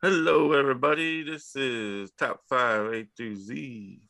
[0.00, 1.24] Hello, everybody.
[1.24, 4.00] This is Top 5 A through Z.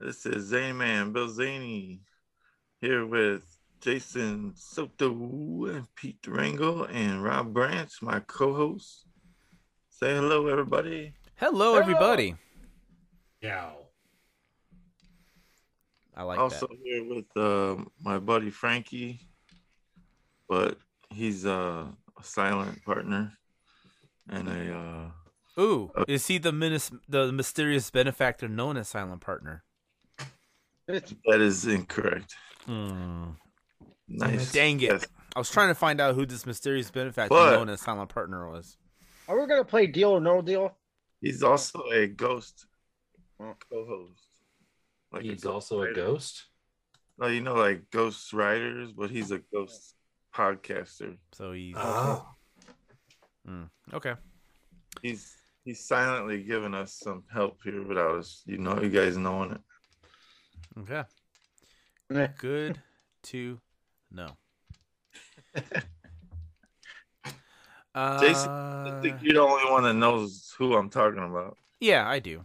[0.00, 1.98] This is Zany Man, Bill Zaney,
[2.80, 3.44] here with
[3.82, 9.04] Jason Soto and Pete Durango and Rob Branch, my co host.
[9.90, 11.12] Say hello, everybody.
[11.34, 12.34] Hello, everybody.
[13.42, 13.72] Yeah.
[16.16, 16.78] I like also that.
[16.82, 19.20] here with uh, my buddy Frankie,
[20.48, 20.78] but
[21.10, 23.34] he's uh, a silent partner
[24.30, 24.74] and a.
[24.76, 29.64] Uh, Ooh, uh, is he the minis- the mysterious benefactor known as Silent Partner?
[30.88, 32.34] that is incorrect.
[32.66, 33.30] Hmm.
[34.08, 34.52] Nice.
[34.52, 34.82] Dang it.
[34.90, 35.06] Yes.
[35.36, 37.52] I was trying to find out who this mysterious benefactor What?
[37.52, 38.76] known as Silent Partner was.
[39.28, 40.76] Are we gonna play Deal or No Deal?
[41.20, 42.66] He's also a ghost
[43.38, 43.54] Oh.
[43.70, 44.22] co-host.
[45.12, 46.46] Like He's ghost also a ghost.
[47.18, 49.94] No, you know, like ghost writers, but he's a ghost
[50.34, 51.16] podcaster.
[51.32, 52.26] So he's Oh.
[53.46, 53.64] Hmm.
[53.92, 54.14] okay.
[55.02, 59.52] He's he's silently giving us some help here without us, you know, you guys knowing
[59.52, 59.60] it.
[60.80, 61.04] Okay.
[62.38, 62.80] Good
[63.24, 63.60] to
[64.10, 64.36] know.
[68.20, 71.56] Jason, Uh, I think you're the only one that knows who I'm talking about.
[71.80, 72.44] yeah, I do.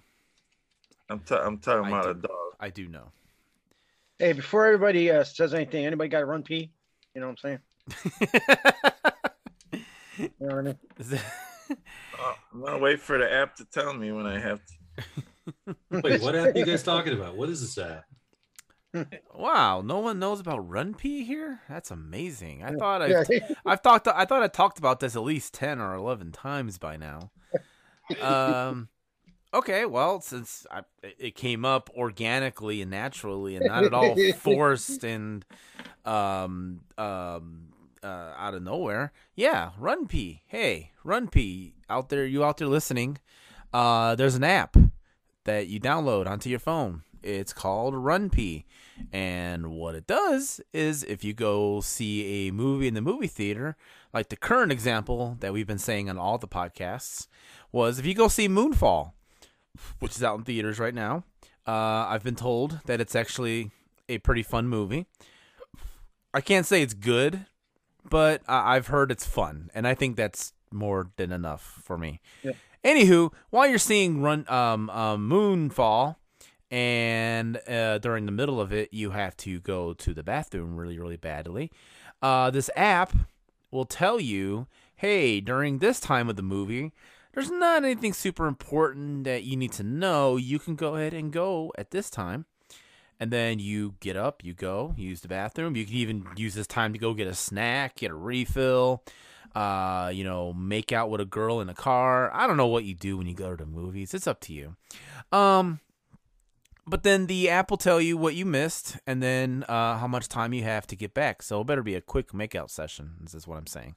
[1.10, 2.54] I'm ta- I'm talking I about a dog.
[2.60, 3.12] I do know.
[4.18, 6.72] Hey, before everybody uh, says anything, anybody got to run pee?
[7.14, 7.60] You know what I'm saying?
[10.40, 10.78] You know I mean?
[11.00, 11.22] Is it-
[12.54, 15.76] I'm gonna wait for the app to tell me when I have to.
[16.04, 17.36] Wait, what app are you guys talking about?
[17.36, 18.06] What is this app?
[19.36, 21.62] wow, no one knows about Run P here.
[21.68, 22.64] That's amazing.
[22.64, 23.24] I thought I, Yeah.
[23.66, 24.08] I've talked.
[24.08, 27.32] I thought I talked about this at least ten or eleven times by now.
[28.22, 28.90] Um.
[29.54, 30.82] Okay, well, since I,
[31.18, 35.46] it came up organically and naturally, and not at all forced and
[36.06, 37.70] um um
[38.06, 40.44] uh, out of nowhere, yeah, Run P.
[40.46, 43.18] Hey, Run P, out there, you out there listening?
[43.74, 44.78] Uh, there's an app
[45.46, 47.02] that you download onto your phone.
[47.24, 48.66] It's called Run P.
[49.12, 53.76] And what it does is if you go see a movie in the movie theater,
[54.14, 57.28] like the current example that we've been saying on all the podcasts,
[57.72, 59.14] was if you go see Moonfall,
[60.00, 61.24] which is out in theaters right now,
[61.68, 63.72] uh, I've been told that it's actually
[64.08, 65.08] a pretty fun movie.
[66.34, 67.48] I can't say it's good,
[68.10, 72.20] but I- I've heard it's fun, and I think that's more than enough for me.
[72.44, 72.54] Yeah.
[72.84, 76.18] Anywho, while you're seeing Run um, um, Moonfall,
[76.72, 81.00] and uh, during the middle of it, you have to go to the bathroom really,
[81.00, 81.72] really badly.
[82.22, 83.14] Uh, this app
[83.72, 86.92] will tell you, hey, during this time of the movie,
[87.34, 90.38] there's not anything super important that you need to know.
[90.38, 92.46] You can go ahead and go at this time.
[93.20, 95.76] And then you get up, you go, you use the bathroom.
[95.76, 99.04] You can even use this time to go get a snack, get a refill,
[99.56, 102.30] uh, you know, make out with a girl in a car.
[102.34, 104.14] I don't know what you do when you go to the movies.
[104.14, 104.76] It's up to you.
[105.32, 105.80] Um,
[106.88, 110.28] but then the app will tell you what you missed and then uh, how much
[110.28, 111.42] time you have to get back.
[111.42, 113.14] So it better be a quick makeout session.
[113.22, 113.96] This is what I'm saying.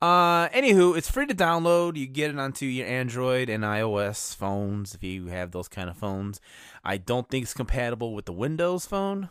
[0.00, 1.96] Uh, anywho, it's free to download.
[1.96, 5.96] You get it onto your Android and iOS phones if you have those kind of
[5.96, 6.40] phones.
[6.84, 9.30] I don't think it's compatible with the Windows phone.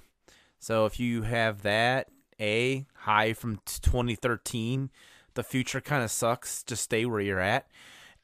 [0.59, 4.89] So if you have that, A, high from 2013,
[5.33, 6.63] the future kind of sucks.
[6.63, 7.67] Just stay where you're at.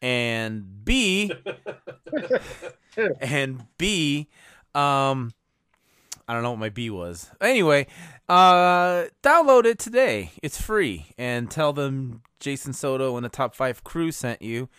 [0.01, 1.31] And B,
[3.19, 4.27] and B,
[4.75, 5.33] um,
[6.27, 7.31] I don't know what my B was.
[7.39, 7.88] Anyway,
[8.27, 10.31] uh, download it today.
[10.43, 14.69] It's free, and tell them Jason Soto and the Top Five Crew sent you,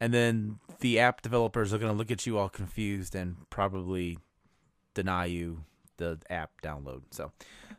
[0.00, 4.18] and then the app developers are gonna look at you all confused and probably
[4.94, 5.64] deny you
[5.96, 7.02] the app download.
[7.10, 7.32] So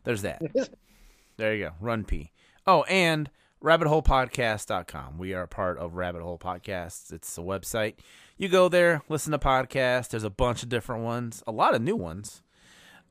[0.04, 0.42] there's that.
[1.38, 1.72] there you go.
[1.80, 2.32] Run P.
[2.66, 3.30] Oh, and
[3.64, 5.18] rabbitholepodcast.com.
[5.18, 7.12] We are a part of Rabbit Hole Podcasts.
[7.12, 7.96] It's a website.
[8.38, 10.10] You go there, listen to podcasts.
[10.10, 12.42] There's a bunch of different ones, a lot of new ones.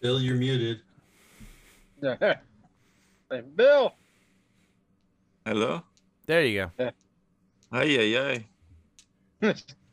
[0.00, 0.80] Bill, you're muted.
[2.02, 2.34] hey,
[3.54, 3.94] Bill.
[5.46, 5.82] Hello?
[6.26, 6.90] There you go.
[7.72, 8.38] Hi, yeah,
[9.42, 9.52] yeah.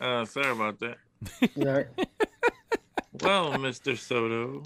[0.00, 0.96] Uh, sorry about that.
[1.54, 1.84] Yeah.
[3.22, 3.98] Well, Mr.
[3.98, 4.62] Soto,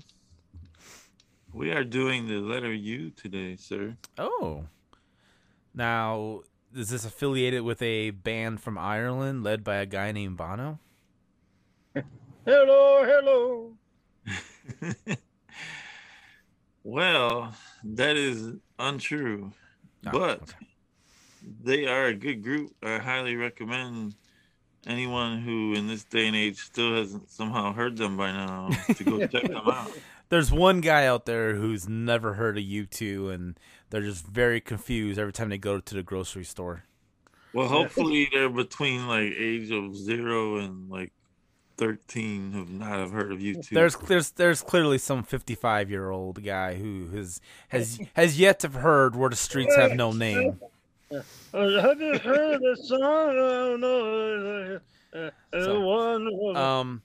[1.53, 3.97] we are doing the letter U today, sir.
[4.17, 4.67] Oh.
[5.75, 6.43] Now,
[6.73, 10.79] is this affiliated with a band from Ireland led by a guy named Bono?
[12.45, 13.73] hello, hello.
[16.85, 19.53] well, that is untrue.
[20.07, 20.67] Oh, but okay.
[21.63, 22.73] they are a good group.
[22.85, 24.15] I highly recommend
[24.87, 29.05] anyone who in this day and age still hasn't somehow heard them by now to
[29.05, 29.91] go check them out.
[30.29, 33.59] there's one guy out there who's never heard of U2, and
[33.91, 36.85] they're just very confused every time they go to the grocery store.
[37.53, 41.13] Well, hopefully they're between like age of zero and like
[41.77, 43.69] thirteen have not have heard of U2.
[43.71, 48.67] There's there's there's clearly some 55 year old guy who has has has yet to
[48.69, 50.59] have heard where the streets have no name.
[51.53, 53.01] Have you heard the song?
[53.01, 54.81] Oh, no.
[55.15, 57.03] Uh, uh, So, Um,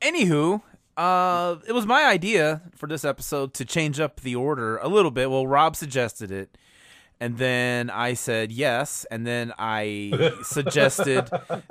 [0.00, 0.62] anywho,
[0.96, 5.10] uh, it was my idea for this episode to change up the order a little
[5.10, 5.30] bit.
[5.30, 6.56] Well, Rob suggested it,
[7.20, 11.28] and then I said yes, and then I suggested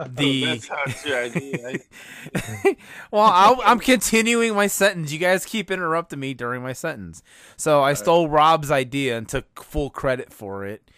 [0.07, 0.45] the.
[0.45, 1.67] That's how it's your idea.
[1.69, 2.77] I-
[3.11, 5.11] well, I'll, I'm continuing my sentence.
[5.11, 7.23] You guys keep interrupting me during my sentence,
[7.55, 10.89] so I stole Rob's idea and took full credit for it,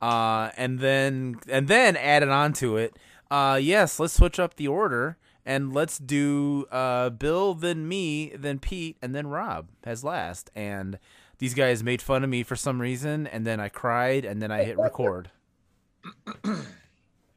[0.00, 2.96] uh, and then and then added on to it.
[3.30, 8.58] Uh, yes, let's switch up the order and let's do uh, Bill, then me, then
[8.58, 10.50] Pete, and then Rob as last.
[10.54, 10.98] And
[11.38, 14.50] these guys made fun of me for some reason, and then I cried, and then
[14.50, 15.30] I hit record.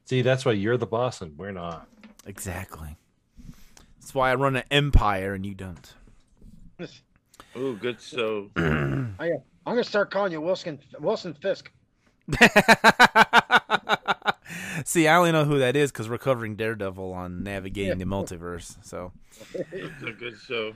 [0.04, 1.86] See, that's why you're the boss and we're not.
[2.26, 2.96] Exactly.
[4.00, 5.94] That's why I run an empire and you don't.
[7.54, 8.50] Oh, good show.
[8.56, 11.70] I'm gonna start calling you Wilson Wilson Fisk.
[14.84, 18.76] See, I only know who that is because we're covering Daredevil on navigating the multiverse.
[18.82, 19.12] So,
[19.72, 20.72] It's a good show.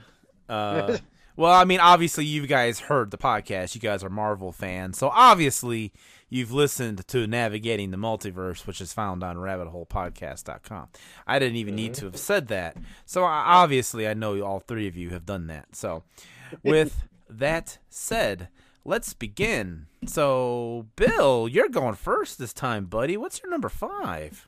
[0.47, 0.97] uh,
[1.35, 3.75] well, I mean, obviously, you guys heard the podcast.
[3.75, 5.91] You guys are Marvel fans, so obviously,
[6.29, 10.87] you've listened to Navigating the Multiverse, which is found on RabbitHolePodcast.com.
[11.27, 12.77] I didn't even need to have said that.
[13.05, 15.75] So, I- obviously, I know all three of you have done that.
[15.75, 16.03] So,
[16.63, 18.47] with that said,
[18.85, 19.87] let's begin.
[20.05, 23.17] So, Bill, you're going first this time, buddy.
[23.17, 24.47] What's your number five?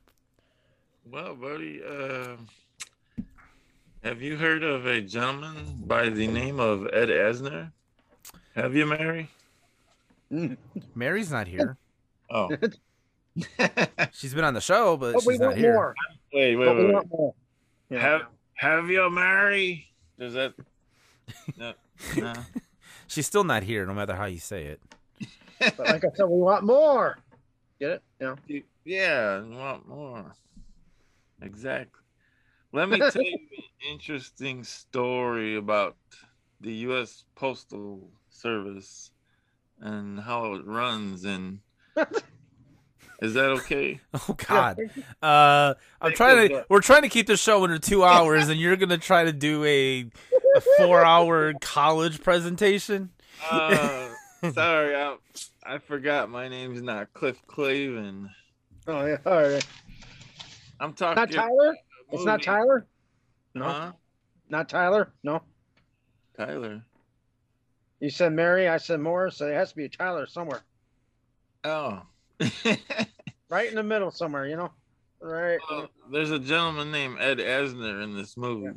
[1.10, 2.36] Well, buddy, uh,
[4.04, 7.72] have you heard of a gentleman by the name of Ed Asner?
[8.56, 9.30] Have you, Mary?
[10.96, 11.78] Mary's not here.
[12.30, 12.50] Oh,
[14.12, 15.74] She's been on the show, but, But we she's not want here.
[15.74, 15.96] more.
[16.34, 16.94] wait, wait, But we wait.
[16.94, 17.34] want more.
[17.90, 18.00] Yeah.
[18.02, 18.22] Have
[18.56, 19.88] Have you, Mary?
[20.20, 20.54] Does that?
[21.58, 21.74] No,
[22.18, 22.34] no.
[23.08, 24.82] She's still not here, no matter how you say it.
[25.60, 27.18] But like I said, we want more.
[27.80, 28.04] Get it?
[28.22, 28.36] Yeah.
[28.86, 30.34] Yeah, you want more.
[31.42, 32.02] Exactly.
[32.74, 35.96] Let me tell you an interesting story about
[36.62, 37.26] the U.S.
[37.36, 39.12] Postal Service
[39.80, 41.26] and how it runs.
[41.26, 41.60] And
[43.22, 44.00] is that okay?
[44.14, 44.80] Oh God.
[45.22, 46.66] Uh, I'm trying to.
[46.70, 49.64] We're trying to keep the show under two hours, and you're gonna try to do
[49.64, 50.10] a,
[50.58, 53.10] a four-hour college presentation.
[53.50, 54.10] Uh,
[54.54, 55.16] sorry, I,
[55.64, 56.30] I forgot.
[56.30, 58.30] My name's not Cliff Clavin.
[58.88, 59.18] Oh yeah.
[59.26, 59.66] All right.
[60.80, 61.22] I'm talking.
[61.22, 61.76] Not Tyler.
[62.12, 62.42] It's not.
[62.42, 62.88] Tyler.
[63.54, 63.66] No.
[63.66, 63.92] Huh?
[64.50, 65.12] Not Tyler.
[65.24, 65.42] No.
[66.38, 66.84] Tyler.
[68.00, 68.68] You said Mary.
[68.70, 69.38] I said Morris.
[69.38, 70.62] So there has to be a Tyler somewhere,
[71.64, 72.02] Oh.
[73.50, 74.48] right in the middle somewhere.
[74.48, 74.72] You know.
[75.20, 75.58] Right.
[75.70, 78.70] Well, there's a gentleman named Ed Asner in this movie,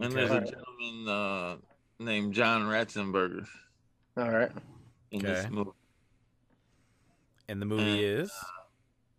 [0.00, 0.50] and there's a Okay.
[0.50, 1.56] gentleman uh,
[1.98, 3.46] named John Ratzenberger
[4.16, 4.50] All right.
[5.12, 5.54] in this Okay.
[5.54, 5.70] movie.
[7.48, 8.32] And the movie Uh, is.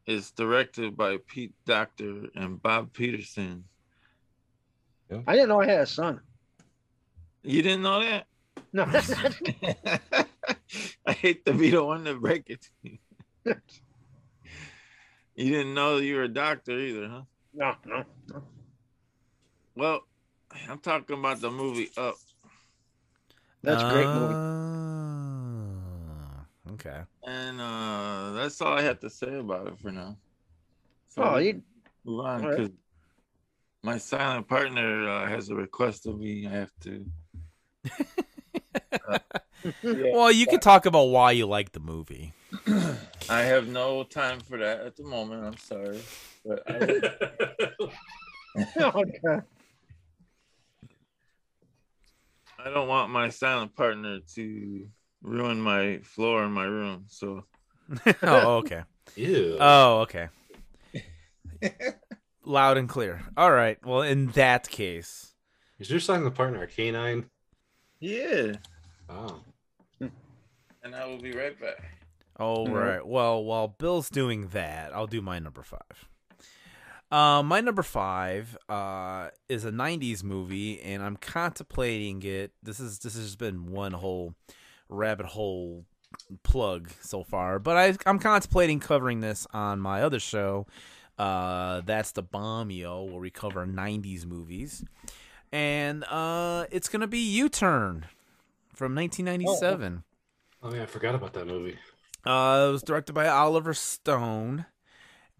[0.08, 3.66] It's directed by Pete Docter and Bob Peterson.
[5.28, 6.22] I didn't know I had a son.
[7.44, 8.26] You didn't know that?
[8.74, 8.86] No.
[11.06, 12.98] I hate to be the one to break it to you.
[15.36, 17.22] you didn't know you were a doctor either, huh?
[17.54, 17.76] no.
[17.86, 18.04] No.
[18.32, 18.44] no.
[19.76, 20.02] Well,
[20.70, 22.16] I'm talking about the movie Up.
[23.64, 24.36] That's a great movie.
[24.36, 24.42] Oh,
[26.74, 27.02] Okay.
[27.24, 30.18] And uh, that's all I have to say about it for now.
[31.10, 31.62] So Oh, you.
[32.06, 32.58] move on all right.
[32.58, 32.72] because
[33.84, 36.48] my silent partner uh, has a request of me.
[36.48, 37.06] I have to.
[39.08, 39.20] Uh,
[39.84, 42.34] yeah, Well, you can talk about why you like the movie.
[43.30, 45.46] I have no time for that at the moment.
[45.46, 46.02] I'm sorry,
[46.46, 47.02] but I,
[48.80, 49.40] Okay.
[52.64, 54.88] I don't want my silent partner to
[55.22, 57.06] ruin my floor in my room.
[57.08, 57.44] So
[58.24, 58.84] oh, okay.
[59.16, 59.58] Ew.
[59.60, 60.30] Oh, okay.
[62.44, 63.22] Loud and clear.
[63.38, 63.78] All right.
[63.86, 65.34] Well, in that case,
[65.80, 67.30] Is your silent partner a canine?
[68.00, 68.54] yeah,
[69.10, 69.42] Oh.
[70.00, 71.84] and I will be right back.
[72.40, 72.74] All Mhm.
[72.74, 73.06] right.
[73.06, 76.08] Well, while Bill's doing that, I'll do my number five.
[77.12, 82.52] Uh, my number five uh, is a '90s movie, and I'm contemplating it.
[82.64, 84.34] This is this has been one whole
[84.88, 85.86] rabbit hole
[86.44, 90.68] plug so far, but I, I'm contemplating covering this on my other show.
[91.18, 94.86] Uh, that's the Bomb Yo, where we cover '90s movies,
[95.52, 98.06] and uh, it's gonna be U-Turn
[98.74, 100.04] from 1997.
[100.64, 101.78] Oh yeah, I forgot about that movie.
[102.26, 104.66] Uh, it was directed by Oliver Stone.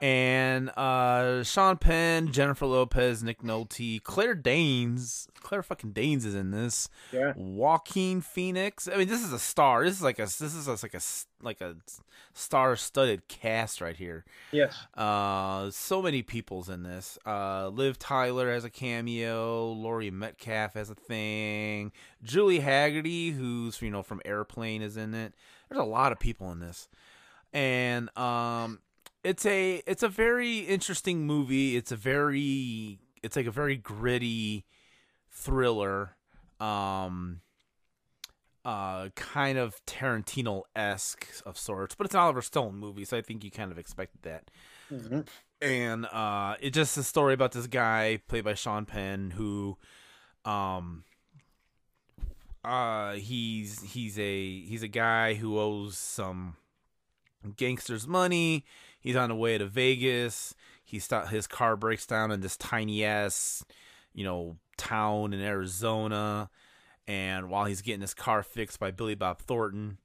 [0.02, 5.28] And uh, Sean Penn, Jennifer Lopez, Nick Nolte, Claire Danes.
[5.40, 6.90] Claire fucking Danes is in this.
[7.12, 7.34] Yeah.
[7.36, 8.88] Joaquin Phoenix.
[8.88, 9.86] I mean, this is a star.
[9.86, 11.02] This is like a this is a, like a
[11.44, 11.76] like a
[12.34, 14.26] star-studded cast right here.
[14.52, 14.76] Yes.
[14.96, 17.20] Uh, so many people's in this.
[17.24, 19.68] Uh, Liv Tyler has a cameo.
[19.68, 21.92] Laurie Metcalf has a thing.
[22.24, 25.36] Julie Hagerty, who's you know from Airplane, is in it.
[25.70, 26.90] There's a lot of people in this,
[27.54, 28.80] and um,
[29.24, 31.76] it's a it's a very interesting movie.
[31.78, 34.66] It's a very it's like a very gritty
[35.30, 36.16] thriller.
[36.60, 37.42] Um,
[38.64, 43.22] uh, kind of Tarantino esque of sorts, but it's an Oliver Stone movie, so I
[43.24, 44.52] think you kind of expected that
[44.92, 45.28] Mhm.
[45.62, 49.78] and uh it's just a story about this guy played by Sean Penn who
[50.46, 51.04] um
[52.64, 56.56] uh he's he's a he's a guy who owes some
[57.58, 58.66] gangsters money
[59.00, 63.04] he's on the way to Vegas he st- his car breaks down in this tiny
[63.04, 63.66] ass
[64.14, 66.50] you know town in Arizona
[67.08, 69.98] and while he's getting his car fixed by Billy Bob Thornton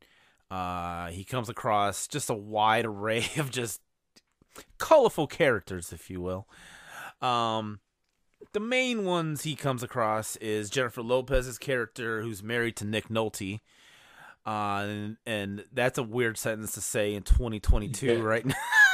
[0.50, 3.80] uh he comes across just a wide array of just
[4.78, 6.48] colorful characters, if you will.
[7.20, 7.80] Um,
[8.52, 13.60] the main ones he comes across is Jennifer Lopez's character, who's married to Nick Nolte.
[14.46, 18.12] Uh, and, and that's a weird sentence to say in 2022, Yeah.
[18.20, 18.54] right now.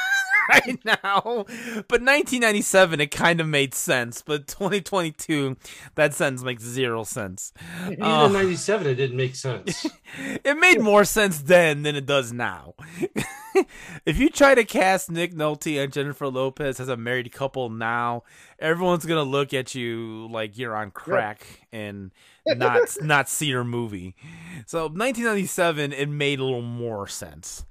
[0.49, 1.21] right now,
[1.89, 5.57] but 1997 it kind of made sense, but 2022
[5.95, 7.53] that sentence makes zero sense.
[7.87, 8.27] Even Oh.
[8.27, 9.87] in '97, it didn't make sense.
[10.45, 12.75] it made more sense then than it does now.
[14.07, 18.23] if you try to cast Nick Nolte and Jennifer Lopez as a married couple now,
[18.59, 22.11] everyone's gonna look at you like you're on crack and
[22.47, 24.15] not not see your movie.
[24.67, 27.65] So 1997, it made a little more sense.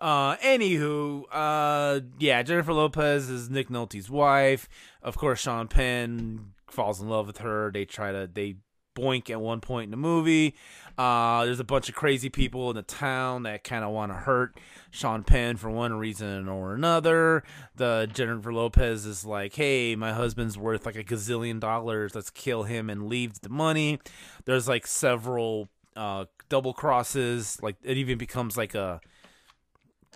[0.00, 4.68] Uh, anywho, uh, yeah, Jennifer Lopez is Nick Nolte's wife.
[5.02, 7.70] Of course, Sean Penn falls in love with her.
[7.72, 8.56] They try to they
[8.98, 10.54] boink at one point in the movie.
[10.96, 14.16] Uh, there's a bunch of crazy people in the town that kind of want to
[14.16, 14.58] hurt
[14.90, 17.44] Sean Penn for one reason or another.
[17.76, 22.14] The Jennifer Lopez is like, "Hey, my husband's worth like a gazillion dollars.
[22.14, 24.00] Let's kill him and leave the money."
[24.44, 27.58] There's like several uh, double crosses.
[27.62, 29.00] Like it even becomes like a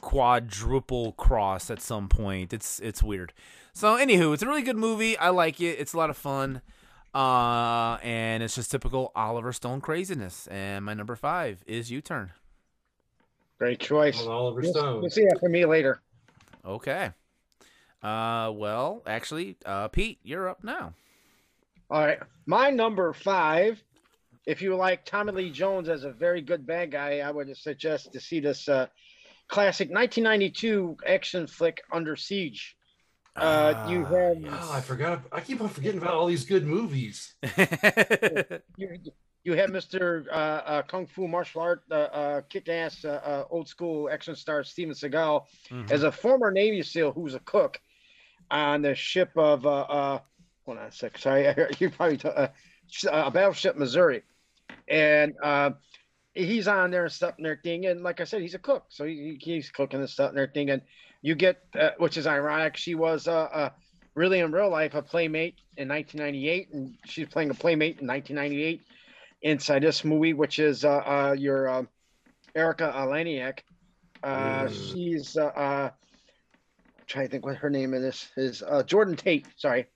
[0.02, 2.52] quadruple cross at some point.
[2.52, 3.32] It's it's weird.
[3.72, 5.16] So anywho, it's a really good movie.
[5.16, 5.78] I like it.
[5.80, 6.60] It's a lot of fun.
[7.14, 10.46] Uh, and it's just typical Oliver Stone craziness.
[10.48, 12.32] And my number five is U Turn.
[13.58, 14.20] Great choice.
[14.20, 15.02] On Oliver You'll, Stone.
[15.02, 16.02] you'll see that for me later.
[16.66, 17.10] Okay.
[18.02, 20.92] Uh, well, actually, uh, Pete, you're up now.
[21.88, 22.18] All right.
[22.46, 23.82] My number five,
[24.46, 28.12] if you like Tommy Lee Jones as a very good bad guy, I would suggest
[28.12, 28.86] to see this uh,
[29.52, 32.74] classic 1992 action flick, Under Siege.
[33.36, 35.20] Uh, you Ah, have- Oh, I forgot.
[35.30, 37.34] I keep on forgetting about all these good movies.
[38.78, 38.88] You,
[39.44, 40.26] you have Mr.
[40.28, 44.34] Uh, uh, Kung Fu martial art, uh, uh, kick ass, uh, uh, old school action
[44.36, 45.90] star Steven Seagal Mhm.
[45.90, 47.80] as a former Navy SEAL who's a cook
[48.50, 50.18] on the ship of, uh, uh,
[50.64, 51.44] hold on a sec, sorry,
[51.80, 52.48] you probably, t- uh,
[52.88, 54.22] sh- uh, Battleship Missouri.
[54.88, 55.70] And uh,
[56.34, 57.86] he's on there and stuff and everything.
[57.86, 58.86] And like I said, he's a cook.
[58.88, 60.70] So he, he's cooking and stuff and everything.
[60.70, 60.82] And
[61.20, 63.70] you get, uh, which is ironic, she was uh, uh,
[64.14, 66.72] really in real life a playmate in 1998.
[66.72, 68.80] And she's playing a playmate in 1998
[69.42, 71.82] inside this movie, which is uh, uh, your uh,
[72.54, 73.60] Erika Eleniak.
[74.22, 74.92] Uh, Mm.
[74.92, 75.90] She's uh, uh,
[77.08, 79.46] trying to think what her name is is uh, Jordan Tate.
[79.56, 79.86] Sorry,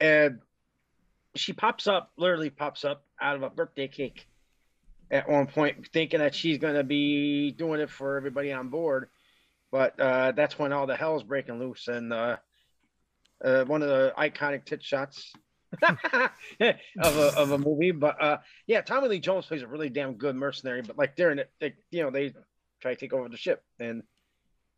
[0.00, 0.38] and
[1.34, 4.28] she pops up, literally pops up out of a birthday cake
[5.10, 9.08] at one point, thinking that she's going to be doing it for everybody on board.
[9.70, 12.36] But uh, that's when all the hell's breaking loose, and uh,
[13.44, 15.32] uh, one of the iconic tit shots
[15.82, 17.90] of a of a movie.
[17.90, 20.82] But uh, yeah, Tommy Lee Jones plays a really damn good mercenary.
[20.82, 22.32] But like they're in it, they, you know, they
[22.80, 24.02] try to take over the ship, and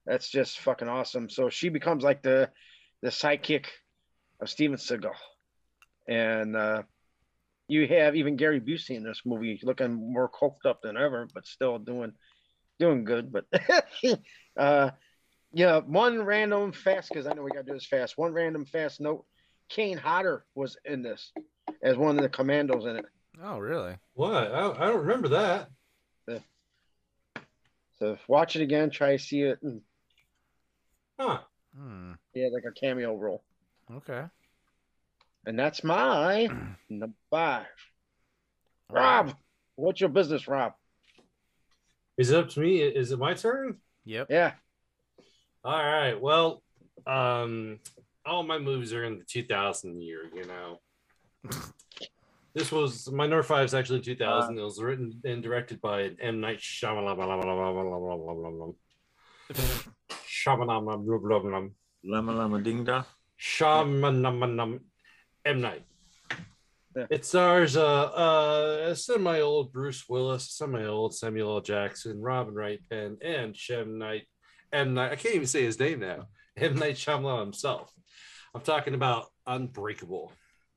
[0.07, 1.29] that's just fucking awesome.
[1.29, 2.51] So she becomes like the
[3.03, 3.67] the sidekick
[4.41, 5.15] of Steven Seagal,
[6.09, 6.83] and uh,
[7.69, 11.47] you have even Gary Busey in this movie, looking more coked up than ever, but
[11.47, 12.13] still doing
[12.79, 13.31] doing good.
[13.33, 13.45] But
[14.57, 14.91] uh,
[15.53, 18.19] yeah, one random fast because I know we got to do this fast.
[18.19, 19.25] One random fast note:
[19.69, 21.33] Kane Hodder was in this
[21.83, 23.05] as one of the commandos in it.
[23.43, 23.97] Oh, really?
[24.15, 24.53] What?
[24.53, 25.69] I, I don't remember that.
[27.99, 29.81] So watch it again, try to see it, and
[31.19, 31.41] Huh.
[31.77, 32.13] Hmm.
[32.33, 33.43] he had like a cameo role.
[33.93, 34.25] Okay.
[35.47, 36.49] And that's my
[36.89, 37.67] number five.
[38.91, 39.35] Rob,
[39.77, 40.73] what's your business, Rob?
[42.17, 42.81] Is it up to me?
[42.81, 43.77] Is it my turn?
[44.05, 44.27] Yep.
[44.31, 44.53] Yeah.
[45.65, 46.21] All right.
[46.21, 46.63] Well,
[47.07, 47.79] um,
[48.25, 50.23] all my movies are in the 2000 year.
[50.35, 50.81] You know,
[52.55, 54.59] this was my number five is actually 2000.
[54.59, 57.17] it was written and directed by M Night Shyamalan.
[60.11, 61.71] Shyamalan.
[62.05, 63.05] Lama lama ding da.
[63.41, 64.81] Shyamalan.
[65.49, 65.83] M Night.
[66.95, 67.07] Yeah.
[67.11, 71.61] It stars uh, uh, semi-old Bruce Willis, semi-old Samuel L.
[71.63, 74.25] Jackson, Robin Wright Penn, and Shem Knight.
[74.75, 75.13] M Night.
[75.13, 76.27] I can't even say his name now.
[76.59, 77.91] M Night Shyamalan himself.
[78.55, 80.33] I'm talking about Unbreakable.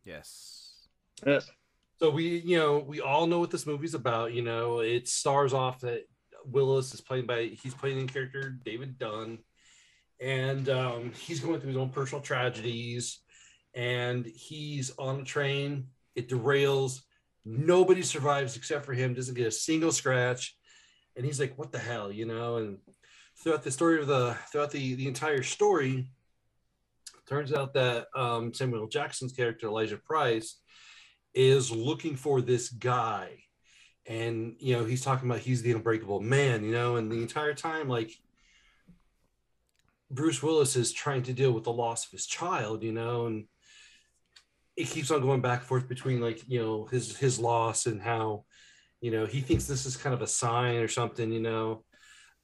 [0.05, 0.87] Yes.
[1.25, 1.51] Yes.
[1.99, 4.33] So we, you know, we all know what this movie's about.
[4.33, 6.03] You know, it stars off that
[6.45, 9.39] Willis is playing by he's playing in character David Dunn,
[10.21, 13.19] and um, he's going through his own personal tragedies,
[13.73, 15.87] and he's on a train.
[16.15, 17.01] It derails.
[17.45, 19.13] Nobody survives except for him.
[19.13, 20.55] Doesn't get a single scratch,
[21.15, 22.57] and he's like, "What the hell?" You know.
[22.57, 22.77] And
[23.37, 26.11] throughout the story of the throughout the the entire story,
[27.27, 30.57] turns out that um, Samuel Jackson's character Elijah Price
[31.33, 33.29] is looking for this guy
[34.05, 37.53] and you know he's talking about he's the unbreakable man you know and the entire
[37.53, 38.11] time like
[40.09, 43.45] bruce willis is trying to deal with the loss of his child you know and
[44.81, 48.01] it keeps on going back and forth between like you know his his loss and
[48.01, 48.43] how
[48.99, 51.83] you know he thinks this is kind of a sign or something you know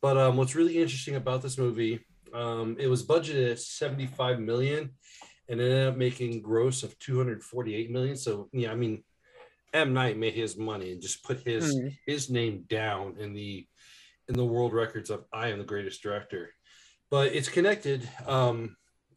[0.02, 2.00] but um what's really interesting about this movie
[2.34, 4.92] um it was budgeted at 75 million
[5.50, 8.18] and ended up making gross of 248 million.
[8.18, 9.04] So yeah, I mean,
[9.74, 11.98] M Night made his money and just put his Mhm.
[12.06, 13.66] his name down in the
[14.28, 16.54] in the world records of I am the greatest director.
[17.10, 18.10] But it's connected.
[18.26, 18.76] Um,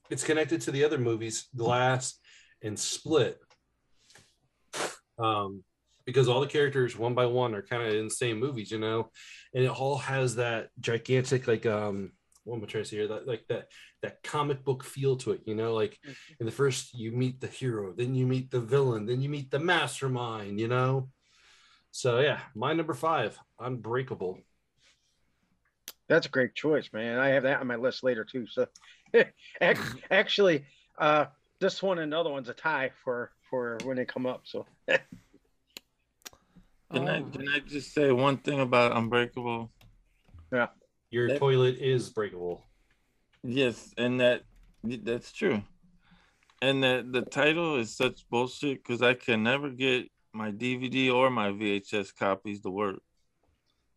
[0.08, 2.19] it's connected to the other movies, Glass
[2.62, 3.38] and Split.
[5.18, 5.64] Um,
[6.06, 8.78] because all the characters one by one are kind of in the same movies, you
[8.78, 9.10] know,
[9.54, 12.12] and it all has that gigantic like um
[12.44, 13.08] what am I trying to say here?
[13.08, 13.68] That like that
[14.02, 15.98] that comic book feel to it, you know, like
[16.38, 19.50] in the first you meet the hero, then you meet the villain, then you meet
[19.50, 21.10] the mastermind, you know.
[21.90, 24.38] So yeah, my number five, Unbreakable.
[26.08, 27.18] That's a great choice, man.
[27.18, 28.46] I have that on my list later too.
[28.46, 28.66] So
[30.10, 30.64] actually,
[30.98, 31.26] uh,
[31.60, 34.42] this one and the other one's a tie for for when they come up.
[34.44, 34.98] So Can
[37.08, 37.24] I Oh.
[37.30, 39.70] can I just say one thing about Unbreakable?
[40.52, 40.68] Yeah.
[41.10, 42.64] Your That- toilet is breakable.
[43.44, 44.42] Yes, and that
[44.82, 45.62] that's true.
[46.62, 51.30] And that the title is such bullshit because I can never get my DVD or
[51.30, 53.00] my VHS copies to work.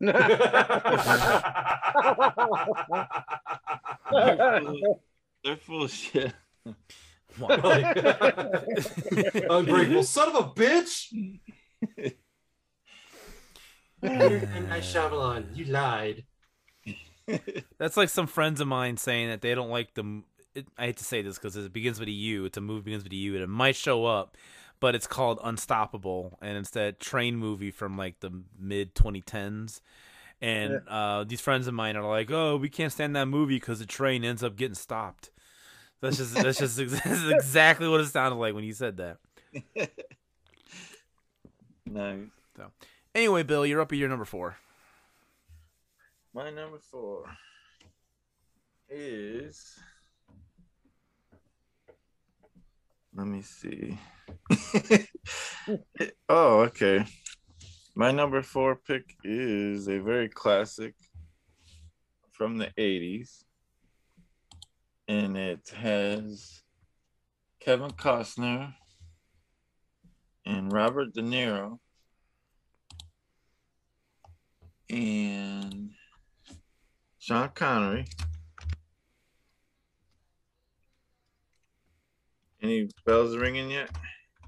[5.44, 6.32] They're full of shit.
[7.38, 7.56] Wow.
[9.50, 11.12] Unbreakable, son of a bitch!
[14.02, 14.68] M.
[14.68, 16.24] Night Shyamalan, you lied.
[17.78, 20.22] That's like some friends of mine saying that they don't like the.
[20.54, 22.44] It, I hate to say this because it begins with a U.
[22.44, 24.36] It's a movie begins with a U, and it might show up,
[24.78, 29.80] but it's called Unstoppable, and it's that train movie from like the mid 2010s.
[30.40, 33.78] And uh, these friends of mine are like, "Oh, we can't stand that movie because
[33.78, 35.30] the train ends up getting stopped."
[36.04, 39.18] That's just that's just that's exactly what it sounded like when you said that.
[41.86, 42.28] Nice.
[43.14, 44.56] Anyway, Bill, you're up at your number four.
[46.32, 47.26] My number four
[48.88, 49.78] is.
[53.14, 53.98] Let me see.
[56.28, 57.04] oh, okay.
[57.94, 60.94] My number four pick is a very classic
[62.32, 63.43] from the 80s.
[65.06, 66.62] And it has
[67.60, 68.74] Kevin Costner
[70.46, 71.78] and Robert De Niro
[74.88, 75.90] and
[77.18, 78.06] Sean Connery.
[82.62, 83.90] Any bells ringing yet?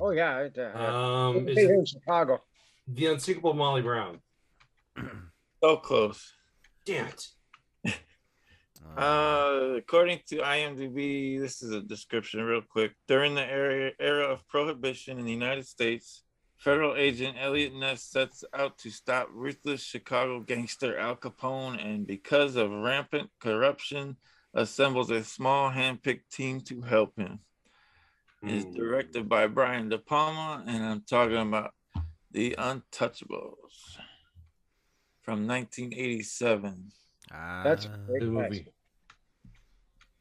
[0.01, 2.43] oh yeah, I, uh, Um, is it in Chicago.
[2.89, 4.21] the unsinkable Molly Brown?
[5.63, 6.33] So close.
[6.87, 7.27] Damn it.
[8.97, 12.93] Uh, according to IMDb, this is a description real quick.
[13.09, 16.23] During the era, era of prohibition in the United States,
[16.57, 22.57] federal agent Elliot Ness sets out to stop ruthless Chicago gangster Al Capone, and because
[22.57, 24.17] of rampant corruption,
[24.55, 27.41] assembles a small handpicked team to help him.
[28.43, 28.73] It's Hmm.
[28.75, 31.75] directed by Brian De Palma, and I'm talking about
[32.31, 33.99] The Untouchables
[35.23, 36.93] from 1987.
[37.31, 37.95] That's Ah.
[37.95, 38.69] a great Good movie.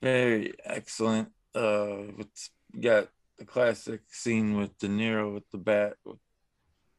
[0.05, 1.29] Very excellent.
[1.55, 3.07] Uh, it's got
[3.39, 5.95] the classic scene with De Niro with the bat,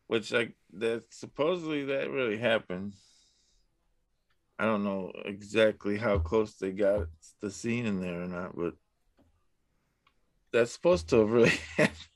[0.08, 2.94] which like that supposedly that really happened.
[4.58, 7.06] I don't know exactly how close they got
[7.40, 8.74] the scene in there or not, but
[10.52, 12.08] that's supposed to have really happened.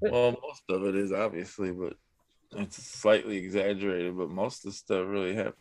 [0.00, 1.94] well, most of it is obviously, but
[2.56, 4.18] it's slightly exaggerated.
[4.18, 5.54] But most of the stuff really happened.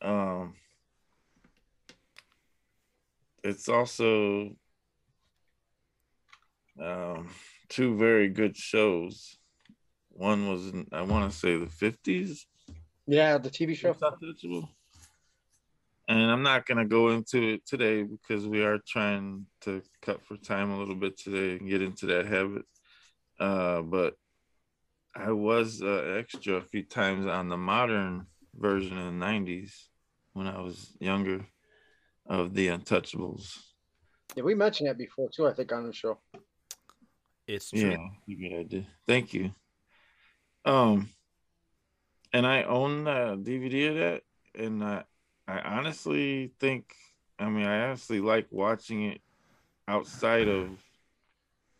[0.00, 0.54] Um,
[3.42, 4.56] it's also
[6.80, 7.28] um,
[7.68, 9.38] two very good shows.
[10.10, 12.40] One was in, I want to say the 50s,
[13.06, 13.94] Yeah, the TV show.
[16.08, 20.24] And I'm not going to go into it today because we are trying to cut
[20.24, 22.64] for time a little bit today and get into that habit.
[23.38, 24.14] Uh, but
[25.14, 29.72] I was uh, extra a few times on the modern version in the 90s
[30.32, 31.46] when I was younger
[32.30, 33.58] of the Untouchables.
[34.36, 35.48] Yeah, we mentioned that before too.
[35.48, 36.18] I think on the show.
[37.46, 37.90] It's true.
[37.90, 38.86] Yeah, you good idea.
[39.06, 39.50] Thank you.
[40.64, 41.10] Um,
[42.32, 44.22] and I own a DVD of that,
[44.54, 45.02] and I,
[45.48, 46.94] I honestly think,
[47.38, 49.20] I mean, I honestly like watching it
[49.88, 50.68] outside of.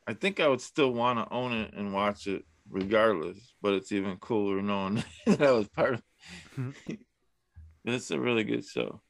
[0.09, 3.93] I think I would still want to own it and watch it regardless, but it's
[3.93, 6.03] even cooler knowing that I was part of.
[7.85, 9.01] it's a really good show,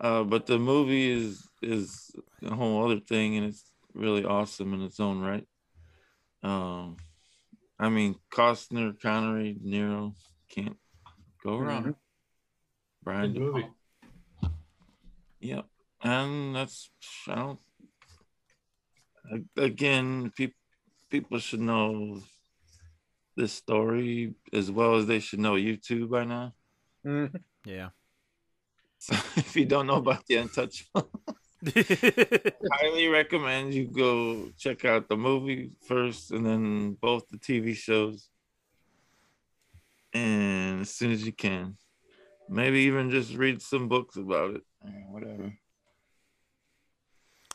[0.00, 2.10] uh, but the movie is is
[2.42, 5.46] a whole other thing, and it's really awesome in its own right.
[6.42, 6.96] Um,
[7.78, 10.14] I mean, Costner, Connery, Nero
[10.48, 10.76] can't
[11.42, 11.94] go wrong.
[13.02, 13.60] Brian, Good movie.
[13.62, 14.54] Palma.
[15.40, 15.66] Yep,
[16.02, 16.90] and that's
[17.28, 17.58] I don't.
[19.56, 20.54] Again, people
[21.10, 22.20] people should know
[23.36, 26.54] this story as well as they should know YouTube by now.
[27.04, 27.42] Mhm.
[27.64, 27.90] Yeah.
[29.06, 31.08] So if you don't know about the Untouchable,
[32.72, 38.28] highly recommend you go check out the movie first and then both the TV shows.
[40.12, 41.76] And as soon as you can,
[42.48, 44.62] maybe even just read some books about it.
[45.10, 45.52] Whatever.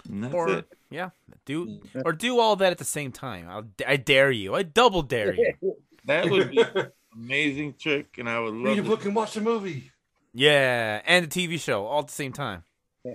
[0.07, 0.65] And that's or it.
[0.89, 1.09] yeah,
[1.45, 3.45] do or do all that at the same time.
[3.49, 4.55] I'll, I dare you.
[4.55, 5.53] I double dare you.
[6.05, 9.13] That would be an amazing trick, and I would love Read a to- book and
[9.15, 9.91] watch a movie.
[10.33, 12.63] Yeah, and a TV show all at the same time.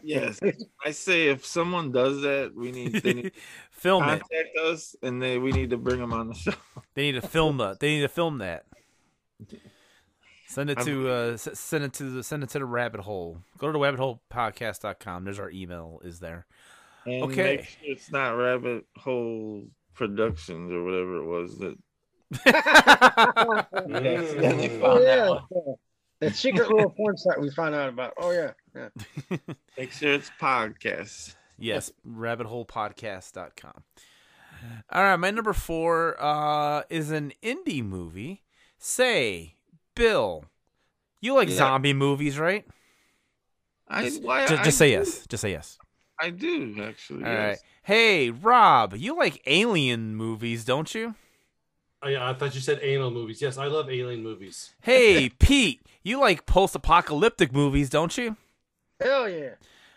[0.02, 0.40] Yes,
[0.84, 3.30] I say if someone does that, we need they need to
[3.70, 4.20] film it.
[4.20, 6.52] contact us, and then we need to bring them on the show.
[6.94, 7.78] They need to film that.
[7.80, 8.64] They need to film that.
[10.48, 13.38] Send it to uh, s- send it to the send it to the rabbit hole.
[13.58, 15.24] Go to the rabbitholepodcast.com.
[15.24, 16.46] There's our email is there.
[17.04, 17.56] And Okay.
[17.56, 21.76] make sure it's not Rabbit Hole Productions or whatever it was that
[23.86, 25.42] we found that one.
[25.50, 25.72] yeah.
[26.30, 28.14] That secret little porn site we found out about.
[28.18, 29.38] Oh yeah, yeah.
[29.78, 31.34] Make sure it's podcast.
[31.58, 33.82] Yes, rabbitholepodcast.com.
[34.90, 38.42] All right, my number four uh, is an indie movie.
[38.78, 39.54] Say,
[39.94, 40.44] Bill,
[41.20, 41.56] you like Yeah.
[41.56, 42.66] zombie movies, right?
[43.88, 44.92] I why Just, I just say do.
[44.92, 45.26] yes.
[45.28, 45.78] Just say yes.
[46.20, 47.24] I do actually.
[47.24, 47.48] All right.
[47.50, 47.62] yes.
[47.82, 51.14] Hey, Rob, you like alien movies, don't you?
[52.02, 53.40] Oh, yeah, I thought you said anal movies.
[53.40, 54.74] Yes, I love alien movies.
[54.82, 58.36] Hey, Pete, you like post-apocalyptic movies, don't you?
[59.00, 59.54] Hell yeah.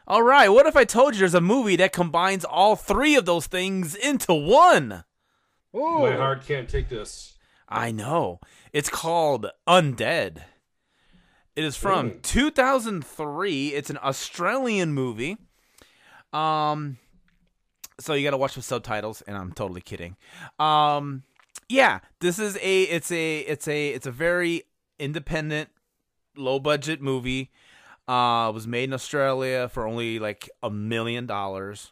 [0.07, 0.49] All right.
[0.49, 3.93] What if I told you there's a movie that combines all three of those things
[3.95, 5.03] into one?
[5.75, 5.99] Ooh.
[5.99, 7.37] My heart can't take this.
[7.67, 8.39] I know.
[8.73, 10.41] It's called Undead.
[11.55, 12.19] It is from Ooh.
[12.23, 13.67] 2003.
[13.67, 15.37] It's an Australian movie.
[16.33, 16.97] Um
[17.99, 20.15] so you got to watch with subtitles and I'm totally kidding.
[20.57, 21.23] Um
[21.69, 24.63] yeah, this is a it's a it's a it's a very
[24.97, 25.69] independent
[26.35, 27.51] low budget movie.
[28.07, 31.91] Uh was made in Australia for only like a million dollars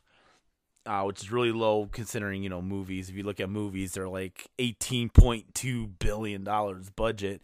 [0.87, 3.09] uh, which is really low considering you know movies.
[3.09, 7.41] If you look at movies, they're like eighteen point two billion dollars budget,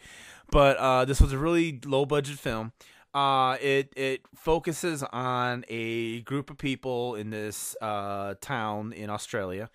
[0.50, 2.72] but uh, this was a really low budget film.
[3.13, 9.69] Uh, it it focuses on a group of people in this uh, town in Australia,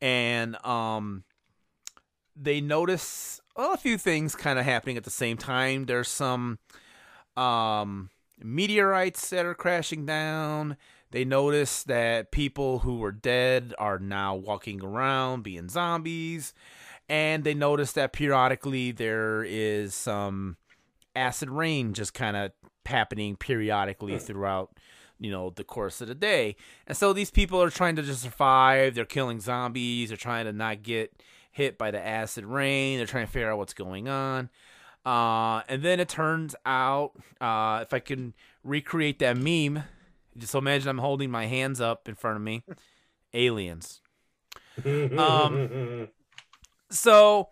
[0.00, 1.24] and um,
[2.40, 5.86] they notice well, a few things kind of happening at the same time.
[5.86, 6.60] There's some
[7.36, 10.76] um, meteorites that are crashing down.
[11.10, 16.54] They notice that people who were dead are now walking around being zombies.
[17.08, 20.56] And they notice that periodically there is some
[21.16, 22.52] acid rain just kind of
[22.86, 24.70] happening periodically throughout,
[25.18, 26.54] you know, the course of the day.
[26.86, 28.94] And so these people are trying to just survive.
[28.94, 30.10] They're killing zombies.
[30.10, 31.12] They're trying to not get
[31.58, 32.96] hit by the acid rain.
[32.96, 34.48] They're trying to figure out what's going on.
[35.04, 39.82] Uh, and then it turns out, uh, if I can recreate that meme,
[40.36, 42.62] just imagine I'm holding my hands up in front of me,
[43.34, 44.00] aliens.
[44.86, 46.08] Um,
[46.90, 47.48] So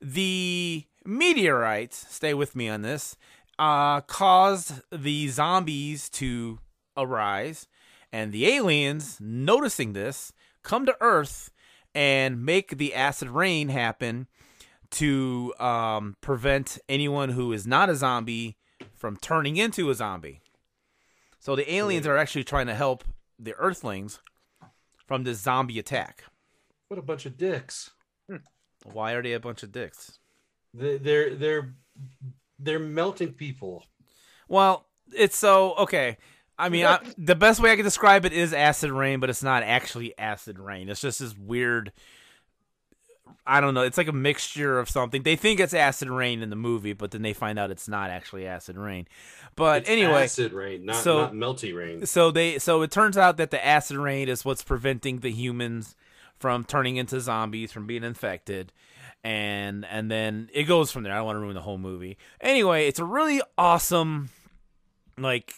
[0.00, 3.16] the meteorites, stay with me on this,
[3.58, 6.60] uh, caused the zombies to
[6.96, 7.66] arise,
[8.12, 11.50] and the aliens, noticing this, come to Earth
[11.94, 14.26] and make the acid rain happen
[14.92, 18.56] to um, prevent anyone who is not a zombie
[18.94, 20.40] from turning into a zombie.
[21.38, 23.04] So the aliens are actually trying to help
[23.38, 24.20] the Earthlings
[25.06, 26.24] from this zombie attack.
[26.88, 27.90] what a bunch of dicks.
[28.84, 30.18] Why are they a bunch of dicks?
[30.74, 31.74] They- They're they're
[32.58, 33.84] they're melting people.
[34.48, 36.16] Well, it's so okay.
[36.58, 39.42] I mean, I, the best way I can describe it is acid rain, but it's
[39.42, 40.88] not actually acid rain.
[40.88, 41.92] It's just this weird.
[43.44, 43.82] I don't know.
[43.82, 45.22] It's like a mixture of something.
[45.24, 48.10] They think it's acid rain in the movie, but then they find out it's not
[48.10, 49.08] actually acid rain.
[49.56, 52.06] But It's anyway, acid rain, not so- not melty rain.
[52.06, 55.96] so they so it turns out that the acid rain is what's preventing the humans
[56.38, 58.72] from turning into zombies from being infected
[59.24, 62.18] and and then it goes from there i don't want to ruin the whole movie
[62.40, 64.28] anyway it's a really awesome
[65.16, 65.54] like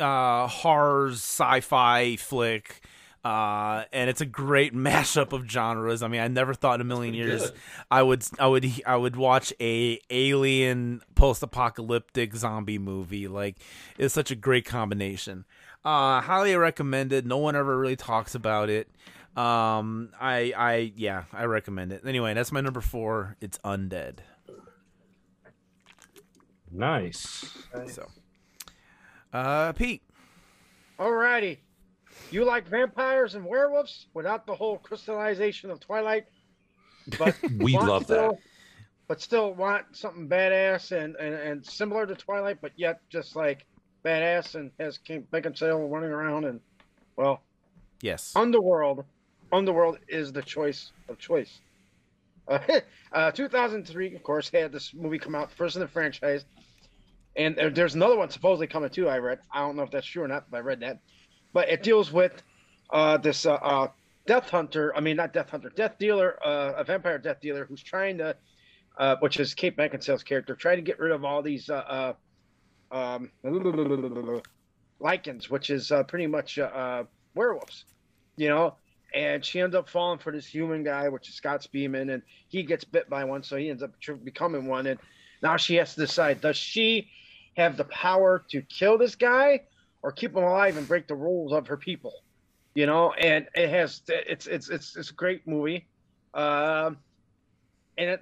[0.00, 2.80] uh horror sci-fi flick
[3.24, 6.02] uh and it's a great mashup of genres.
[6.02, 7.58] I mean i never thought in a million years good.
[7.90, 13.28] i would i would i would watch a alien post-apocalyptic zombie movie.
[13.28, 13.56] Like
[13.98, 15.44] it's such a great combination.
[15.84, 17.26] Uh highly recommended.
[17.26, 18.88] No one ever really talks about it.
[19.36, 22.02] Um i i yeah i recommend it.
[22.06, 23.36] Anyway that's my number four.
[23.40, 24.20] It's undead.
[26.72, 27.44] Nice.
[27.88, 28.06] so
[29.32, 30.02] uh pete
[30.98, 31.56] Alrighty.
[32.30, 36.26] You like vampires and werewolves without the whole crystallization of Twilight,
[37.18, 38.38] but We love still- that.
[39.08, 43.66] But still want something badass and, and, and similar to Twilight, but yet just like
[44.04, 46.60] badass and has King Beckinsale running around and
[47.16, 47.40] well,
[48.02, 49.04] yes Underworld.
[49.52, 51.60] Underworld is the choice of choice.
[52.48, 52.58] Uh,
[53.12, 56.44] uh, 2003, of course, had this movie come out first in the franchise,
[57.36, 59.08] and there- there's another one supposedly coming too.
[59.08, 59.40] I read.
[59.52, 61.00] I don't know if that's true or not, but I read that.
[61.52, 62.42] But it deals with
[62.90, 63.88] uh, this uh, uh,
[64.26, 64.94] death hunter.
[64.96, 68.36] I mean, not death hunter, death dealer, uh, a vampire death dealer who's trying to,
[68.98, 72.14] uh, which is Kate Beckinsale's character, trying to get rid of all these uh,
[72.90, 73.30] um,
[75.00, 76.58] Lycans, which is pretty much
[77.34, 77.84] werewolves.
[78.36, 78.74] You know,
[79.14, 82.62] and she ends up falling for this human guy, which is Scott Speedman, and he
[82.62, 83.92] gets bit by one, so he ends up
[84.24, 84.86] becoming one.
[84.86, 84.98] And
[85.42, 87.10] now she has to decide: does she
[87.56, 89.62] have the power to kill this guy,
[90.02, 92.14] or keep him alive and break the rules of her people?
[92.74, 95.88] You know, and it has it's it's it's it's a great movie,
[96.34, 96.98] um,
[97.98, 98.20] and it,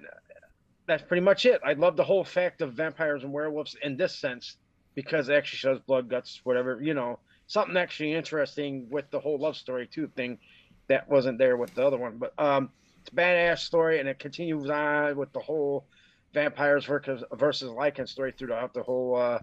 [0.87, 1.61] that's pretty much it.
[1.63, 4.57] I love the whole fact of vampires and werewolves in this sense
[4.95, 9.37] because it actually shows blood, guts, whatever you know, something actually interesting with the whole
[9.37, 10.39] love story too thing
[10.87, 12.17] that wasn't there with the other one.
[12.17, 12.69] But um,
[13.01, 15.85] it's a badass story, and it continues on with the whole
[16.33, 19.39] vampires versus versus Lycan story throughout the whole uh,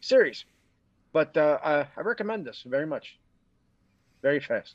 [0.00, 0.44] series.
[1.12, 3.18] But uh, I, I recommend this very much.
[4.22, 4.74] Very fast.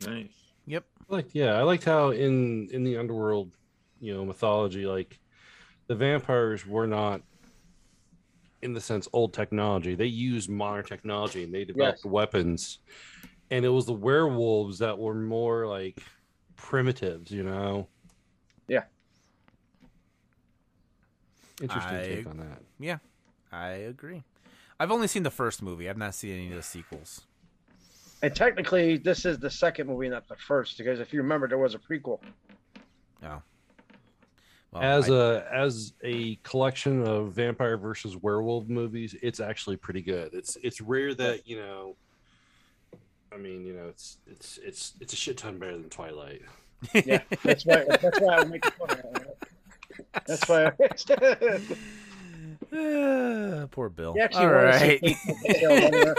[0.00, 0.34] Nice.
[0.66, 3.52] yep I liked yeah, I liked how in in the underworld,
[4.00, 5.18] you know, mythology, like
[5.88, 7.20] the vampires were not
[8.62, 9.94] in the sense old technology.
[9.94, 12.12] They used modern technology and they developed Yes.
[12.12, 12.78] weapons.
[13.50, 16.02] And it was the werewolves that were more like
[16.56, 17.88] primitives, you know.
[18.66, 18.84] Yeah.
[21.62, 22.62] Interesting I- take on that.
[22.80, 22.98] yeah
[23.52, 24.22] i agree
[24.80, 27.22] i've only seen the first movie i've not seen any of the sequels
[28.22, 31.58] And technically, this is the second movie, not the first, because if you remember, there
[31.58, 32.20] was a prequel.
[33.22, 33.42] oh
[34.72, 40.00] well, as I- a as a collection of vampire versus werewolf movies, it's actually pretty
[40.02, 40.32] good.
[40.32, 41.96] It's it's rare that you know.
[43.32, 46.42] I mean, you know, it's it's it's it's a shit ton better than Twilight.
[46.92, 47.84] Yeah, that's why.
[48.00, 49.38] That's why I make making fun of it.
[50.26, 50.72] That's why.
[52.72, 56.16] Ah, poor bill You actually all wanna see right Kate Beckinsale running around.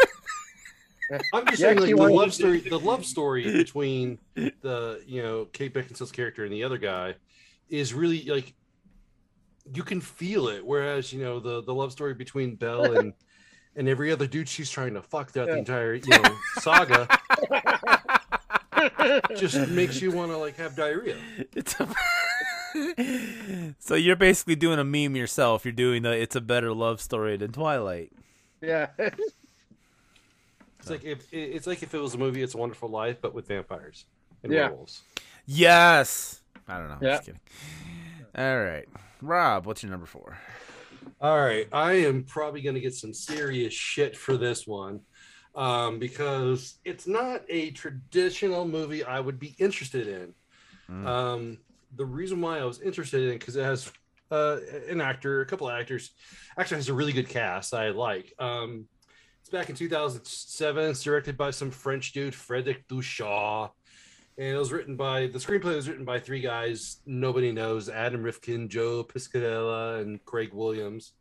[1.33, 5.73] I'm just saying, like, the love story, the love story between the you know Kate
[5.73, 7.15] Beckinsale's character and the other guy
[7.69, 8.53] is really like
[9.73, 10.65] you can feel it.
[10.65, 13.13] Whereas you know the the love story between Belle and
[13.75, 17.07] and every other dude she's trying to fuck throughout the entire you know saga
[19.37, 21.17] just makes you want to like have diarrhea.
[21.55, 21.93] It's a-
[23.79, 25.65] so you're basically doing a meme yourself.
[25.65, 28.11] You're doing the "It's a better love story than Twilight."
[28.61, 28.87] yeah.
[30.79, 33.33] It's like if it's like if it was a movie, It's a Wonderful Life, but
[33.33, 34.05] with vampires
[34.43, 34.67] and Yeah.
[34.67, 35.01] werewolves.
[35.45, 36.41] Yes.
[36.67, 36.95] I don't know.
[36.95, 37.09] I'm Yeah.
[37.15, 37.41] just kidding.
[38.37, 38.87] All right,
[39.21, 40.37] Rob, what's your number four?
[41.21, 44.99] All right, I am probably going to get some serious shit for this one
[45.55, 50.33] um, because it's not a traditional movie I would be interested in.
[50.91, 51.05] Mm.
[51.07, 51.57] Um,
[51.95, 53.91] the reason why I was interested in it because it has
[54.31, 54.57] uh,
[54.89, 56.11] an actor, a couple of actors,
[56.57, 58.33] actually has a really good cast I like.
[58.39, 58.87] Um,
[59.41, 60.85] it's back in 2007.
[60.85, 63.71] It's directed by some French dude, Frederik Du Chau.
[64.37, 68.21] And it was written by the screenplay was written by three guys nobody knows: Adam
[68.21, 71.13] Rifkin, Joe Piscatella, and Craig Williams.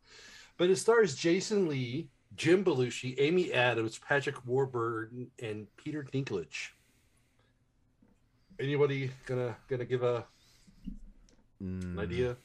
[0.57, 6.69] But it stars Jason Lee, Jim Belushi, Amy Adams, Patrick Warburton, and Peter Dinklage.
[8.59, 10.25] Anybody gonna gonna give a
[11.65, 12.37] an Mm, idea?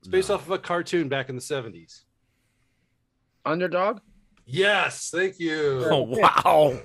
[0.00, 0.36] It's based no.
[0.36, 2.02] off of a cartoon back in the 70s.
[3.44, 4.00] Underdog.
[4.44, 5.84] Yes, thank you.
[5.90, 6.78] Oh wow!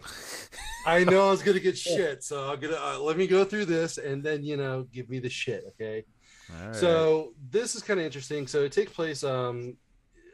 [0.86, 3.66] I know I was gonna get shit, so I'm gonna uh, let me go through
[3.66, 6.04] this and then you know give me the shit, okay?
[6.52, 6.76] All right.
[6.76, 8.48] So this is kind of interesting.
[8.48, 9.24] So it takes place.
[9.24, 9.78] Um,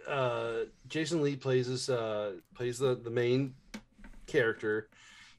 [0.07, 3.53] uh, Jason Lee plays this uh, plays the the main
[4.25, 4.89] character,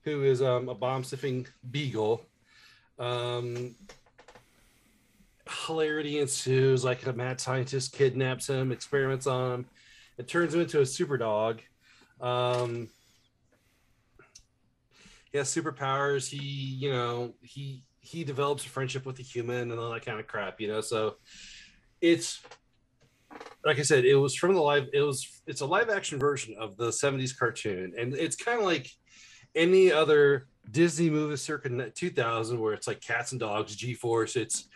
[0.04, 2.22] who is um, a bomb sniffing beagle.
[2.98, 3.74] Um,
[5.68, 6.84] hilarity ensues.
[6.84, 9.66] Like a mad scientist kidnaps him, experiments on him,
[10.18, 11.60] it turns him into a super dog.
[12.20, 12.88] Um,
[15.30, 16.28] he has superpowers.
[16.28, 20.18] He, you know, he he develops a friendship with a human and all that kind
[20.18, 20.80] of crap, you know.
[20.80, 21.16] So
[22.00, 22.40] it's
[23.64, 24.88] like I said, it was from the live.
[24.92, 28.64] It was it's a live action version of the '70s cartoon, and it's kind of
[28.64, 28.90] like
[29.54, 34.34] any other Disney movie circa 2000, where it's like cats and dogs, G Force.
[34.34, 34.68] It's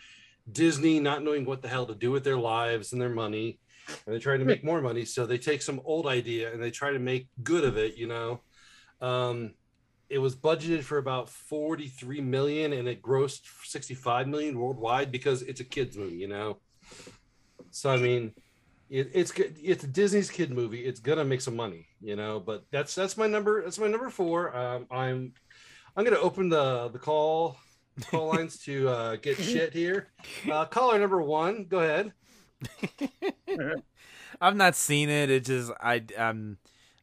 [0.51, 4.13] Disney not knowing what the hell to do with their lives and their money, and
[4.13, 5.05] they're trying to make more money.
[5.05, 8.07] So they take some old idea and they try to make good of it, you
[8.07, 8.41] know.
[9.01, 9.53] Um,
[10.13, 15.59] it was budgeted for about 43 million and it grossed 65 million worldwide because it's
[15.59, 16.57] a kids movie you know
[17.71, 18.31] so i mean
[18.91, 22.39] it, it's good it's a disney's kid movie it's gonna make some money you know
[22.39, 25.33] but that's that's my number that's my number four um, i'm
[25.97, 27.57] i'm gonna open the the call
[28.09, 30.07] call lines to uh, get shit here
[30.51, 32.13] uh, caller number one go ahead
[34.41, 35.29] I've not seen it.
[35.29, 36.57] It just I um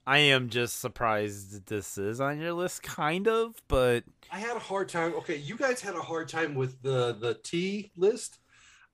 [0.07, 4.57] I am just surprised that this is on your list, kind of, but I had
[4.57, 5.14] a hard time.
[5.14, 8.38] Okay, you guys had a hard time with the the T list.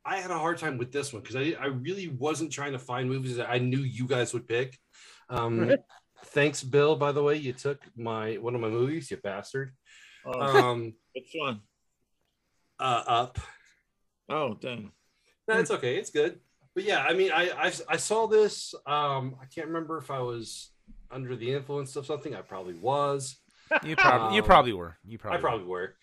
[0.05, 2.79] I had a hard time with this one because I I really wasn't trying to
[2.79, 4.79] find movies that I knew you guys would pick.
[5.29, 5.73] Um,
[6.27, 6.97] thanks, Bill.
[6.97, 9.73] By the way, you took my one of my movies, you bastard.
[10.25, 11.61] Oh, Um, which one?
[12.79, 13.39] Uh, up.
[14.29, 14.93] Oh, dang.
[15.49, 15.97] No, it's okay.
[15.97, 16.41] It's good.
[16.75, 18.75] But yeah, I mean, I I, I saw this.
[18.87, 20.71] Um, I can't remember if I was
[21.11, 22.35] under the influence of something.
[22.35, 23.37] I probably was.
[23.85, 24.97] you probably you Um, probably were.
[25.07, 25.95] You probably I probably were.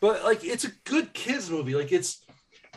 [0.00, 1.74] But like it's a good kids movie.
[1.74, 2.24] Like it's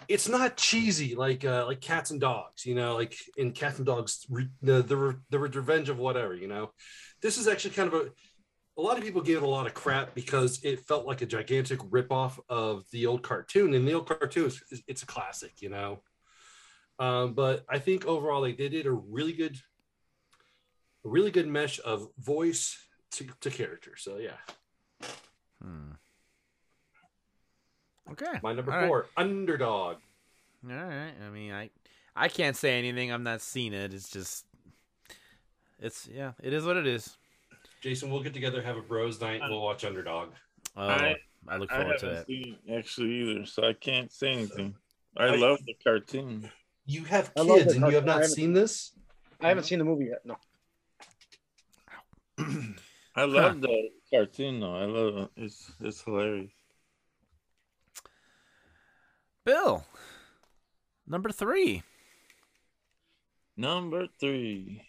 [0.08, 3.86] it's not cheesy like uh like cats and dogs, you know, like in cats and
[3.86, 6.72] dogs re- the the, re- the revenge of whatever, you know.
[7.22, 8.10] This is actually kind of a
[8.80, 11.26] a lot of people gave it a lot of crap because it felt like a
[11.26, 13.74] gigantic ripoff of the old cartoon.
[13.74, 16.02] And the old cartoon is it's a classic, you know.
[16.98, 19.58] Um, but I think overall like they did a really good
[21.06, 22.78] a really good mesh of voice
[23.12, 23.98] to, to character.
[23.98, 24.38] So yeah.
[25.62, 25.92] Hmm.
[28.12, 28.40] Okay.
[28.42, 28.88] My number All right.
[28.88, 29.98] four, underdog.
[30.70, 31.14] All right.
[31.26, 31.70] I mean, I
[32.16, 33.12] I can't say anything.
[33.12, 33.94] I've not seen it.
[33.94, 34.46] It's just
[35.82, 37.18] it's yeah, it is what it is.
[37.82, 40.30] Jason, we'll get together, have a bros night, and we'll watch Underdog.
[40.76, 41.16] Oh, I-
[41.48, 42.28] I, look I forward haven't to that.
[42.28, 44.76] seen it actually either, so I can't say anything.
[45.18, 46.50] I, I- love the cartoon.
[46.86, 47.78] You have kids it.
[47.78, 48.92] and you have not seen this?
[49.40, 50.26] I haven't seen the movie yet.
[50.26, 50.36] No.
[53.16, 54.76] I love the cartoon though.
[54.76, 55.30] I love it.
[55.44, 56.52] It's it's hilarious.
[59.46, 59.86] Bill,
[61.08, 61.84] number three.
[63.56, 64.82] Number three.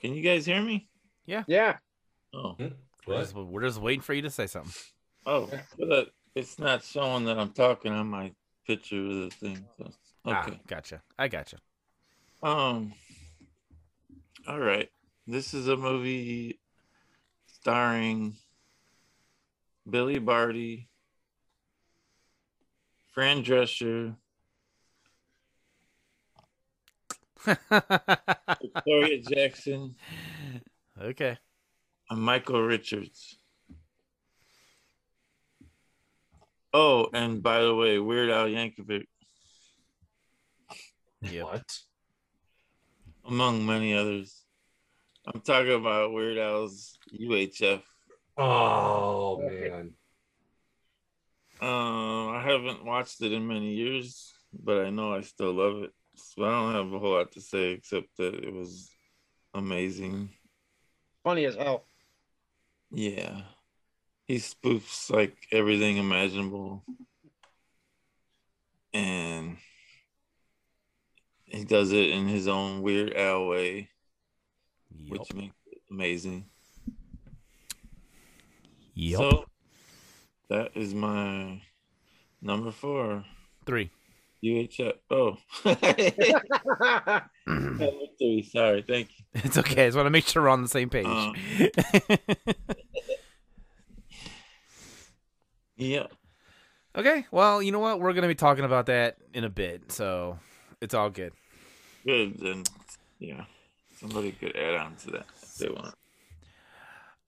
[0.00, 0.88] Can you guys hear me?
[1.26, 1.44] Yeah.
[1.46, 1.76] Yeah.
[2.32, 2.56] Oh,
[3.06, 4.72] We're just, we're just waiting for you to say something.
[5.26, 8.32] oh, but it's not showing that I'm talking on my
[8.66, 9.64] picture of the thing.
[9.78, 9.90] So,
[10.26, 10.60] Ah, okay.
[10.66, 11.02] gotcha.
[11.18, 11.58] I gotcha.
[12.42, 12.92] Um.
[14.46, 14.88] All right.
[15.26, 16.60] This is a movie
[17.46, 18.36] starring
[19.88, 20.88] Billy Barty,
[23.12, 24.14] Fran Drescher,
[28.60, 29.94] Victoria Jackson,
[31.00, 31.38] okay.
[32.10, 33.36] and Michael Richards.
[36.74, 39.06] Oh, and by the way, Weird Al Yankovic,
[41.22, 41.44] Yep.
[41.44, 41.78] What?
[43.26, 44.44] among many others.
[45.26, 47.82] I'm talking about Weird Al's UHF.
[48.36, 49.92] Oh man.
[51.60, 55.90] Um, I haven't watched it in many years, but I know I still love it.
[56.18, 58.90] So I don't have a whole lot to say except that it was
[59.54, 60.30] amazing.
[61.24, 61.84] Funny as hell.
[62.90, 63.42] Yeah.
[64.26, 66.84] He spoofs like everything imaginable.
[68.92, 69.56] And
[71.44, 73.88] he does it in his own weird Al way,
[74.90, 75.10] Yep.
[75.10, 76.46] which makes it amazing.
[78.94, 79.18] Yep.
[79.18, 79.44] So
[80.48, 81.62] that is my
[82.42, 83.24] number four.
[83.64, 83.90] Three.
[84.44, 84.92] UHF.
[85.10, 85.36] Oh.
[88.18, 88.42] Three.
[88.42, 88.82] Sorry.
[88.86, 89.24] Thank you.
[89.44, 89.84] It's okay.
[89.84, 91.06] I just want to make sure we're on the same page.
[91.06, 91.34] Um,
[95.76, 96.06] Yeah.
[96.96, 97.24] okay.
[97.30, 98.00] Well, you know what?
[98.00, 100.40] We're gonna be talking about that in a bit, so
[100.80, 101.32] it's all good.
[102.04, 102.36] Good.
[102.40, 102.64] Then,
[103.20, 103.44] yeah.
[104.00, 105.94] Somebody could add on to that if they want.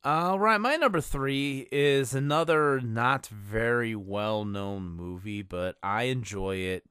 [0.03, 6.57] All right, my number three is another not very well known movie, but I enjoy
[6.57, 6.87] it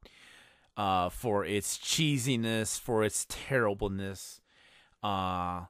[0.77, 4.41] uh, for its cheesiness, for its terribleness.
[5.03, 5.61] Uh,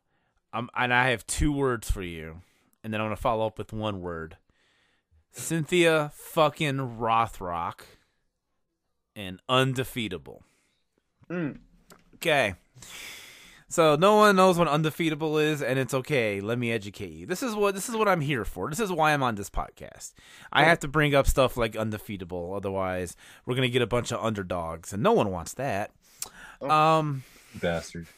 [0.52, 2.42] um, and I have two words for you,
[2.84, 4.36] and then I'm going to follow up with one word
[5.32, 7.84] Cynthia fucking Rothrock
[9.16, 10.44] and Undefeatable.
[11.30, 11.60] Mm.
[12.16, 12.56] Okay.
[13.70, 16.42] So no one knows what undefeatable is, and it's okay.
[16.42, 17.26] Let me educate you.
[17.26, 18.70] This is what this is what I'm here for.
[18.70, 20.14] This is why I'm on this podcast.
[20.52, 23.16] I have to bring up stuff like undefeatable, otherwise
[23.46, 25.92] we're gonna get a bunch of underdogs, and no one wants that.
[26.62, 27.24] Um.
[27.62, 28.08] Bastard.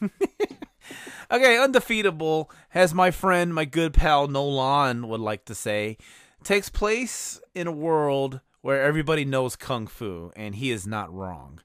[1.30, 5.96] Okay, undefeatable, as my friend, my good pal Nolan would like to say,
[6.44, 11.60] takes place in a world where everybody knows kung fu, and he is not wrong.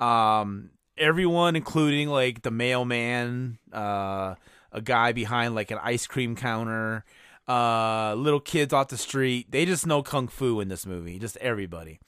[0.00, 4.34] Um, everyone, including like the mailman, uh,
[4.72, 7.04] a guy behind like an ice cream counter,
[7.48, 11.18] uh, little kids off the street, they just know kung fu in this movie.
[11.18, 12.00] Just everybody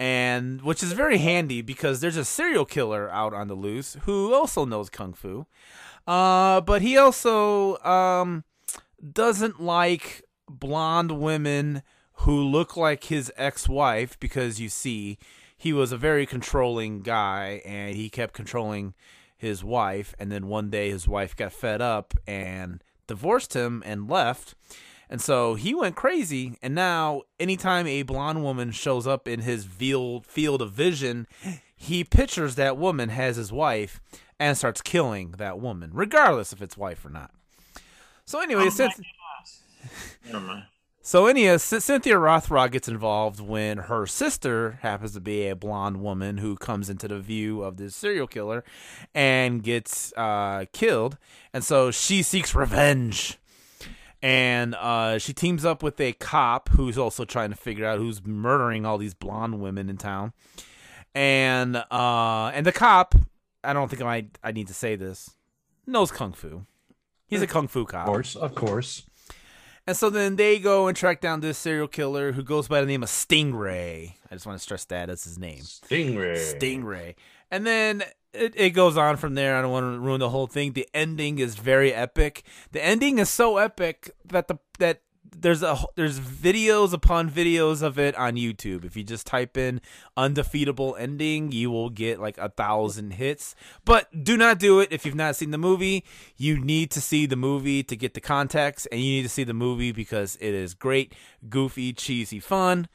[0.00, 4.32] and which is very handy because there's a serial killer out on the loose who
[4.32, 5.46] also knows kung fu
[6.06, 8.42] uh but he also um
[9.12, 11.82] doesn't like blonde women
[12.14, 15.18] who look like his ex-wife because you see
[15.60, 18.94] he was a very controlling guy and he kept controlling
[19.36, 24.08] his wife and then one day his wife got fed up and divorced him and
[24.08, 24.54] left
[25.10, 26.56] and so he went crazy.
[26.62, 31.26] And now, anytime a blonde woman shows up in his field field of vision,
[31.74, 34.00] he pictures that woman as his wife
[34.38, 37.32] and starts killing that woman, regardless if it's wife or not.
[38.24, 39.00] So anyway, Oh since
[40.24, 40.64] Never mind.
[41.02, 46.38] So anyhow, Cynthia Rothrock gets involved when her sister happens to be a blonde woman
[46.38, 48.64] who comes into the view of this serial killer
[49.14, 51.16] and gets uh, killed,
[51.52, 53.38] and so she seeks revenge.
[54.22, 58.22] And uh, she teams up with a cop who's also trying to figure out who's
[58.22, 60.34] murdering all these blonde women in town.
[61.14, 63.14] And uh, and the cop,
[63.64, 65.30] I don't think I I need to say this,
[65.86, 66.66] knows kung fu.
[67.26, 68.06] He's a kung fu cop.
[68.06, 69.06] Of course, of course.
[69.86, 72.86] And so then they go and track down this serial killer who goes by the
[72.86, 74.14] name of Stingray.
[74.30, 75.60] I just want to stress that as his name.
[75.60, 76.36] Stingray.
[76.36, 77.14] Stingray.
[77.50, 79.56] And then it, it goes on from there.
[79.56, 80.72] I don't want to ruin the whole thing.
[80.72, 82.44] The ending is very epic.
[82.72, 85.02] The ending is so epic that the that
[85.36, 88.84] there's a there's videos upon videos of it on YouTube.
[88.84, 89.80] If you just type in
[90.16, 93.54] undefeatable ending, you will get like a thousand hits.
[93.84, 96.04] But do not do it if you've not seen the movie.
[96.36, 99.44] You need to see the movie to get the context, and you need to see
[99.44, 101.14] the movie because it is great,
[101.48, 102.88] goofy, cheesy fun.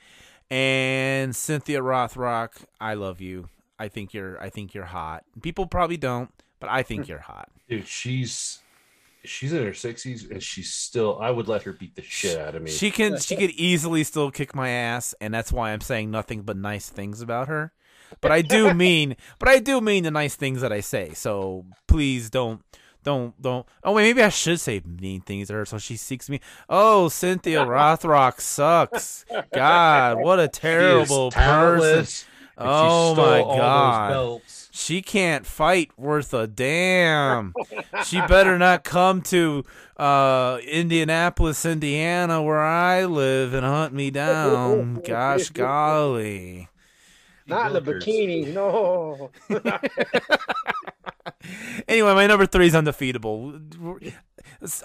[0.50, 3.50] And Cynthia Rothrock, I love you.
[3.80, 5.24] I think you're I think you're hot.
[5.42, 6.30] People probably don't,
[6.60, 7.12] but I think hmm.
[7.12, 7.50] you're hot.
[7.68, 8.60] Dude, she's
[9.28, 12.56] she's in her sixties and she's still I would let her beat the shit out
[12.56, 12.72] of me.
[12.72, 16.42] She can she could easily still kick my ass, and that's why I'm saying nothing
[16.42, 17.74] but nice things about her.
[18.22, 21.14] But I do mean but I do mean the nice things that I say.
[21.14, 22.62] So please don't
[23.04, 26.30] don't don't oh wait maybe I should say mean things to her so she seeks
[26.30, 26.40] me.
[26.70, 29.26] Oh Cynthia Rothrock sucks.
[29.54, 32.28] God, what a terrible person.
[32.58, 34.10] Talentless, and she Oh stole my all those God.
[34.10, 34.70] belts.
[34.72, 37.54] She can't fight worth a damn.
[38.06, 39.64] she better not come to
[39.98, 44.96] uh, Indianapolis, Indiana, where I live, and hunt me down.
[45.06, 46.68] Gosh golly.
[47.48, 48.06] Not in the Wilkers.
[48.06, 49.30] bikini, no.
[51.88, 53.60] Anyway, my number three is undefeatable.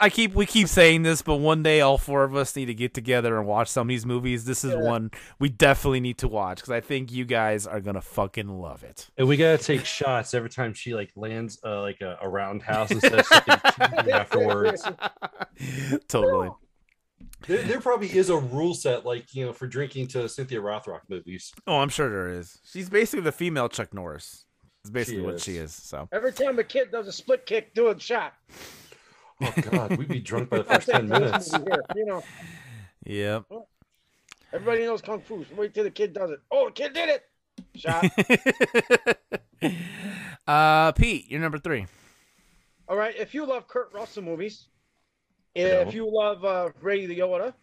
[0.01, 2.75] I keep we keep saying this, but one day all four of us need to
[2.75, 4.45] get together and watch some of these movies.
[4.45, 8.01] This is one we definitely need to watch because I think you guys are gonna
[8.01, 9.09] fucking love it.
[9.17, 12.91] And we gotta take shots every time she like lands uh, like a, a roundhouse
[12.91, 14.87] instead of afterwards.
[16.09, 16.51] totally.
[17.47, 21.01] There, there probably is a rule set, like you know, for drinking to Cynthia Rothrock
[21.09, 21.53] movies.
[21.67, 22.59] Oh, I'm sure there is.
[22.65, 24.45] She's basically the female Chuck Norris.
[24.83, 25.43] It's basically She what is.
[25.45, 25.75] she is.
[25.75, 28.33] So Every time a kid does a split kick, do a shot.
[29.43, 31.53] Oh God, we'd be drunk by the first ten minutes.
[31.97, 32.23] You know,
[33.05, 33.45] yep.
[34.53, 35.45] everybody knows kung fu.
[35.45, 36.41] So wait till the kid does it.
[36.51, 37.25] Oh, the kid did it.
[37.75, 38.05] Shot.
[40.47, 41.87] uh, Pete, you're number three.
[42.89, 43.15] All right.
[43.17, 44.69] If you love Kurt Russell movies,
[45.55, 45.95] if don't.
[45.95, 47.55] you love uh, Ray Liotta,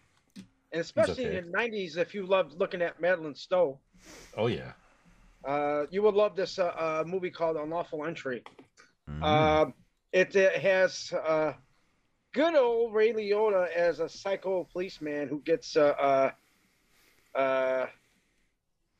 [0.71, 1.37] and especially okay.
[1.37, 3.79] in the '90s, if you loved looking at Madeleine Stowe,
[4.35, 4.71] Oh yeah.
[5.45, 8.43] uh, you would love this uh, uh, movie called Unlawful Entry.
[9.09, 9.23] Mhm.
[9.23, 9.73] Um,
[10.11, 11.53] it, it has uh,
[12.33, 16.31] good old Ray Liotta as a psycho policeman who gets, uh,
[17.35, 17.87] uh, uh,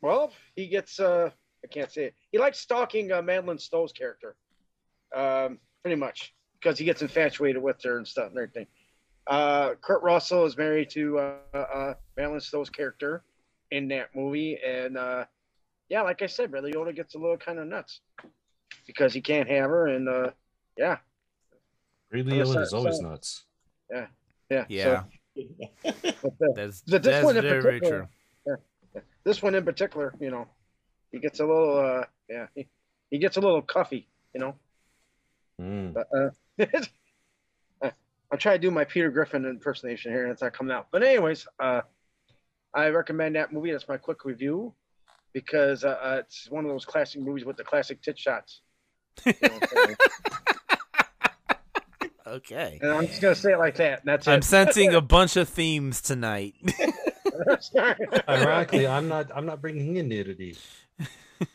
[0.01, 1.29] well, he gets, uh,
[1.63, 2.15] I can't say it.
[2.31, 4.35] He likes stalking uh, Madeleine Stowe's character,
[5.15, 8.67] um, pretty much, because he gets infatuated with her and stuff and everything.
[9.27, 13.23] Uh, Kurt Russell is married to uh, uh, Madeleine Stowe's character
[13.71, 15.25] in that movie, and uh,
[15.89, 17.99] yeah, like I said, Ray Liotta gets a little kind of nuts
[18.85, 20.31] because he can't have her, and uh,
[20.77, 20.97] yeah,
[22.11, 23.09] Ray I'm Liotta is always sorry.
[23.09, 23.43] nuts.
[23.91, 24.65] yeah.
[24.69, 25.03] yeah, So,
[25.83, 28.09] but, uh, that's the- this that's one in very, very particular-
[28.45, 29.01] true.
[29.23, 30.47] this one in particular, you know,
[31.11, 32.67] he gets a little, uh, yeah, he,
[33.11, 34.55] he gets a little cuffy, you know.
[35.61, 35.93] Mm.
[35.93, 36.65] But, uh,
[38.31, 40.87] I'll try to do my Peter Griffin impersonation here, and it's not coming out.
[40.91, 41.81] But anyways, uh,
[42.73, 43.71] I recommend that movie.
[43.71, 44.73] That's my quick review
[45.31, 48.61] because uh, uh, it's one of those classic movies with the classic tit shots.
[49.25, 49.95] You know what I'm saying?
[52.27, 52.79] Okay.
[52.81, 53.99] and I'm just gonna say it like that.
[53.99, 54.43] And that's I'm it.
[54.43, 56.55] sensing a bunch of themes tonight.
[58.27, 59.31] Ironically, I'm not.
[59.33, 60.57] I'm not bringing in nudity.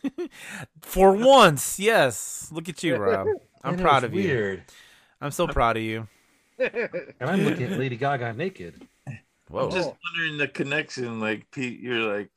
[0.81, 2.49] For once, yes.
[2.51, 3.27] Look at you, Rob.
[3.63, 4.61] I'm I proud it's of you.
[5.21, 6.07] I'm so proud of you.
[6.59, 8.87] And I'm looking at Lady Gaga naked.
[9.49, 9.65] Whoa.
[9.65, 11.19] I'm just wondering the connection.
[11.19, 12.29] Like Pete, you're like,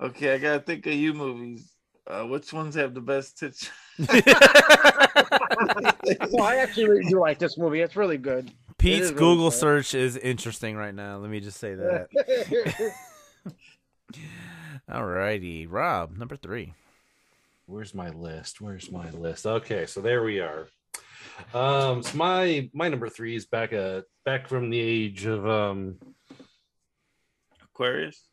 [0.00, 1.72] okay, I gotta think of you movies.
[2.08, 3.70] Uh, which ones have the best tits?
[3.98, 4.08] well,
[6.42, 7.80] I actually really do like this movie.
[7.80, 8.50] It's really good.
[8.78, 9.60] Pete's is really Google fun.
[9.60, 11.18] search is interesting right now.
[11.18, 12.08] Let me just say that.
[14.90, 16.72] Alrighty, Rob, number three.
[17.66, 18.62] Where's my list?
[18.62, 19.44] Where's my list?
[19.44, 20.68] Okay, so there we are.
[21.52, 25.96] Um, so my my number three is back uh back from the age of um
[27.62, 28.27] Aquarius.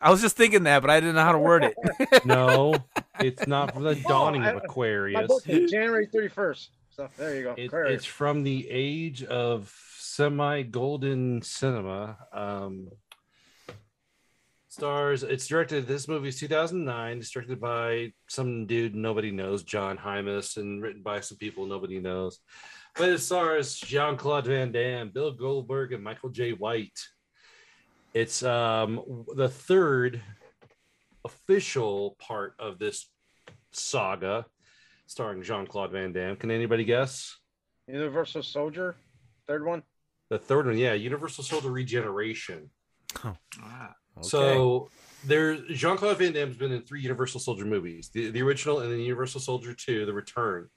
[0.00, 1.74] I was just thinking that, but I didn't know how to word it.
[2.24, 2.74] no,
[3.20, 5.26] it's not from the dawning I- of My Aquarius.
[5.28, 6.68] birthday, January 31st.
[6.90, 7.54] So there you go.
[7.56, 12.16] It, it's from the age of semi golden cinema.
[12.32, 12.88] Um,
[14.68, 15.22] stars.
[15.22, 15.86] It's directed.
[15.86, 17.18] This movie is 2009.
[17.18, 22.00] It's directed by some dude nobody knows, John Hyams, and written by some people nobody
[22.00, 22.38] knows.
[22.96, 26.98] But it stars Jean Claude Van Damme, Bill Goldberg, and Michael Jai White.
[28.14, 30.22] It's um, the third
[31.24, 33.08] official part of this
[33.72, 34.46] saga,
[35.06, 36.36] starring Jean Claude Van Damme.
[36.36, 37.36] Can anybody guess?
[37.86, 38.96] Universal Soldier,
[39.46, 39.82] third one.
[40.30, 42.70] The third one, yeah, Universal Soldier Regeneration.
[43.62, 44.90] Ah, So
[45.24, 48.92] there's Jean Claude Van Damme's been in three Universal Soldier movies: the, the original, and
[48.92, 50.68] then Universal Soldier Two: The Return,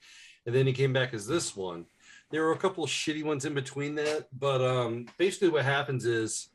[0.46, 1.86] and then he came back as this one.
[2.30, 6.06] There were a couple of shitty ones in between that, but um, basically what happens
[6.06, 6.51] is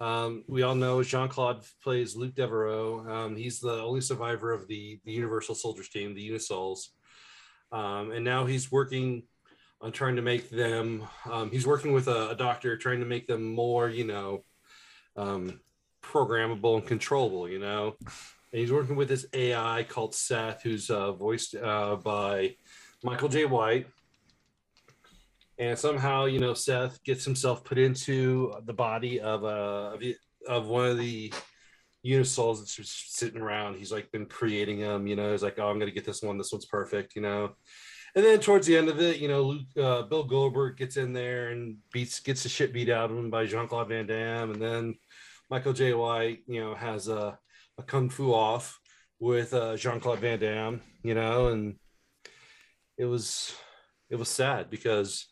[0.00, 3.08] um, we all know Jean Claude plays Luc Deveraux.
[3.08, 6.88] Um, he's the only survivor of the the Universal Soldiers team, the Unisols,
[7.72, 9.22] um, and now he's working
[9.80, 11.04] on trying to make them.
[11.30, 14.44] Um, he's working with a, a doctor trying to make them more, you know,
[15.16, 15.60] um,
[16.02, 17.96] programmable and controllable, you know.
[18.00, 22.56] And he's working with this AI called Seth, who's uh, voiced uh, by
[23.02, 23.86] Michael Jai White.
[25.58, 29.96] And somehow, you know, Seth gets himself put into the body of a
[30.48, 31.32] of, one of the
[32.04, 33.76] Unisols that's just sitting around.
[33.76, 35.30] He's like been creating them, you know.
[35.30, 36.38] He's like, oh, I'm gonna get this one.
[36.38, 37.54] This one's perfect, you know.
[38.16, 41.12] And then towards the end of it, you know, Luke, uh, Bill Goldberg gets in
[41.12, 44.52] there and beats gets the shit beat out of him by Jean Claude Van Damme,
[44.52, 44.94] and then
[45.50, 47.38] Michael Jai White, you know, has a,
[47.78, 48.78] a kung fu off
[49.18, 51.76] with uh, Jean Claude Van Damme, you know, and
[52.98, 53.54] it was
[54.10, 55.26] it was sad because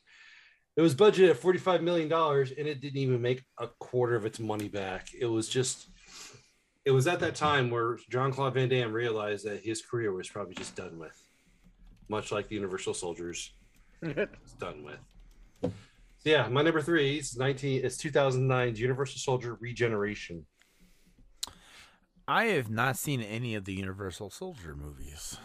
[0.76, 4.14] it was budgeted at forty five million dollars and it didn't even make a quarter
[4.14, 5.08] of its money back.
[5.18, 5.88] It was just
[6.84, 10.28] it was at that time where John Claude Van Damme realized that his career was
[10.28, 11.16] probably just done with,
[12.08, 13.52] much like the Universal Soldiers
[14.02, 14.98] it's done with.
[15.62, 17.84] So yeah, my number three is 19.
[17.84, 20.46] It's 2009's Universal Soldier Regeneration.
[22.28, 25.36] I have not seen any of the Universal Soldier movies.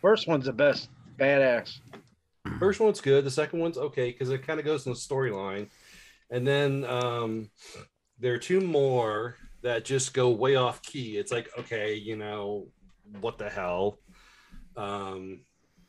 [0.00, 0.88] First one's the best.
[1.18, 1.80] Badass.
[2.58, 3.24] First one's good.
[3.24, 5.68] The second one's okay because it kind of goes in the storyline,
[6.30, 7.50] and then um,
[8.18, 11.16] there are two more that just go way off key.
[11.18, 12.66] It's like, okay, you know,
[13.20, 13.98] what the hell?
[14.76, 15.40] Um,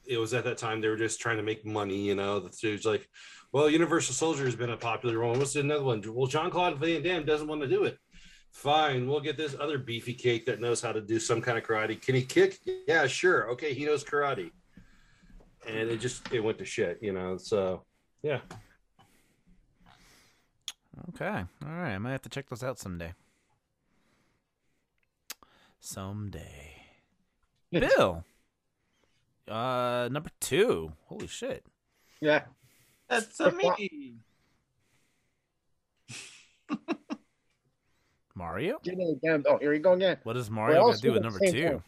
[0.06, 2.40] it was at that time they were just trying to make money, you know.
[2.40, 3.08] The dude's like,
[3.52, 5.40] well, Universal Soldier has been a popular one.
[5.40, 6.04] What's another one?
[6.06, 7.98] Well, John Claude Van Damme doesn't want to do it.
[8.52, 11.64] Fine, we'll get this other beefy cake that knows how to do some kind of
[11.64, 12.00] karate.
[12.00, 12.60] Can he kick?
[12.88, 13.50] Yeah, sure.
[13.52, 14.52] Okay, he knows karate.
[15.68, 17.38] And it just it went to shit, you know.
[17.38, 17.84] So
[18.22, 18.40] yeah.
[21.10, 21.26] Okay.
[21.66, 21.94] All right.
[21.94, 23.14] I might have to check those out someday.
[25.80, 26.72] Someday.
[27.72, 28.24] Bill.
[29.48, 30.94] Uh, number two.
[31.08, 31.66] Holy shit.
[32.22, 32.44] Yeah.
[33.10, 34.16] That's a me.
[38.36, 38.80] Mario?
[38.84, 39.44] Get in again.
[39.48, 40.18] Oh, here you go again.
[40.24, 41.84] What does Mario got to do with number two?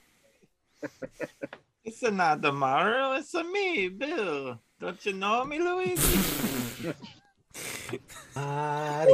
[1.86, 4.60] It's a not the Mario, it's a me, Bill.
[4.80, 6.02] Don't you know me, Luigi?
[8.36, 9.06] I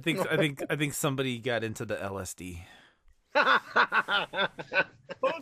[0.00, 2.60] think I think I think somebody got into the LSD.
[3.34, 3.42] Who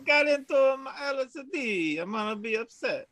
[0.05, 2.01] got into my LSD?
[2.01, 3.07] I'm gonna be upset.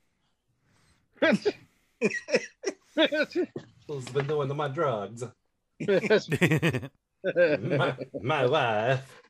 [3.88, 5.24] Who's been doing my drugs?
[7.26, 9.22] My, my wife.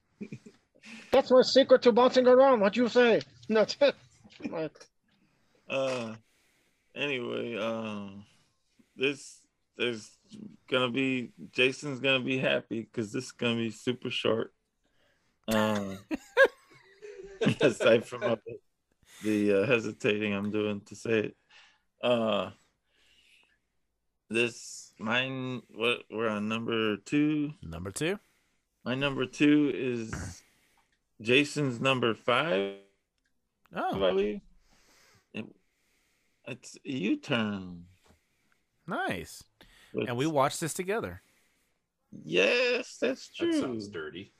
[1.12, 2.60] That's my secret to bouncing around.
[2.60, 3.22] What do you say?
[3.50, 3.78] that's
[4.44, 4.70] No.
[5.70, 6.16] Uh,
[6.96, 8.26] anyway, um,
[8.96, 9.40] this
[9.78, 10.10] there's
[10.70, 14.54] gonna be Jason's gonna be happy because this is gonna be super short.
[15.48, 15.98] Um,
[17.62, 18.36] aside from uh,
[19.24, 21.38] the uh, hesitating I'm doing to say it,
[22.04, 22.52] uh,
[24.30, 27.54] this mine what we're on number two.
[27.62, 28.20] number two.
[28.84, 30.44] My number two is
[31.22, 32.76] Jason's number five.
[33.76, 34.42] I Oh, believe.
[35.34, 35.46] It,
[36.48, 37.86] it's a U-turn.
[38.88, 39.44] nice.
[39.94, 41.22] It's- And we watched this together.
[42.24, 43.52] Yes, that's true.
[43.52, 44.34] That sounds dirty.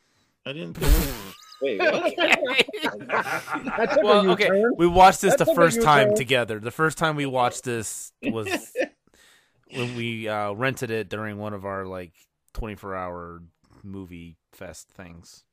[0.46, 0.74] I didn't.
[0.78, 2.14] Think, wait, what?
[3.08, 4.74] That well, okay, U-turn.
[4.78, 6.16] we watched this That the first time U-turn.
[6.18, 6.60] together.
[6.60, 8.74] The first time we watched this was
[9.74, 12.14] when we uh, rented it during one of our like
[12.54, 13.42] 24 hour
[13.84, 15.44] movie fest things.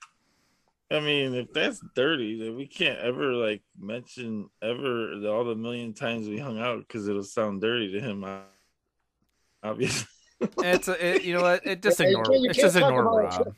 [0.92, 5.54] I mean, if that's dirty, then we can't ever like mention ever the- all the
[5.54, 8.24] million times we hung out because it'll sound dirty to him.
[8.24, 8.40] uh,
[9.62, 10.06] Obviously.
[10.58, 11.64] It's a, it, you know what?
[11.64, 12.24] It just Yeah, you ignore.
[12.34, 13.46] can't- It's just talk ignore about.
[13.46, 13.54] Rob.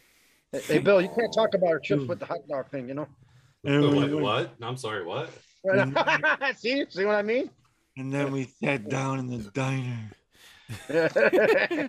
[0.52, 3.08] Hey, Bill, you can't talk about our chips with the hot dog thing, you know?
[3.64, 4.54] And, we Wait, went- what?
[4.60, 5.30] I'm sorry, what?
[6.58, 7.48] see, see what I mean?
[7.96, 10.10] and then we sat down in the diner.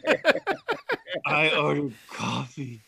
[1.26, 2.82] I ordered coffee.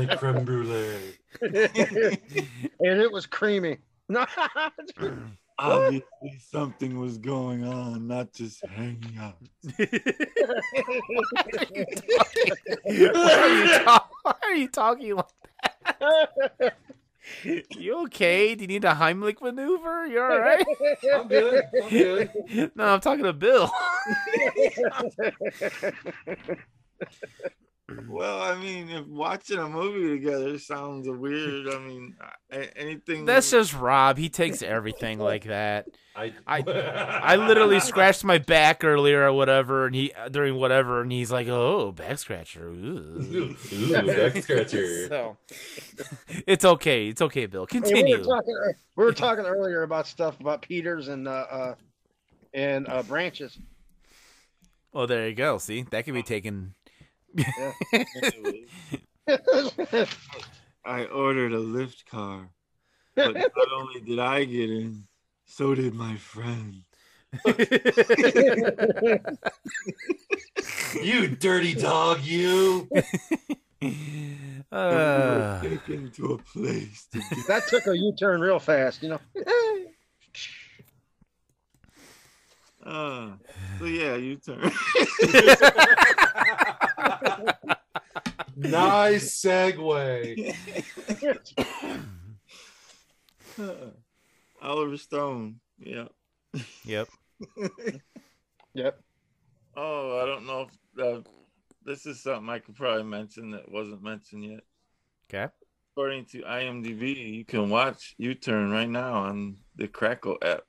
[0.00, 1.18] And a creme brulee.
[1.42, 1.60] and
[2.80, 3.76] it was creamy.
[5.58, 6.02] Obviously,
[6.38, 9.36] something was going on, not just hanging out.
[12.82, 15.26] why, are you talk- why are you talking like
[16.58, 16.76] that?
[17.76, 18.54] You okay?
[18.54, 20.06] Do you need a Heimlich maneuver?
[20.06, 20.64] You all right?
[21.14, 21.64] I'm good.
[21.82, 22.30] I'm good.
[22.74, 23.70] No, I'm talking to Bill.
[28.08, 32.16] Well, I mean, if watching a movie together sounds weird, I mean,
[32.76, 33.24] anything.
[33.24, 34.18] That's just Rob.
[34.18, 35.86] He takes everything like that.
[36.14, 36.62] I I-
[37.22, 41.48] I literally scratched my back earlier or whatever, and he during whatever, and he's like,
[41.48, 43.56] "Oh, back scratcher." Ooh.
[43.72, 45.08] Ooh, back scratcher.
[45.08, 45.36] So
[46.46, 47.08] it's okay.
[47.08, 47.66] It's okay, Bill.
[47.70, 48.18] Hey, we, Continue.
[48.18, 48.56] were talking,
[48.96, 51.74] we were talking earlier about stuff about Peters and uh, uh
[52.54, 53.58] and uh, branches.
[54.92, 55.58] Oh, there you go.
[55.58, 56.74] See, that can be taken.
[57.92, 58.66] Anyway,
[60.84, 62.50] I ordered a Lyft car,
[63.14, 65.06] but not only did I get in,
[65.46, 66.82] so did my friend.
[71.02, 72.88] You dirty dog, you.
[74.70, 77.46] Uh, Taken to a place to get.
[77.48, 79.18] that took a U-turn real fast, you know.
[82.84, 83.32] Uh,
[83.78, 84.60] so yeah, you turn.
[88.56, 90.54] nice segue.
[94.62, 95.60] Oliver Stone.
[95.78, 96.08] Yeah.
[96.84, 97.08] yep.
[98.74, 99.00] Yep.
[99.76, 101.20] Oh, I don't know if uh,
[101.84, 104.60] this is something I could probably mention that wasn't mentioned yet.
[105.28, 105.52] Okay.
[105.92, 110.62] According to IMDb, you can watch U Turn right now on the Crackle app,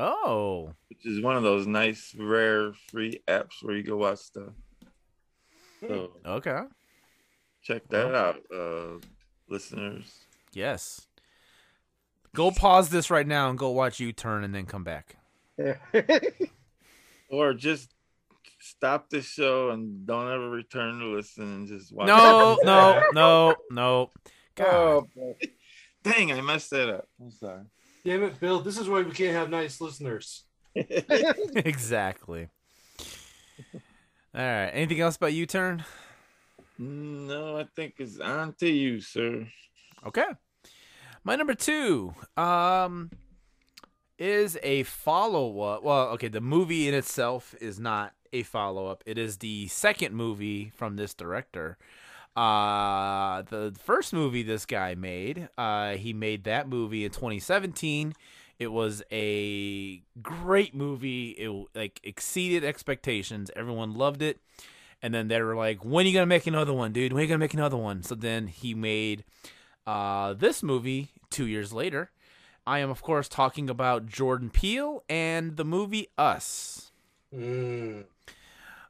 [0.00, 4.52] Oh, which is one of those nice, rare, free apps where you go watch stuff.
[5.80, 6.60] So okay.
[7.62, 8.98] check that out, uh,
[9.48, 10.20] listeners.
[10.52, 11.08] Yes.
[12.34, 15.16] Go pause this right now and go watch U Turn and then come back.
[17.30, 17.92] Or just
[18.58, 22.06] stop the show and don't ever return to listen and just watch.
[22.06, 24.10] No, no, no, no.
[24.54, 25.08] God.
[25.18, 25.34] Oh.
[26.02, 27.08] Dang, I messed that up.
[27.20, 27.64] I'm sorry.
[28.04, 28.60] Damn it, Bill.
[28.60, 30.44] This is why we can't have nice listeners.
[30.74, 32.48] exactly.
[34.34, 34.70] All right.
[34.72, 35.84] Anything else about U turn?
[36.78, 39.46] No, I think it's on to you, sir.
[40.06, 40.26] Okay.
[41.24, 43.10] My number two um,
[44.18, 45.82] is a follow up.
[45.82, 49.02] Well, okay, the movie in itself is not a follow up.
[49.06, 51.76] It is the second movie from this director.
[52.38, 58.14] Uh, the first movie this guy made, uh, he made that movie in 2017.
[58.60, 61.30] It was a great movie.
[61.30, 63.50] It like exceeded expectations.
[63.56, 64.38] Everyone loved it.
[65.02, 67.12] And then they were like, "When are you gonna make another one, dude?
[67.12, 69.24] When are you gonna make another one?" So then he made
[69.84, 72.12] uh, this movie two years later.
[72.64, 76.92] I am, of course, talking about Jordan Peele and the movie Us.
[77.34, 78.04] Mm.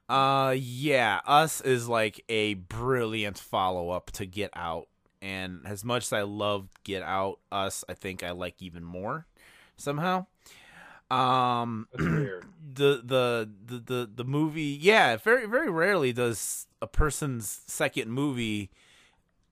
[0.09, 4.89] Uh, yeah, Us is like a brilliant follow up to Get Out.
[5.21, 9.27] And as much as I loved Get Out, Us, I think I like even more
[9.77, 10.27] somehow.
[11.11, 12.43] Um, the,
[12.75, 18.71] the the the the movie, yeah, very very rarely does a person's second movie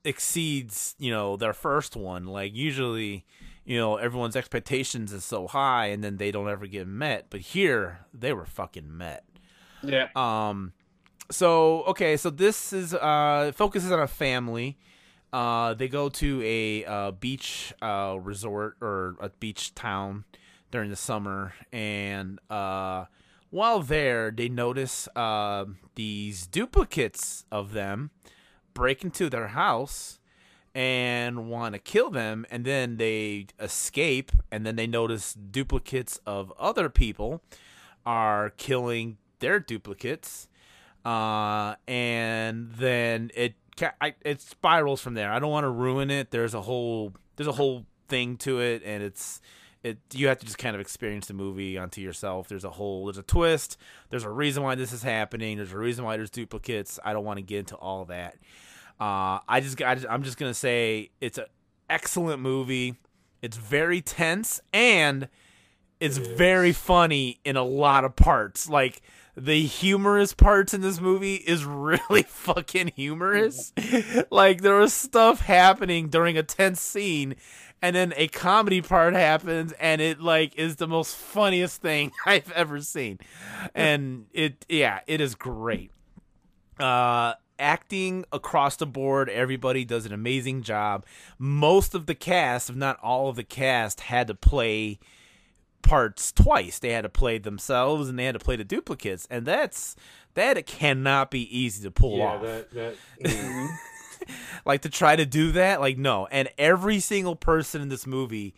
[0.05, 2.27] exceeds you know their first one.
[2.27, 3.25] Like usually,
[3.65, 7.27] you know, everyone's expectations is so high, and then they don't ever get met.
[7.31, 9.25] But here, they were fucking met.
[9.89, 10.09] Yeah.
[10.15, 10.73] Um,
[11.31, 14.79] so okay, so this is uh focuses on a family.
[15.33, 20.25] Uh, they go to a uh, beach uh, resort or a beach town
[20.71, 23.05] during the summer, and uh,
[23.51, 25.65] while there, they notice uh,
[25.95, 28.11] these duplicates of them
[28.73, 30.21] break into their house
[30.75, 36.53] and want to kill them, and then they escape, and then they notice duplicates of
[36.59, 37.43] other people
[38.05, 40.49] are killing their duplicates,
[41.05, 45.33] uh, and then it ca- I, it spirals from there.
[45.33, 46.31] I don't want to ruin it.
[46.31, 49.41] There's a whole there's a whole thing to it, and it's
[49.83, 52.49] it you have to just kind of experience the movie onto yourself.
[52.49, 53.77] There's a whole there's a twist.
[54.11, 55.57] There's a reason why this is happening.
[55.57, 56.99] There's a reason why there's duplicates.
[57.05, 58.37] I don't want to get into all that.
[58.99, 61.47] Uh, I just I just, I'm just gonna say it's an
[61.89, 62.97] excellent movie.
[63.43, 65.29] It's very tense and
[66.01, 68.69] it's very funny in a lot of parts.
[68.69, 69.03] Like
[69.37, 73.73] the humorous parts in this movie is really fucking humorous.
[74.31, 77.37] like there was stuff happening during a tense scene
[77.83, 82.51] and then a comedy part happens and it like is the most funniest thing I've
[82.53, 83.19] ever seen.
[83.75, 85.91] And it yeah, it is great.
[86.79, 91.07] Uh acting across the board everybody does an amazing job
[91.39, 94.99] most of the cast if not all of the cast had to play
[95.83, 99.47] parts twice they had to play themselves and they had to play the duplicates and
[99.47, 99.95] that's
[100.35, 102.95] that cannot be easy to pull yeah, off that that.
[103.25, 103.69] mm.
[104.65, 108.55] like to try to do that like no and every single person in this movie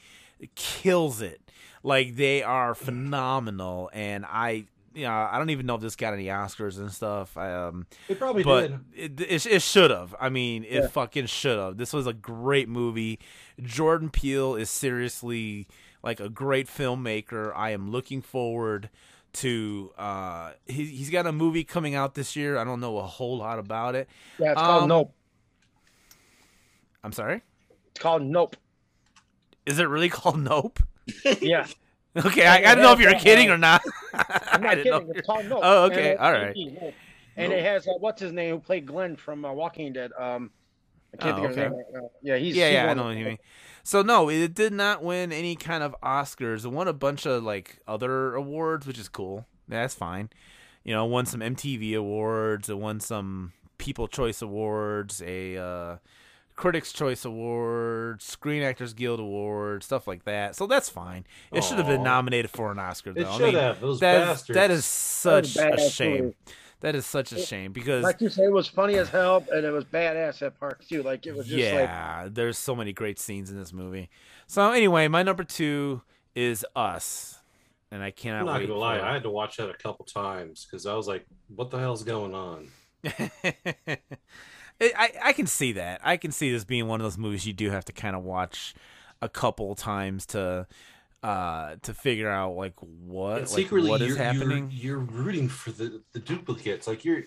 [0.55, 1.41] kills it
[1.83, 4.65] like they are phenomenal and i
[4.95, 8.19] you know i don't even know if this got any oscars and stuff um It
[8.19, 9.21] probably but did.
[9.21, 10.15] it, it, it should have.
[10.19, 10.87] I mean, it Yeah.
[10.89, 11.77] fucking should have.
[11.77, 13.19] This was a great movie.
[13.63, 15.69] Jordan Peele is seriously
[16.03, 17.53] like a great filmmaker.
[17.55, 18.91] I am looking forward
[19.35, 19.93] to.
[19.99, 22.57] uh he, He's got a movie coming out this year.
[22.59, 24.09] I don't know a whole lot about it.
[24.39, 25.13] Yeah, it's called Um, Nope.
[27.05, 27.43] I'm sorry.
[27.91, 28.57] It's called Nope.
[29.67, 30.79] Is it really called Nope?
[31.41, 31.67] Yeah.
[32.17, 33.81] Okay, I, I don't know if you're kidding or not.
[34.15, 35.13] I'm not know kidding.
[35.15, 35.61] It's called Nope.
[35.63, 36.17] Oh, okay.
[36.17, 36.53] All right.
[36.57, 36.95] Nope.
[37.37, 40.11] And it has uh, what's his name who played Glenn from uh, Walking Dead.
[40.19, 40.51] Um,
[41.15, 41.69] I can't Oh, think of his okay.
[41.69, 42.11] name right.
[42.23, 43.39] Yeah, he's yeah, yeah, I know what you mean.
[43.89, 46.67] So no, it did not win any kind of Oscars.
[46.67, 49.47] It won a bunch of like other awards, which is cool.
[49.67, 50.29] That's fine.
[50.85, 52.69] You know, won some MTV awards.
[52.69, 55.97] It won some People Choice Awards, a uh,
[56.55, 60.55] Critics Choice Award, Screen Actors Guild Award, stuff like that.
[60.55, 61.25] So that's fine.
[61.51, 63.23] It should have been nominated for an Oscar, though.
[63.23, 63.81] It I mean, have.
[63.81, 64.55] Those that is, bastards.
[64.55, 66.35] that is such That a shame.
[66.83, 66.93] Movie.
[66.93, 69.65] That is such a shame because Like you say, it was funny as hell, and
[69.65, 71.03] it was badass at parts too.
[71.03, 74.09] Like it was just like yeah, there's so many great scenes in this movie.
[74.47, 76.03] So anyway, my number two
[76.35, 77.41] is Us,
[77.91, 78.67] and I cannot I'm not wait.
[78.69, 78.99] gonna lie.
[78.99, 81.79] for- I had to watch that a couple times because I was like, "What the
[81.79, 82.69] hell's going on?"
[84.81, 86.01] I I can see that.
[86.05, 88.23] I can see this being one of those movies you do have to kind of
[88.23, 88.75] watch
[89.21, 90.67] a couple times to
[91.23, 94.71] uh to figure out like what And like, secretly, what is you're, happening.
[94.73, 96.87] You're, you're rooting for the the duplicates.
[96.87, 97.25] Like you're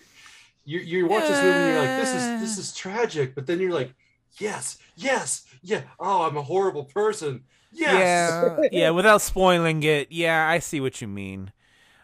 [0.64, 3.60] you're you watch this movie and you're like, "This is this is tragic," but then
[3.60, 3.94] you're like,
[4.38, 7.44] "Yes, yes, yeah." Oh, I'm a horrible person.
[7.72, 7.92] Yes.
[7.92, 8.90] Yeah, yeah.
[8.90, 11.52] Without spoiling it, yeah, I see what you mean.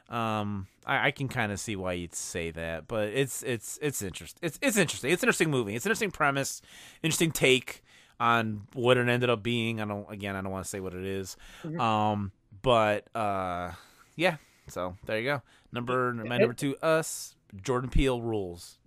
[0.09, 4.03] Um, I, I can kind of see why you'd say that, but it's it's it's
[4.03, 4.41] interesting.
[4.43, 5.11] It's it's interesting.
[5.11, 5.75] It's an interesting movie.
[5.75, 6.63] It's an interesting premise,
[7.03, 7.83] interesting take
[8.21, 9.81] on what it ended up being.
[9.81, 11.37] I don't again, I don't want to say what it is.
[11.65, 11.81] Mhm.
[11.81, 13.73] Um, but uh,
[14.17, 14.37] yeah.
[14.69, 15.43] So there you go.
[15.73, 17.35] Number my number two, us.
[17.63, 18.79] Jordan Peele rules.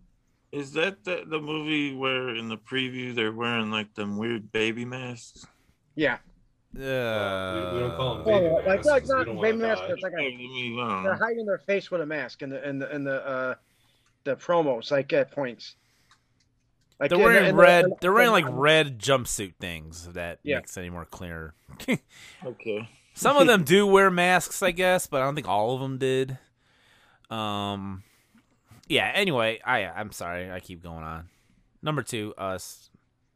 [0.52, 4.86] Is that the, the movie where in the preview they're wearing like them weird baby
[4.86, 5.48] masks?
[5.96, 6.18] Yeah.
[6.76, 9.42] Uh, we, we don't call them Oh, baby like- masks like 'cause we not don't
[9.42, 11.90] baby wanna masks, it's like Hey, a, I mean, I don't they're hiding their face
[11.92, 13.56] with a mask in the in the in the uh
[14.24, 15.76] the promos like at points.
[17.02, 17.86] Like They're wearing in the- red.
[18.00, 20.06] They're wearing like red jumpsuit things.
[20.08, 20.58] If that Yeah.
[20.58, 21.56] makes any more clear.
[22.46, 22.88] Okay.
[23.16, 25.98] Some of them do wear masks, I guess, but I don't think all of them
[25.98, 26.38] did.
[27.30, 28.04] Um,
[28.88, 29.12] yeah.
[29.14, 30.52] Anyway, I I'm sorry.
[30.52, 31.28] I keep going on.
[31.82, 32.90] Number two, us.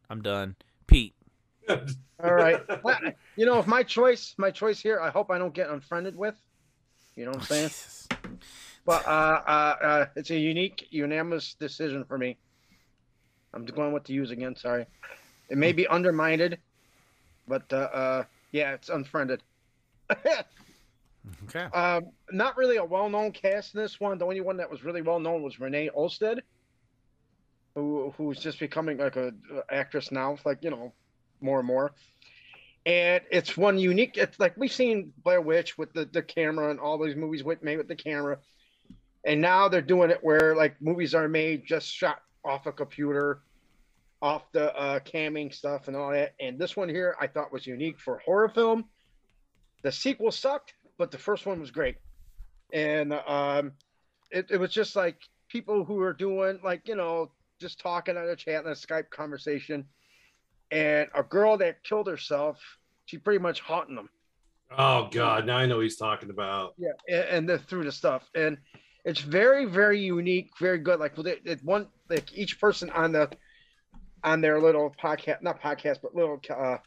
[0.10, 0.56] I'm done.
[0.86, 1.16] Pete.
[1.70, 2.62] All right.
[2.84, 3.00] Well,
[3.36, 6.36] you know, if my choice, my choice here, I hope I don't get unfriended with.
[7.16, 7.68] You know what I'm saying?
[7.70, 8.08] Jesus.
[8.86, 9.10] But uh,
[9.48, 12.38] uh, uh, it's a unique, unanimous decision for me.
[13.56, 14.56] I'm going with the use again.
[14.56, 14.86] Sorry,
[15.50, 16.58] it may be undermined,
[17.48, 19.42] but uh, uh, yeah, it's unfriended.
[21.46, 21.64] Okay.
[21.76, 24.18] um, not really a well-known cast in this one.
[24.20, 26.42] The only one that was really well known was Renee Olstead,
[27.74, 30.94] who who's just becoming like a, a actress now, like you know,
[31.42, 31.94] more and more.
[32.86, 34.18] And it's one unique.
[34.18, 37.64] It's like we've seen Blair Witch with the, the camera and all these movies with
[37.64, 38.38] made with the camera,
[39.24, 43.42] and now they're doing it where like movies are made just shot off a computer,
[44.22, 46.34] off the uh, camming stuff and all that.
[46.40, 48.86] And this one here I thought was unique for horror film.
[49.84, 51.98] The sequel sucked, but the first one was great,
[52.74, 53.74] and um,
[54.32, 55.18] it, it was just like
[55.48, 57.30] people who are doing like you know
[57.60, 59.86] just talking on a chat in a Skype conversation,
[60.72, 62.60] and a girl that killed herself.
[63.06, 64.10] She pretty much haunting them.
[64.76, 66.74] Oh God, now I know what he's talking about.
[66.78, 68.58] Yeah, and, and then through the stuff, and
[69.06, 71.00] it's very, very unique, very good.
[71.00, 73.30] Like with it, one like each person on the
[74.24, 76.78] on their little podcast, not podcast, but little uh,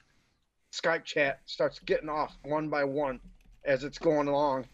[0.73, 3.21] Skype chat starts getting off one by one
[3.65, 4.67] as it's going along,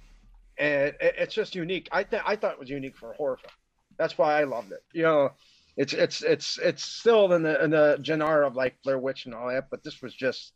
[0.58, 1.88] and it, it's just unique.
[1.92, 3.52] I think I thought it was unique for a horror film.
[3.98, 4.82] That's why I loved it.
[4.94, 5.32] You know,
[5.76, 9.34] it's it's it's it's still in the in the genre of like Blair Witch and
[9.34, 10.54] all that, but this was just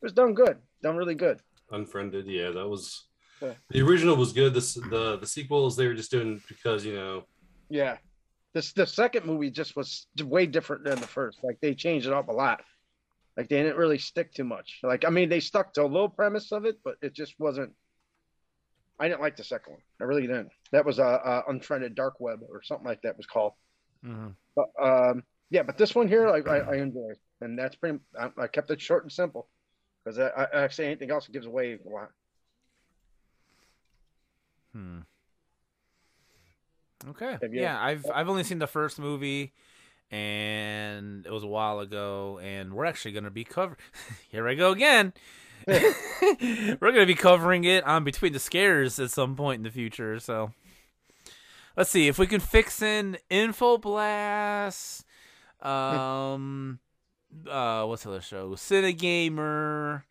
[0.00, 1.40] it was done good, done really good.
[1.70, 3.05] Unfriended, yeah, that was.
[3.40, 4.54] The original was good.
[4.54, 7.24] This the the sequels they were just doing because you know
[7.68, 7.98] Yeah.
[8.54, 11.40] This the second movie just was way different than the first.
[11.42, 12.62] Like they changed it up a lot.
[13.36, 14.80] Like they didn't really stick too much.
[14.82, 17.72] Like I mean they stuck to a little premise of it, but it just wasn't
[18.98, 19.82] I didn't like the second one.
[20.00, 20.48] I really didn't.
[20.72, 23.52] That was a, a unfriended dark web or something like that was called.
[24.04, 24.34] Mhm.
[24.54, 27.12] But um yeah, but this one here like I, I enjoy.
[27.42, 29.48] And that's pretty I, I kept it short and simple.
[30.02, 32.10] Because I, I actually anything else gives away a lot.
[34.76, 34.98] Hmm.
[37.08, 37.38] Okay.
[37.50, 39.52] Yeah, I've I've only seen the first movie,
[40.10, 42.38] and it was a while ago.
[42.42, 43.76] And we're actually gonna be cover.
[44.30, 45.14] Here I go again.
[45.66, 50.20] we're gonna be covering it on Between the Scares at some point in the future.
[50.20, 50.52] So
[51.76, 55.06] let's see if we can fix in Info Blast.
[55.62, 56.80] Um,
[57.48, 58.54] uh, what's the other show?
[58.56, 60.04] Cinegamer.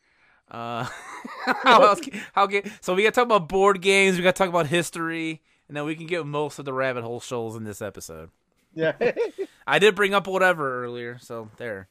[0.51, 0.87] Uh,
[1.63, 2.01] how else?
[2.01, 2.67] can- How get?
[2.81, 4.17] So we got to talk about board games.
[4.17, 7.03] We got to talk about history, and then we can get most of the rabbit
[7.03, 8.29] hole shows in this episode.
[8.73, 8.93] Yeah.
[9.67, 11.87] I did bring up whatever earlier, so there.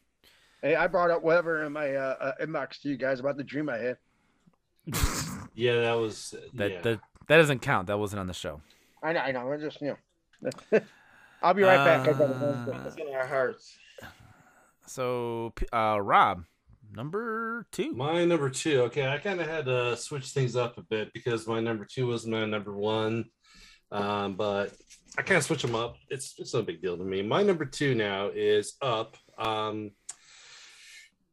[0.63, 3.45] hey, I brought up whatever in my uh, uh, inbox to you guys about the
[3.45, 3.97] dream I had.
[5.55, 6.81] yeah that was That yeah.
[6.83, 7.87] that that doesn't count.
[7.87, 8.61] That wasn't on the show.
[9.03, 9.51] I know, I know.
[9.53, 9.97] I just you
[10.43, 10.81] know.
[11.43, 12.03] I'll be right back.
[12.09, 12.19] I gotta
[12.67, 12.73] go.
[12.73, 13.77] Uh, It's in our hearts.
[14.87, 16.45] So, uh, Rob,
[16.95, 17.93] number two.
[17.93, 18.83] My number two.
[18.83, 22.07] Okay, I kind of had to switch things up a bit because my number two
[22.07, 23.27] was my number one,
[23.91, 24.73] um, but
[25.19, 25.97] I kind of switch them up.
[26.09, 27.23] It's it's no big deal to me.
[27.23, 29.17] My number two now is Up.
[29.39, 29.91] Um,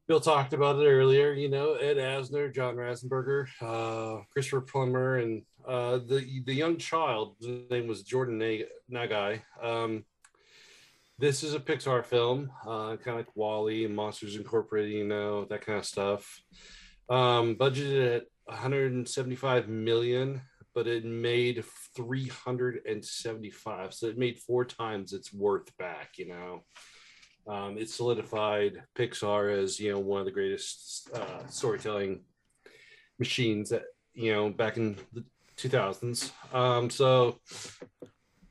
[0.08, 1.32] Bill talked about it earlier.
[1.32, 7.36] You know, Ed Asner, John Ratzenberger, uh, Christopher Plummer, and uh, the the young child.
[7.40, 9.42] His name was Jordan Nag- Nagai.
[9.62, 10.04] Um,
[11.22, 15.64] this is a Pixar film, uh, kind of like WALL-E Monsters Incorporated, you know, that
[15.64, 16.42] kind of stuff.
[17.10, 20.42] Um, budgeted at 175 million,
[20.74, 21.64] but it made
[21.96, 23.94] 375.
[23.94, 26.64] So it made four times its worth back, you know.
[27.48, 32.24] Um, it solidified Pixar as, you know, one of the greatest uh, storytelling
[33.20, 33.84] machines that,
[34.16, 35.24] you know, back in the
[35.56, 36.32] 2000s.
[36.52, 37.38] Um, so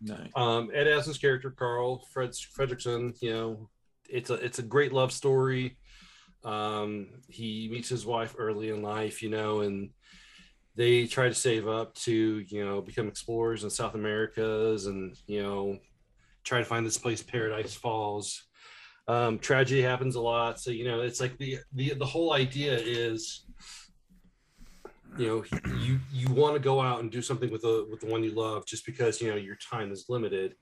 [0.00, 0.30] Nice.
[0.34, 3.68] um, Ed Asner's character Carl Fred Fredricksen, you know,
[4.08, 5.76] it's a it's a great love story.
[6.42, 9.90] Um, he meets his wife early in life, you know, and
[10.74, 15.42] they try to save up to you know become explorers in South Americas and you
[15.42, 15.78] know
[16.44, 18.44] try to find this place, Paradise Falls.
[19.08, 22.76] Um, tragedy happens a lot, so you know it's like the the the whole idea
[22.78, 23.44] is
[25.18, 25.44] you know
[25.78, 28.30] you you want to go out and do something with the with the one you
[28.30, 30.54] love just because you know your time is limited.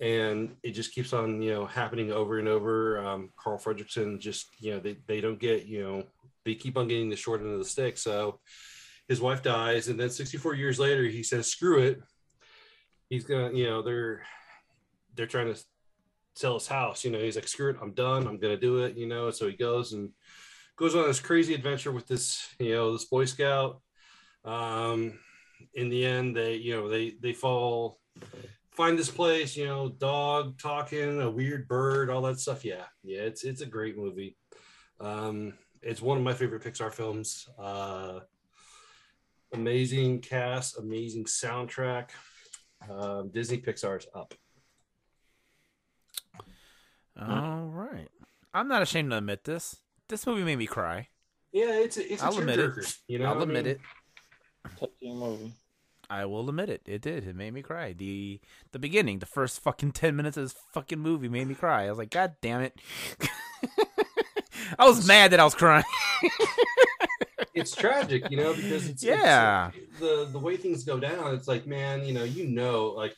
[0.00, 3.04] And it just keeps on you know happening over and over.
[3.04, 6.04] Um, carl fredricksen just you know they, they don't get you know
[6.44, 7.98] they keep on getting the short end of the stick.
[7.98, 8.40] So
[9.08, 12.00] his wife dies and then 64 years later he says screw it.
[13.10, 14.22] He's gonna you know they're
[15.14, 15.60] they're trying to
[16.34, 17.04] sell his house.
[17.04, 19.48] You know he's like screw it i'm done i'm gonna do it you know so
[19.48, 20.10] he goes and
[20.78, 23.80] goes on this crazy adventure with this you know this boy scout.
[24.44, 25.18] Um
[25.74, 27.98] in the end they you know they they fall
[28.70, 32.64] find this place you know dog talking a weird bird all that stuff.
[32.64, 34.36] Yeah yeah it's it's a great movie.
[35.00, 37.48] Um it's one of my favorite pixar films.
[37.58, 38.20] Uh
[39.52, 42.10] amazing cast amazing soundtrack.
[42.88, 44.32] Um disney pixar's up.
[47.20, 48.08] All right.
[48.54, 49.76] I'm not ashamed to admit this.
[50.08, 51.08] This movie made me cry.
[51.52, 52.96] yeah it's a, it's a I'll admit it.
[53.06, 53.80] you know I'll I admit mean, it.
[54.78, 55.52] Touching movie.
[56.10, 56.82] I will admit it.
[56.86, 57.26] It did.
[57.26, 57.92] It made me cry.
[57.92, 58.40] The
[58.72, 61.84] the beginning, the first fucking ten minutes of this fucking movie made me cry.
[61.86, 62.78] I was like, God damn it.
[64.78, 65.84] I was mad that I was crying.
[67.54, 69.70] it's tragic, you know, because it's Yeah.
[69.74, 71.34] it's, the the way things go down.
[71.34, 73.14] It's like, man, you know, you know, like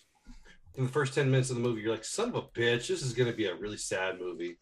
[0.76, 3.02] in the first ten minutes of the movie, you're like, son of a bitch, this
[3.02, 4.58] is gonna be a really sad movie.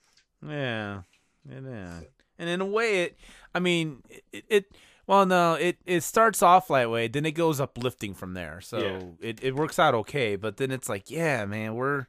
[0.46, 1.02] Yeah,
[1.50, 2.04] it is.
[2.38, 3.18] And in a way, it.
[3.54, 4.44] I mean, it.
[4.48, 4.72] it
[5.06, 8.60] well, no, it it starts off way, then it goes uplifting from there.
[8.60, 9.28] So Yeah.
[9.28, 10.36] it it works out okay.
[10.36, 12.06] But then it's like, yeah, man, we're,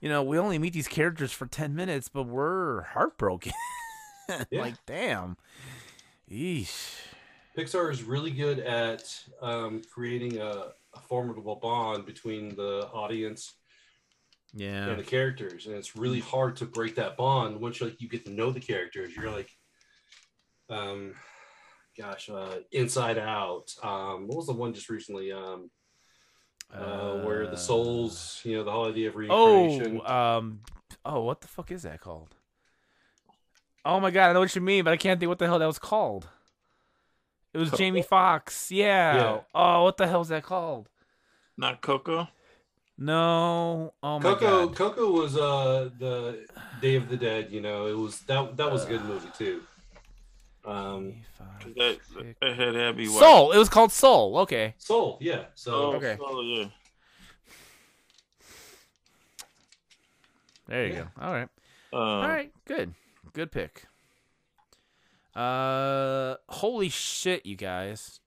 [0.00, 3.52] you know, we only meet these characters for ten minutes, but we're heartbroken.
[4.50, 4.60] Yeah.
[4.60, 5.36] like, damn.
[6.30, 6.94] Eesh.
[7.58, 9.02] Pixar is really good at
[9.42, 13.54] um, creating a, a formidable bond between the audience
[14.54, 14.86] Yeah.
[14.88, 18.08] and the characters, and it's really hard to break that bond once you like you
[18.08, 19.14] get to know the characters.
[19.16, 19.50] You're like,
[20.70, 21.14] um,
[21.98, 23.74] gosh, uh, Inside Out.
[23.82, 25.32] Um, what was the one just recently?
[25.32, 25.70] Um,
[26.72, 30.00] uh, where the souls, you know, the whole idea of reincarnation.
[30.04, 30.60] Oh, um,
[31.04, 32.34] oh, what the fuck is that called?
[33.84, 35.58] Oh my god, I know what you mean, but I can't think what the hell
[35.58, 36.28] that was called.
[37.52, 38.70] It was Jamie Foxx.
[38.70, 39.16] Yeah.
[39.16, 39.40] Yeah.
[39.54, 40.88] Oh, what the hell is that called?
[41.56, 42.28] Not Coco.
[42.96, 43.94] No.
[44.02, 44.76] Oh my Coco, god.
[44.76, 46.46] Coco was uh the
[46.80, 47.48] Day of the Dead.
[47.50, 49.62] You know, it was that that was a good movie too.
[50.64, 51.64] Um, Jamie Foxx.
[51.76, 53.18] That, that had Abby White.
[53.18, 53.52] Soul.
[53.52, 54.38] It was called Soul.
[54.40, 54.74] Okay.
[54.78, 55.44] Soul, yeah.
[55.54, 56.16] So Oh, Okay.
[56.18, 56.64] Soul, yeah.
[60.68, 61.00] There you Yeah.
[61.00, 61.26] go.
[61.26, 61.48] All right.
[61.92, 62.52] Uh, All right.
[62.66, 62.94] Good.
[63.32, 63.84] Good pick.
[65.34, 68.20] Uh, holy shit, you guys.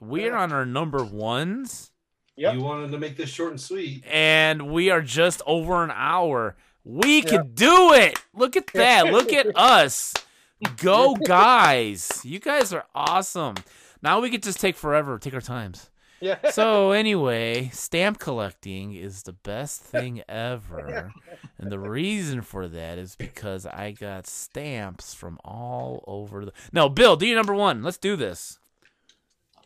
[0.00, 1.90] We're on our number ones.
[2.36, 2.54] Yep.
[2.54, 4.04] you wanted to make this short and sweet.
[4.10, 6.56] and we are just over an hour.
[6.82, 8.18] We can do it.
[8.34, 9.06] Look at that.
[9.12, 10.14] Look at us.
[10.76, 12.20] Go, guys.
[12.24, 13.54] You guys are awesome.
[14.02, 15.90] Now we could just take forever, take our times.
[16.20, 16.50] Yeah.
[16.50, 21.12] So, anyway, stamp collecting is the best thing ever.
[21.58, 26.52] And the reason for that is because I got stamps from all over the.
[26.72, 27.82] No, Bill, do your number one.
[27.82, 28.58] Let's do this.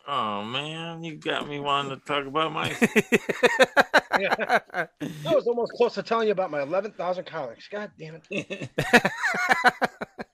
[0.07, 2.75] oh man, you got me wanting to talk about my.
[4.11, 4.87] I
[5.25, 7.67] was almost close to telling you about my 11,000 comics.
[7.67, 8.69] God damn it.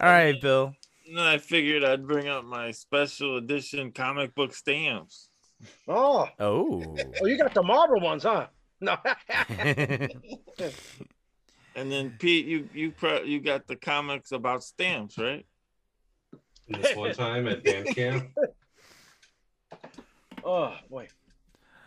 [0.00, 0.74] all right, Bill.
[1.06, 5.28] And then I figured I'd bring up my special edition comic book stamps.
[5.86, 6.96] Oh, Oh.
[7.20, 8.46] oh, you got the Marvel ones, huh?
[8.80, 8.96] No.
[11.74, 15.46] And then Pete, you you pro- you got the comics about stamps, right?
[16.68, 18.28] This one time at band camp.
[20.44, 21.08] oh, boy.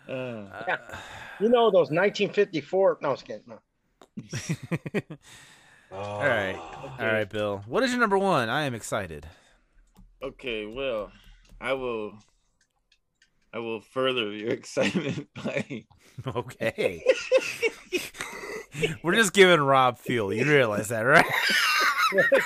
[0.09, 0.47] Uh,
[1.39, 2.97] You know those 1954.
[3.01, 3.43] No, I was kidding.
[3.47, 3.59] No.
[5.91, 6.55] All right.
[6.99, 7.63] All right, Bill.
[7.67, 8.49] What is your number one?
[8.49, 9.25] I am excited.
[10.21, 11.11] okay, well,
[11.61, 12.13] I will.
[13.53, 15.85] I will further your excitement by.
[16.25, 17.03] Okay.
[19.03, 20.33] We're just giving Rob fuel.
[20.33, 21.25] You realize that, right?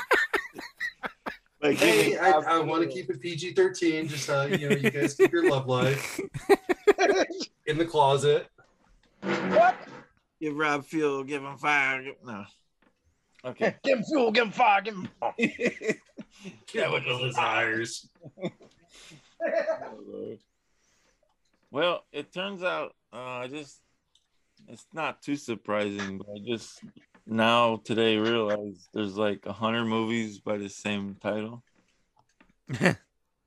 [1.61, 4.07] by Hey, I, I want to keep it PG thirteen.
[4.07, 6.19] Just uh, you know, you guys keep your love life
[7.67, 8.47] in the closet.
[9.21, 9.75] what?
[10.41, 12.03] give Rob fuel, give him fire.
[12.25, 12.45] No.
[13.45, 13.75] Okay.
[13.83, 15.09] give him fuel, give him fire, give him.
[16.71, 18.07] Get with desires.
[21.71, 23.81] well, it turns out uh, I uh, just
[24.67, 26.81] it's not too surprising, but I just
[27.25, 31.63] now today realized there's like a hundred movies by the same title.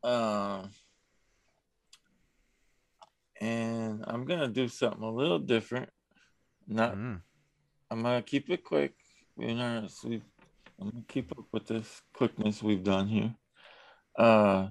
[0.02, 0.66] uh,
[3.40, 5.88] and I'm gonna do something a little different.
[6.66, 7.20] Not, mm.
[7.90, 8.94] I'm gonna keep it quick.
[9.38, 10.22] You know, so we
[10.80, 13.34] I'm gonna keep up with this quickness we've done here.
[14.16, 14.68] Uh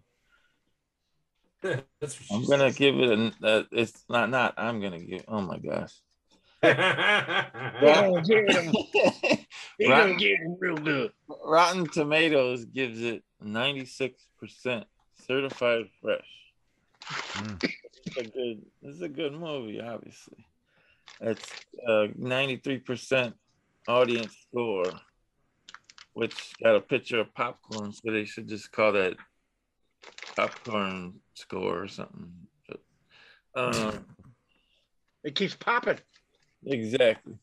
[1.62, 2.78] That's what she I'm gonna says.
[2.78, 5.94] give it an uh, it's not not I'm gonna give oh my gosh.
[6.62, 6.76] They're
[7.82, 8.74] gonna get him.
[9.80, 11.12] They're Rotten- gonna get real good.
[11.44, 14.16] Rotten Tomatoes gives it 96%
[15.28, 16.28] certified fresh.
[17.04, 17.72] Mm.
[18.06, 20.46] It's a good it's a good movie, obviously.
[21.20, 21.50] It's
[21.88, 23.34] uh 93%
[23.88, 24.86] audience score,
[26.14, 29.16] which got a picture of popcorn, so they should just call that
[30.36, 32.32] popcorn score or something.
[32.68, 32.80] But,
[33.56, 34.06] um,
[35.24, 36.00] It keeps popping.
[36.66, 37.38] Exactly.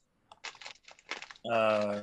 [1.51, 2.03] Uh,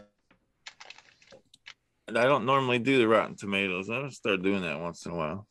[2.08, 3.90] and I don't normally do the Rotten Tomatoes.
[3.90, 5.48] I'm gonna start doing that once in a while.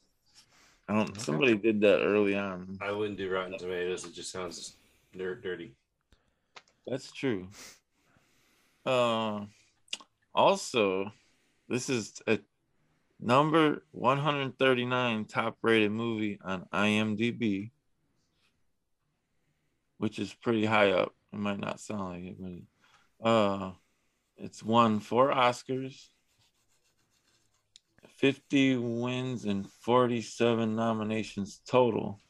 [0.88, 1.20] I don't.
[1.20, 2.78] Somebody did that early on.
[2.80, 4.04] I wouldn't do Rotten Tomatoes.
[4.04, 4.76] It just sounds
[5.14, 5.74] nerd dirty.
[6.86, 7.48] That's true.
[8.84, 9.46] Uh,
[10.34, 11.10] also,
[11.68, 12.38] this is a
[13.20, 17.70] number 139 top rated movie on IMDb,
[19.98, 21.14] which is pretty high up.
[21.32, 23.72] It might not sound like it, but uh,
[24.36, 26.08] it's won four Oscars,
[28.16, 32.20] 50 wins, and 47 nominations total.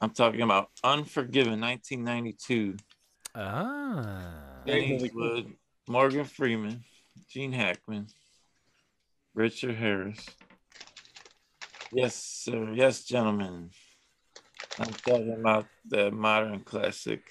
[0.00, 2.76] I'm talking about Unforgiven, 1992.
[3.38, 4.62] Ah.
[4.64, 5.58] Great movie.
[5.86, 6.82] Morgan Freeman,
[7.28, 8.06] Gene Hackman,
[9.34, 10.24] Richard Harris.
[11.92, 12.72] Yes, sir.
[12.72, 13.70] Yes, gentlemen.
[14.78, 17.24] I'm talking about the modern classic,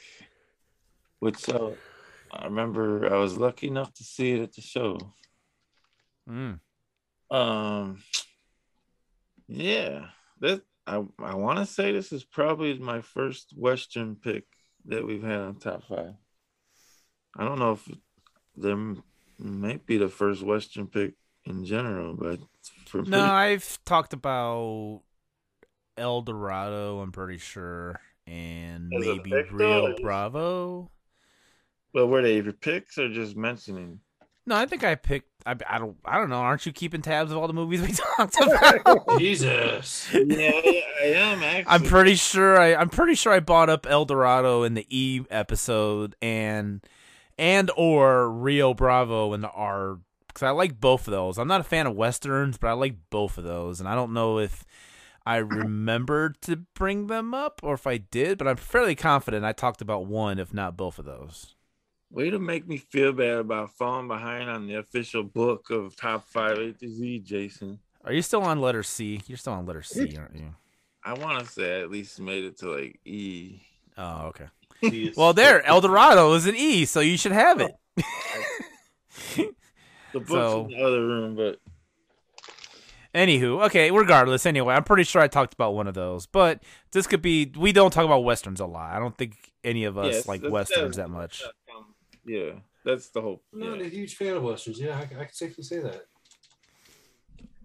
[1.19, 1.71] which uh,
[2.31, 4.99] I remember I was lucky enough to see it at the show.
[6.29, 6.59] Mm.
[7.31, 8.03] Um,
[9.47, 10.05] yeah,
[10.39, 14.45] that I I want to say this is probably my first Western pick
[14.87, 16.13] that we've had on top five.
[17.37, 17.89] I don't know if
[18.55, 18.77] there
[19.37, 21.13] might be the first Western pick
[21.45, 22.39] in general, but
[22.85, 25.01] for No, I've talked about
[25.97, 26.99] El Dorado.
[26.99, 29.95] I'm pretty sure, and As maybe pick, Rio though?
[30.01, 30.91] Bravo.
[31.93, 33.99] Well, were they your picks or just mentioning?
[34.45, 35.34] No, I think I picked.
[35.45, 35.97] I, I don't.
[36.03, 36.37] I don't know.
[36.37, 39.19] Aren't you keeping tabs of all the movies we talked about?
[39.19, 40.09] Jesus.
[40.13, 41.65] yeah, I am actually.
[41.73, 42.59] I'm pretty sure.
[42.59, 46.83] I, I'm pretty sure I bought up El Dorado in the E episode and
[47.37, 51.37] and or Rio Bravo in the R because I like both of those.
[51.37, 54.13] I'm not a fan of westerns, but I like both of those, and I don't
[54.13, 54.65] know if
[55.25, 59.53] I remembered to bring them up or if I did, but I'm fairly confident I
[59.53, 61.54] talked about one, if not both of those.
[62.15, 66.25] Way to make me feel bad about falling behind on the official book of top
[66.29, 67.79] five A to Z, Jason.
[68.05, 69.19] Are you still on letter C?
[69.27, 70.55] You're still on letter C, aren't you?
[71.03, 73.59] I want to say I at least made it to like E.
[73.97, 74.45] Oh, okay.
[75.17, 77.73] Well, there, El Dorado is an E, so you should have it.
[77.97, 78.03] Oh,
[80.13, 81.59] the book's So- in the other room, but
[83.13, 86.25] Anywho, okay, regardless, anyway, I'm pretty sure I talked about one of those.
[86.27, 86.63] But
[86.93, 88.93] this could be we don't talk about westerns a lot.
[88.93, 89.35] I don't think
[89.65, 91.43] any of us yes, like westerns that much.
[92.25, 92.51] Yeah,
[92.83, 93.41] that's the whole.
[93.53, 93.85] I'm not Yeah.
[93.85, 94.79] a huge fan of westerns.
[94.79, 96.05] Yeah, I, I can safely say that.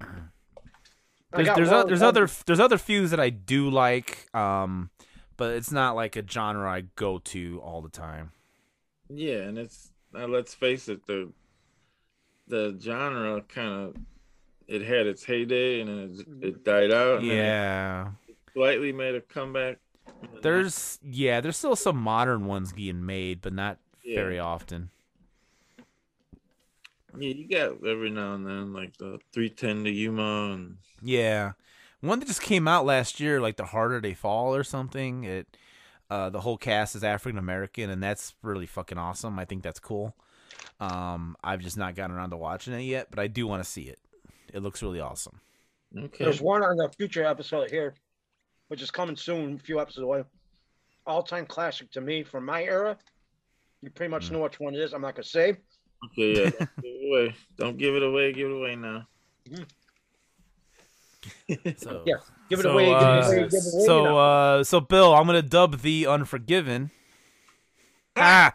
[0.01, 3.71] I There's got there's, one o- there's one- other there's other fews that I do
[3.71, 4.91] like, um,
[5.37, 8.33] but it's not like a genre I go to all the time.
[9.09, 11.33] Yeah, and it's uh, let's face it, the
[12.49, 13.97] the genre kind of
[14.67, 17.21] it had its heyday and it, it died out.
[17.21, 18.11] and then it Yeah,
[18.55, 19.79] slightly made a comeback.
[20.43, 24.17] there's yeah there's still some modern ones being made, but not Yeah.
[24.17, 24.91] very often.
[27.19, 31.53] yeah, you got every now and then like the three ten to Yuma and Yeah,
[32.01, 35.25] one that just came out last year, like the harder they fall or something.
[35.25, 35.57] It
[36.11, 39.39] uh, the whole cast is African American, and that's really fucking awesome.
[39.39, 40.17] I think that's cool.
[40.81, 43.69] Um, I've just not gotten around to watching it yet, but I do want to
[43.69, 43.99] see it.
[44.53, 45.41] It looks really awesome.
[45.97, 46.25] okay.
[46.25, 47.95] There's one on the future episode here,
[48.69, 50.25] which is coming soon, a few episodes away.
[51.07, 52.97] All time classic to me from my era.
[53.83, 54.33] You pretty much Mm.
[54.33, 54.93] know which one it is.
[54.93, 55.57] I'm not gonna say.
[56.07, 56.51] Okay, yeah.
[56.51, 57.35] Don't give it away.
[57.57, 58.33] Don't give it away.
[58.33, 59.07] Give it away now.
[61.77, 62.15] So Yeah,
[62.49, 62.87] Give it So, away.
[62.87, 63.37] Give uh, it away.
[63.49, 63.85] Give it away.
[63.87, 64.17] So, now.
[64.19, 66.91] uh, so Bill, I'm gonna dub the Unforgiven.
[68.17, 68.55] ah.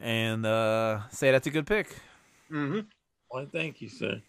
[0.00, 1.96] and uh, say that's a good pick.
[2.50, 2.86] Mhm.
[3.28, 4.20] Why, thank you, sir.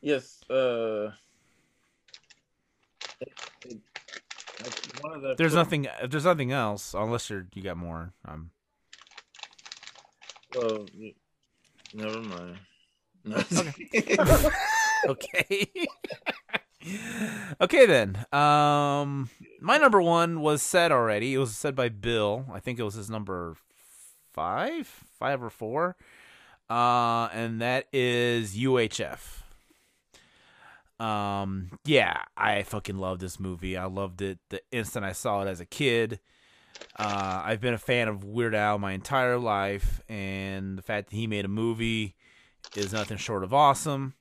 [0.00, 0.40] Yes.
[0.50, 1.10] Uh.
[3.20, 3.30] it- it-
[3.62, 3.93] that's one of
[4.58, 5.86] the There's nothing.
[6.02, 8.12] If there's nothing else, unless you're you got more.
[8.26, 8.50] Um,
[10.54, 10.86] Well,
[11.92, 12.58] never mind.
[13.24, 13.42] No.
[15.08, 15.70] okay.
[17.60, 18.26] Okay then.
[18.30, 21.32] Um, my number one was said already.
[21.32, 22.46] It was said by Bill.
[22.52, 23.56] I think it was his number
[24.32, 24.86] five,
[25.18, 25.96] five or four.
[26.68, 29.43] Uh, and that is UHF.
[31.00, 33.76] Um, yeah, I fucking love this movie.
[33.76, 36.20] I loved it the instant I saw it as a kid.
[36.96, 41.16] Uh, I've been a fan of Weird Al my entire life, and the fact that
[41.16, 42.14] he made a movie
[42.76, 44.14] is nothing short of awesome.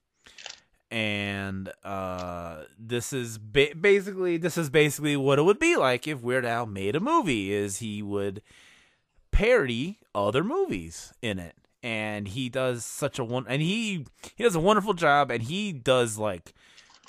[0.90, 6.22] And uh, this is ba- basically this is basically what it would be like if
[6.22, 7.52] Weird Al made a movie.
[7.52, 8.42] Is he would
[9.32, 14.06] parody other movies in it, and he does such a one, and he
[14.36, 16.54] he does a wonderful job, and he does like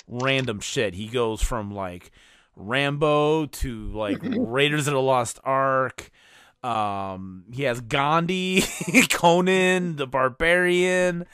[0.07, 0.93] random shit.
[0.93, 2.11] He goes from like
[2.55, 6.09] Rambo to like Raiders of the Lost Ark.
[6.63, 8.63] Um, he has Gandhi,
[9.11, 11.25] Conan the Barbarian.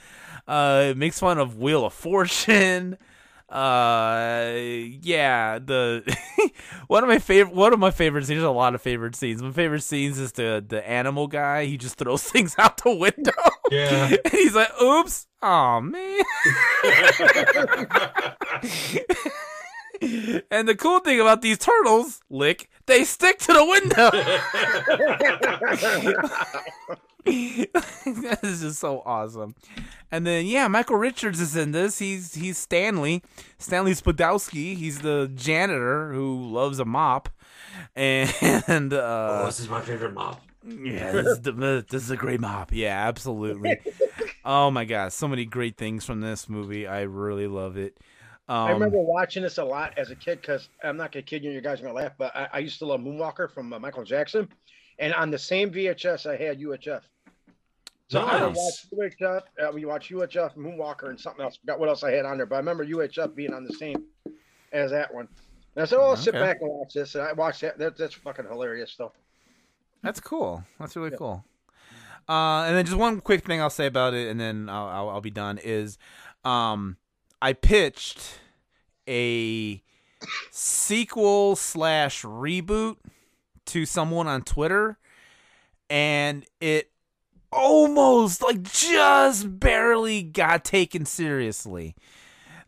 [0.48, 2.98] Uh, makes fun of Wheel of Fortune.
[3.52, 4.53] Uh,
[5.02, 6.18] yeah, the
[6.88, 8.38] one of my favorite one of my favorite scenes.
[8.38, 9.44] There's a lot of favorite scenes.
[9.44, 11.65] My favorite scenes is the the animal guy.
[11.65, 13.34] He just throws things out the window.
[13.69, 14.15] Yeah.
[14.26, 16.22] and he's like, "Oops, oh man."
[20.49, 24.11] and the cool thing about these turtles, lick, they stick to the window.
[27.23, 29.55] that is just so awesome.
[30.11, 31.99] And then yeah, Michael Richards is in this.
[31.99, 33.23] He's he's Stanley,
[33.57, 34.76] Stanley Spadowski.
[34.76, 37.30] He's the janitor who loves a mop.
[37.95, 40.41] And uh oh, this is my favorite mop.
[40.68, 42.73] yeah, this is, the, this is a great mop.
[42.73, 43.80] Yeah, absolutely.
[44.45, 46.88] oh my god, so many great things from this movie.
[46.88, 47.97] I really love it.
[48.49, 51.43] Um, I remember watching this a lot as a kid because I'm not gonna kid
[51.43, 53.80] you, you guys are gonna laugh, but I, I used to love Moonwalker from uh,
[53.80, 54.49] Michael Jackson,
[54.99, 57.01] and on the same VHS I had UHF.
[58.09, 59.41] So I would watch UHF.
[59.61, 61.55] Uh, we watch UHF, Moonwalker, and something else.
[61.57, 64.03] Forgot what else I had on there, but I remember UHF being on the same
[64.73, 65.30] as that one.
[65.76, 67.77] And I said, "Oh, I'll sit back and watch this." And I watched that.
[67.77, 69.13] that that's fucking hilarious, though.
[70.03, 70.63] That's cool.
[70.80, 71.18] That's really Yeah.
[71.18, 71.45] cool.
[72.27, 75.09] Uh, and then just one quick thing I'll say about it, and then I'll, I'll,
[75.09, 75.57] I'll be done.
[75.57, 75.97] Is
[76.43, 76.97] um,
[77.41, 78.39] I pitched
[79.07, 79.81] a
[80.51, 82.97] sequel slash reboot
[83.68, 84.97] to someone on Twitter,
[85.89, 86.91] and it
[87.51, 91.95] almost like just barely got taken seriously.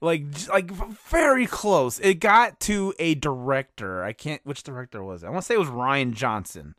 [0.01, 1.99] Like, like very close.
[1.99, 4.03] It got to a director.
[4.03, 4.41] I can't.
[4.43, 5.27] Which director was it?
[5.27, 6.75] I want to say it was Rian Johnson.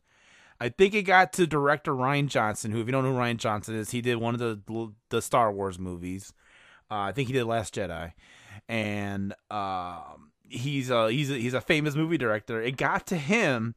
[0.59, 3.37] I think it got to director Rian Johnson, who, if you don't know who Rian
[3.37, 6.33] Johnson is, he did one of the the Star Wars movies.
[6.89, 8.13] Uh, I think he did Last Jedi,
[8.67, 12.61] and um, he's a he's a, he's a famous movie director.
[12.61, 13.75] It got to him,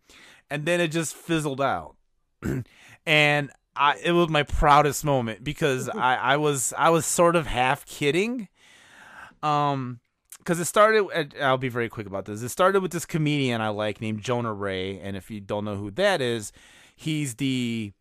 [0.50, 1.96] and then it just fizzled out,
[3.06, 7.46] and I it was my proudest moment because I I was I was sort of
[7.46, 8.48] half kidding,
[9.42, 10.00] um.
[10.38, 12.40] Because it started, I'll be very quick about this.
[12.40, 15.76] It started with this comedian I like named Jonah Ray, and if you don't know
[15.76, 16.52] who that is,
[16.96, 17.92] he's the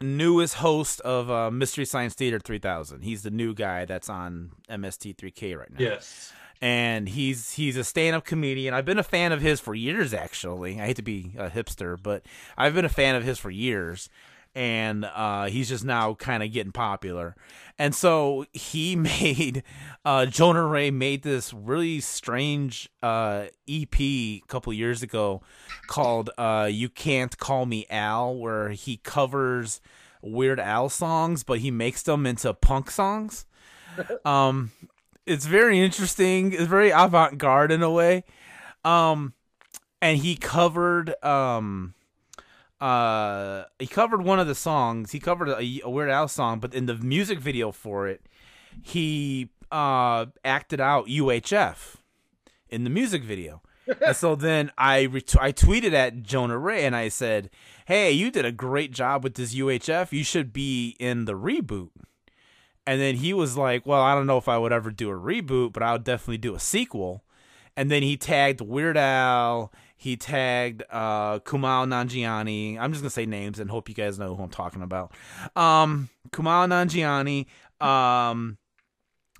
[0.00, 3.02] newest host of uh, Mystery Science Theater 3000.
[3.02, 6.32] He's the new guy that's on MST3K right now Yes.
[6.60, 8.74] and he's he's a stand-up comedian.
[8.74, 10.80] I've been a fan of his for years actually.
[10.80, 12.22] I hate to be a hipster, but
[12.56, 14.08] I've been a fan of his for years.
[14.54, 17.34] And uh, he's just now kind of getting popular,
[17.76, 19.64] and so he made
[20.04, 25.42] uh, Jonah Ray made this really strange uh, EP a couple years ago
[25.88, 29.80] called uh, "You Can't Call Me Al," where he covers
[30.22, 33.46] Weird Al songs, but he makes them into punk songs.
[34.24, 34.72] Um,
[35.24, 36.52] it's very interesting.
[36.52, 38.24] It's very avant garde in a way.
[38.84, 39.34] Um,
[40.02, 41.94] and he covered um,
[42.84, 45.12] uh, he covered one of the songs.
[45.12, 48.26] He covered a, a Weird Al song, but in the music video for it,
[48.82, 51.96] he uh acted out UHF
[52.68, 53.62] in the music video.
[54.06, 57.48] and so then I ret- I tweeted at Jonah Ray and I said,
[57.86, 60.12] "Hey, you did a great job with this UHF.
[60.12, 61.88] You should be in the reboot."
[62.86, 65.14] And then he was like, "Well, I don't know if I would ever do a
[65.14, 67.24] reboot, but I would definitely do a sequel."
[67.78, 69.72] And then he tagged Weird Al.
[70.04, 72.78] He tagged uh, Kumail Nanjiani.
[72.78, 75.12] I'm just gonna say names and hope you guys know who I'm talking about.
[75.56, 77.46] Um, Kumail Nanjiani.
[77.82, 78.58] Um,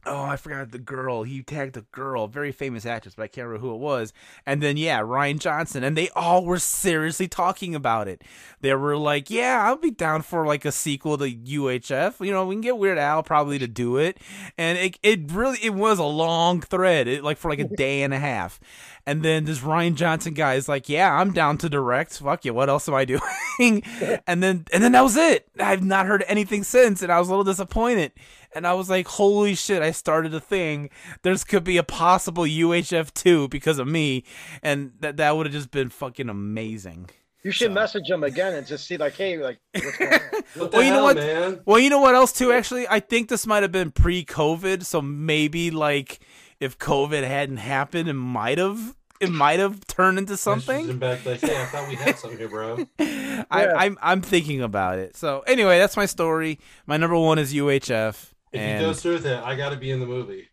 [0.07, 1.23] oh, I forgot the girl.
[1.23, 4.15] He tagged a girl, very famous actress, but I can't remember who it was.
[4.47, 8.23] And then yeah, Rian Johnson, and they all were seriously talking about it.
[8.63, 12.25] They were like, "Yeah, I'll be down for like a sequel to UHF.
[12.25, 14.17] You know, we can get Weird Al probably to do it."
[14.57, 18.03] And it it really it was a long thread, it, like for like a day
[18.03, 18.59] and a half.
[19.07, 22.19] And then this Rian Johnson guy is like, "Yeah, I'm down to direct.
[22.19, 22.55] Fuck you.
[22.55, 23.05] What else am I
[23.59, 23.83] doing?"
[24.27, 25.47] and then and then that was it.
[25.61, 28.13] I've not heard anything since, and I was a little disappointed.
[28.55, 29.83] and I was like, "Holy shit!
[29.83, 30.89] I started a thing.
[31.23, 34.25] There's could be a possible UHF two because of me,
[34.63, 37.11] and that that would have just been fucking amazing."
[37.43, 40.21] You should So- message him again and just see like, hey, like, what's going on?
[40.55, 41.17] What the Well, you know hell, what?
[41.17, 41.61] man?
[41.67, 42.53] Well, you know what else too?
[42.53, 46.21] Actually, I think this might have been pre-COVID, so maybe like
[46.65, 50.99] if COVID hadn't happened, it might have it might have turned into She's something.
[50.99, 52.85] back like, hey, I thought we had something here, bro.
[52.99, 53.05] I,
[53.51, 53.73] Yeah.
[53.77, 55.17] I'm I'm thinking about it.
[55.17, 56.59] So anyway, that's my story.
[56.87, 58.09] My number one is UHF.
[58.11, 60.49] If he And goes through with it, I got to be in the movie.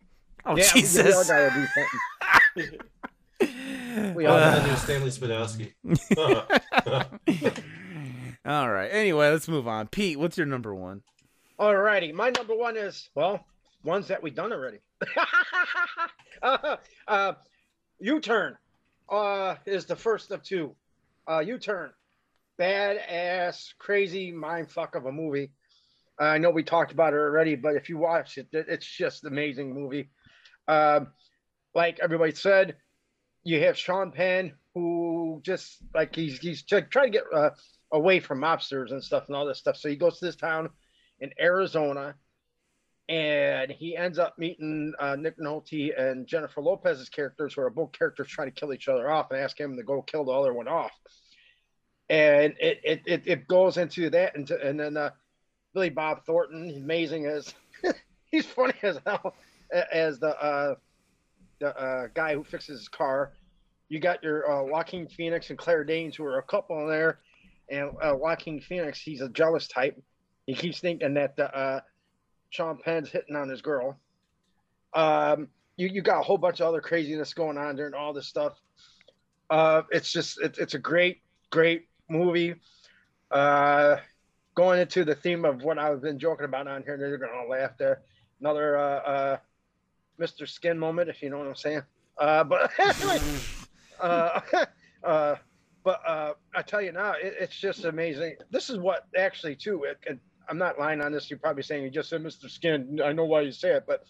[0.46, 1.28] oh Yeah, we all Jesus!
[1.28, 1.66] gotta do
[2.56, 2.78] something.
[4.14, 5.72] We all Uh, I knew Stanley Spadowski.
[8.46, 8.88] all right.
[8.88, 9.88] Anyway, let's move on.
[9.88, 11.02] Pete, what's your number one?
[11.58, 13.44] Alrighty, my number one is well,
[13.84, 14.78] ones that we've done already.
[17.08, 17.32] uh,
[18.00, 18.56] U-turn
[19.10, 20.74] uh, is the first of two.
[21.28, 21.90] Uh, U-turn,
[22.60, 25.52] badass, crazy mind fuck of a movie.
[26.18, 29.24] I know we talked about it already, but if you watch it, it- it's just
[29.24, 30.10] amazing movie.
[30.68, 31.08] Um,
[31.74, 32.76] like everybody said,
[33.44, 37.50] you have Sean Penn, who just like he's he's trying to get uh,
[37.92, 39.76] away from mobsters and stuff and all this stuff.
[39.76, 40.70] So he goes to this town
[41.20, 42.14] in Arizona,
[43.08, 47.92] and he ends up meeting uh, Nick Nolte and Jennifer Lopez's characters, who are both
[47.92, 50.54] characters trying to kill each other off, and ask him to go kill the other
[50.54, 50.92] one off.
[52.08, 55.10] And it it it, it goes into that, into, and then uh,
[55.74, 57.52] Billy Bob Thornton, amazing as
[58.30, 59.34] he's funny as hell
[59.92, 60.74] as the uh,
[61.60, 63.32] the uh, guy who fixes his car.
[63.88, 67.18] You got your uh, Joaquin Phoenix and Claire Danes, who are a couple in there,
[67.68, 70.00] and uh, Joaquin Phoenix, he's a jealous type.
[70.46, 71.80] He keeps thinking that uh,
[72.52, 73.98] Sean Penn's hitting on his girl.
[74.92, 78.26] Um, you you got a whole bunch of other craziness going on during all this
[78.26, 78.60] stuff.
[79.48, 82.54] Uh, it's just it, it's a great great movie.
[83.30, 83.96] Uh,
[84.54, 87.78] going into the theme of what I've been joking about on here, they're gonna laugh
[87.78, 88.02] there.
[88.38, 89.36] Another uh, uh,
[90.20, 90.46] Mr.
[90.46, 91.82] Skin moment, if you know what I'm saying.
[92.18, 92.70] Uh, but
[94.00, 94.40] uh,
[95.04, 95.36] uh,
[95.84, 98.36] but uh, I tell you now, it, it's just amazing.
[98.50, 99.84] This is what actually too.
[99.84, 101.30] It, it, I'm not lying on this.
[101.30, 102.50] You're probably saying you just said Mr.
[102.50, 103.00] Skin.
[103.04, 104.04] I know why you say it, but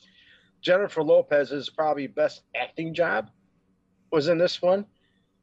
[0.61, 3.31] Jennifer Lopez's probably best acting job
[4.11, 4.87] was in this one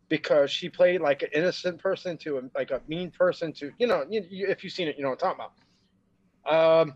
[0.07, 3.87] because she played like an innocent person to a, like a mean person to you
[3.87, 5.45] know you, you, if you've seen it you know what I'm talking
[6.45, 6.81] about.
[6.81, 6.95] Um,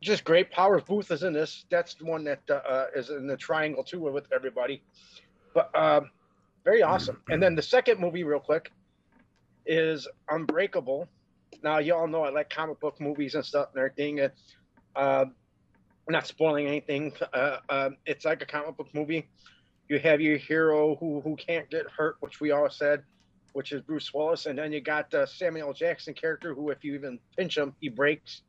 [0.00, 0.50] just great.
[0.50, 1.64] Powers Boothe is in this.
[1.70, 4.82] That's the one that uh, uh, is in the triangle too with everybody.
[5.54, 6.10] But um,
[6.64, 7.22] very awesome.
[7.28, 8.72] And then the second movie, real quick,
[9.64, 11.08] is Unbreakable.
[11.62, 14.20] Now you all know I like comic book movies and stuff and everything.
[14.20, 14.32] And,
[14.94, 15.26] uh,
[16.08, 17.12] not spoiling anything.
[17.32, 19.28] Uh, uh, it's like a comic book movie.
[19.88, 23.02] You have your hero who who can't get hurt, which we all said,
[23.52, 25.74] which is Bruce Willis, and then you got the Samuel L.
[25.74, 28.42] Jackson character, who if you even pinch him, he breaks.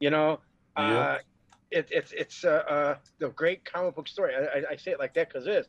[0.00, 0.40] You know,
[0.76, 1.18] uh,
[1.70, 4.34] it, it's it's uh, uh, the great comic book story.
[4.34, 5.66] I, I, I say it like that because it is.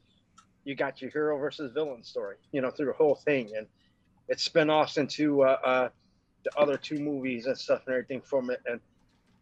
[0.65, 3.65] You got your hero versus villain story, you know, through the whole thing, and
[4.27, 5.89] it's spin offs into uh, uh,
[6.43, 8.61] the other two movies and stuff and everything from it.
[8.65, 8.79] And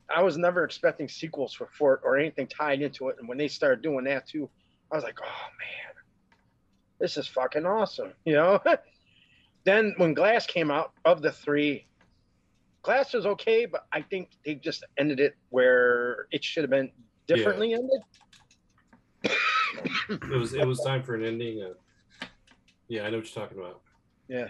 [0.09, 3.17] I was never expecting sequels for, Fort or anything tied into it.
[3.19, 4.49] And when they started doing that too,
[4.91, 5.93] I was like, oh man,
[6.99, 8.59] this is fucking awesome, you know.
[9.65, 11.87] then when Glass came out, of the three,
[12.83, 16.91] Glass was okay, but I think they just ended it where it should have been
[17.27, 18.01] differently ended.
[20.09, 21.61] It was it was time for an ending.
[21.61, 22.25] Uh,
[22.87, 23.81] yeah, I know what you're talking about.
[24.29, 24.47] Yeah,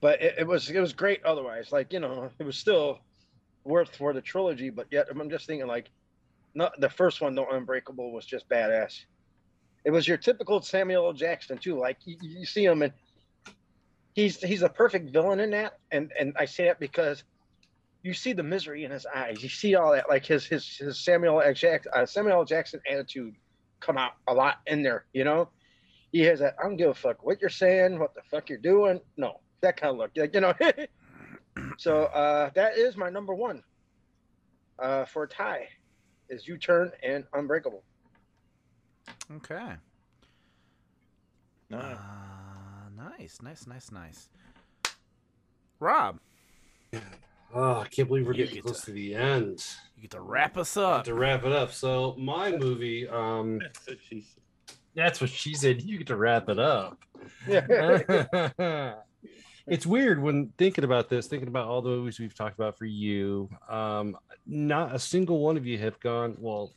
[0.00, 1.24] but it, it was it was great.
[1.24, 3.00] Otherwise, like you know, it was still
[3.64, 4.70] worth for the trilogy.
[4.70, 5.90] But yet, I'm just thinking like,
[6.54, 9.04] not the first one, the Unbreakable, was just badass.
[9.84, 11.12] It was your typical Samuel L.
[11.12, 11.78] Jackson too.
[11.78, 12.92] Like you, you see him and
[14.14, 15.78] he's he's a perfect villain in that.
[15.90, 17.24] And and I say that because
[18.02, 19.42] you see the misery in his eyes.
[19.42, 21.52] You see all that, like his his his Samuel L.
[21.52, 22.44] Jackson uh, Samuel L.
[22.44, 23.34] Jackson attitude
[23.80, 25.04] come out a lot in there.
[25.12, 25.48] You know,
[26.12, 28.58] he has that I don't give a fuck what you're saying, what the fuck you're
[28.58, 29.00] doing.
[29.16, 30.54] No, that kind of look, like you know.
[31.78, 33.62] so uh, that is my number one
[34.78, 35.68] uh, for a tie
[36.28, 37.82] is U Turn and Unbreakable.
[39.36, 39.72] Okay.
[41.68, 41.78] No.
[41.78, 41.96] Uh,
[42.96, 44.28] nice, nice, nice, nice.
[45.78, 46.18] Rob,
[47.54, 49.64] Oh, I can't believe we're You getting get close to- to the end.
[49.96, 51.04] you get to wrap us up.
[51.04, 54.76] to wrap it up, so my movie, um, That's what she said.
[54.94, 55.82] that's what she said.
[55.82, 56.98] You get to wrap it up.
[57.48, 58.94] Yeah.
[59.70, 62.86] it's weird when thinking about this, thinking about all the movies we've talked about for
[62.86, 63.48] you.
[63.68, 66.36] Um, not a single one of you have gone.
[66.40, 66.72] Well,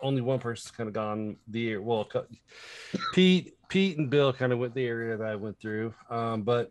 [0.00, 2.08] only one person's kind of gone the well.
[3.12, 5.92] Pete, Pete, and Bill kind of went the area that I went through.
[6.08, 6.70] Um, but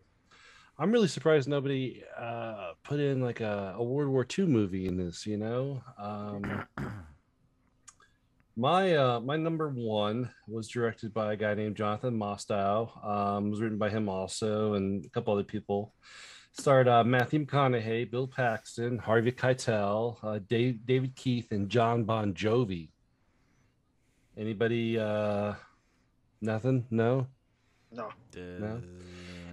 [0.78, 4.96] I'm really surprised nobody uh, put in like a, a World War II movie in
[4.96, 5.26] this.
[5.26, 6.64] You know, um,
[8.58, 13.06] my uh, my number one was directed by a guy named Jonathan Mostow.
[13.06, 15.94] Um, was written by him also, and a couple other people.
[16.52, 22.34] Starred uh, Matthew McConaughey, Bill Paxton, Harvey Keitel, uh, Dave, David Keith, and John Bon
[22.34, 22.88] Jovi.
[24.36, 24.98] Anybody?
[24.98, 25.54] Uh,
[26.40, 26.84] nothing?
[26.90, 27.28] No.
[27.92, 28.08] No.
[28.34, 28.82] No.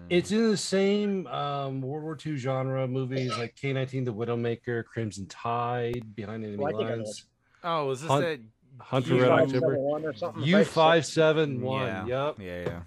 [0.10, 4.84] It's in the same um, World War II genre movies like K nineteen, The Widowmaker,
[4.84, 7.26] Crimson Tide, Behind Enemy Well, I think I know Lines,
[7.64, 8.40] oh, is this Hunt- that?
[8.80, 11.88] Hunt for Red October, one or something, U five seven one.
[11.88, 12.06] Yeah.
[12.06, 12.36] Yep.
[12.40, 12.82] Yeah, yeah.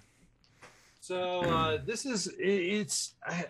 [0.99, 3.45] So uh, this is it, it's I,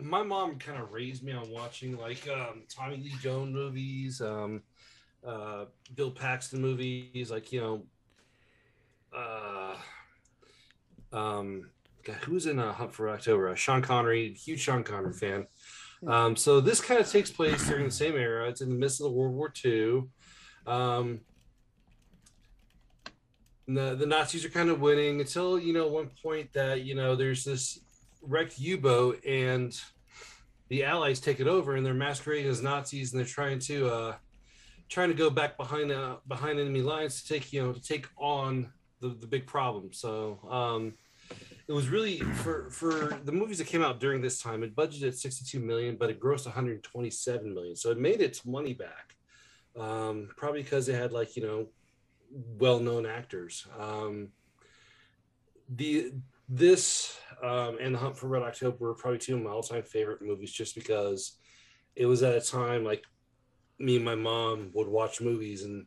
[0.00, 4.62] my mom kind of raised me on watching like um, Tommy Lee Jones movies, um,
[5.26, 7.82] uh, Bill Paxton movies, like you know,
[9.16, 9.76] uh,
[11.16, 11.70] um,
[12.24, 13.48] who's in a Hunt for October?
[13.48, 15.46] Uh, Sean Connery, huge Sean Connery fan.
[16.06, 18.48] Um, so this kind of takes place during the same era.
[18.48, 20.04] It's in the midst of the World War II.
[20.66, 21.20] Um,
[23.68, 27.16] the, the Nazis are kind of winning until you know one point that you know
[27.16, 27.80] there's this
[28.22, 29.78] wrecked U-boat and
[30.68, 34.14] the Allies take it over and they're masquerading as Nazis and they're trying to uh,
[34.88, 38.06] trying to go back behind uh, behind enemy lines to take you know to take
[38.16, 39.92] on the, the big problem.
[39.92, 40.94] So um,
[41.68, 44.62] it was really for for the movies that came out during this time.
[44.62, 47.76] It budgeted 62 million, but it grossed 127 million.
[47.76, 49.14] So it made its money back.
[49.78, 51.66] Um, probably because it had like you know
[52.58, 53.66] well-known actors.
[53.78, 54.28] Um,
[55.68, 56.12] the
[56.48, 60.22] this um, and the Hunt for Red October were probably two of my all-time favorite
[60.22, 61.38] movies, just because
[61.96, 63.04] it was at a time like
[63.78, 65.86] me and my mom would watch movies, and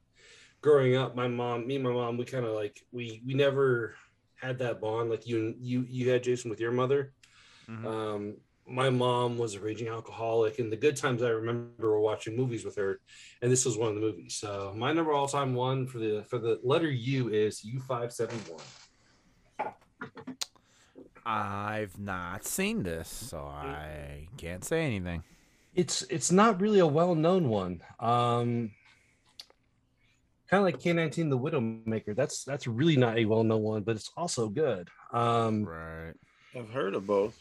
[0.61, 3.95] growing up, my mom, me and my mom, we kind of like we we never
[4.35, 7.13] had that bond like you you you had Jason with your mother.
[7.69, 7.85] Mhm.
[7.85, 8.37] Um,
[8.69, 12.63] my mom was a raging alcoholic, and the good times I remember were watching movies
[12.63, 12.99] with her,
[13.41, 14.35] and this was one of the movies.
[14.35, 18.13] So my number all time one for the for the letter U is U five
[18.13, 19.73] seven one.
[21.25, 25.23] I've not seen this, so I can't say anything.
[25.75, 27.81] It's it's not really a well known one.
[27.99, 28.71] Um,
[30.49, 32.15] kind of like K nineteen, the Widowmaker.
[32.15, 34.89] That's that's really not a well known one, but it's also good.
[35.11, 36.13] Um, Right.
[36.55, 37.37] I've heard of both.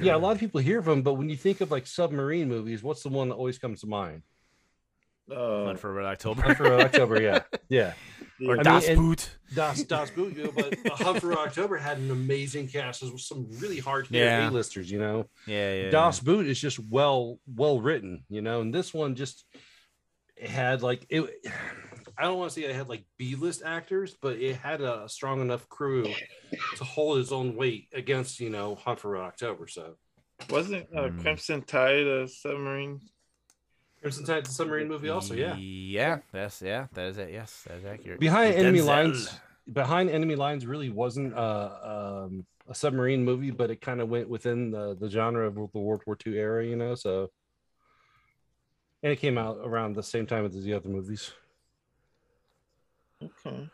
[0.00, 2.48] Yeah, a lot of people hear of them, but when you think of like submarine
[2.48, 4.22] movies, what's the one that always comes to mind?
[5.30, 6.42] Uh, Hunt for Red October.
[6.42, 7.92] Hunt for Red October, yeah, yeah.
[8.46, 9.30] or I Das and- Boot.
[9.54, 13.00] Das Das Boot, you know, but but Hunt for October had an amazing cast.
[13.02, 14.48] There was some really hard hitting Yeah.
[14.50, 15.26] A-listers, you know.
[15.46, 15.90] Yeah, yeah.
[15.90, 19.44] Das Boot is just well well written, you know, and this one just
[20.42, 21.30] had like it.
[22.22, 25.08] I don't want to say it had like B list actors, but it had a
[25.08, 26.06] strong enough crew
[26.76, 29.66] to hold its own weight against you know Hunt for Red October.
[29.66, 29.96] So
[30.48, 31.18] wasn't uh, Hmm.
[31.18, 33.00] Crimson Tide a submarine?
[34.00, 35.56] Crimson Tide, the submarine movie, also yeah.
[35.56, 37.30] Yeah, that's yeah, that is it.
[37.32, 38.20] Yes, that is accurate.
[38.20, 38.86] Behind enemy Denzel.
[38.86, 39.40] lines,
[39.72, 44.28] behind enemy lines really wasn't uh, um, a submarine movie, but it kind of went
[44.28, 46.94] within the the genre of the World War II era, you know.
[46.94, 47.30] So,
[49.02, 51.32] and it came out around the same time as the other movies.
[53.22, 53.68] Okay.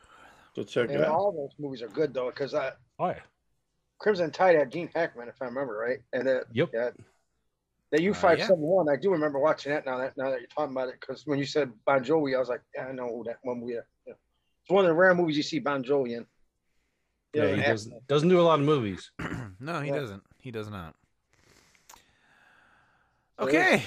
[0.54, 1.10] So check And out.
[1.10, 3.20] all those movies are good though, because I Oh yeah,
[3.98, 6.68] Crimson Tide had Gene Hackman, if I remember right, and that yep.
[6.74, 6.90] Uh, yeah,
[7.92, 8.46] the U five yeah.
[8.46, 8.88] seven one.
[8.88, 9.86] I do remember watching that.
[9.86, 12.38] Now that now that you're talking about it, because when you said Bon Jovi, I
[12.38, 13.74] was like, yeah, I know who that one we.
[13.74, 13.80] Yeah.
[14.06, 16.26] It's one of the rare movies you see Bon Jovi in.
[17.32, 19.10] Yeah, Yeah, he doesn't doesn't do a lot of movies.
[19.60, 19.96] no, he Yeah.
[20.00, 20.22] doesn't.
[20.40, 20.94] He does not.
[23.38, 23.84] Okay.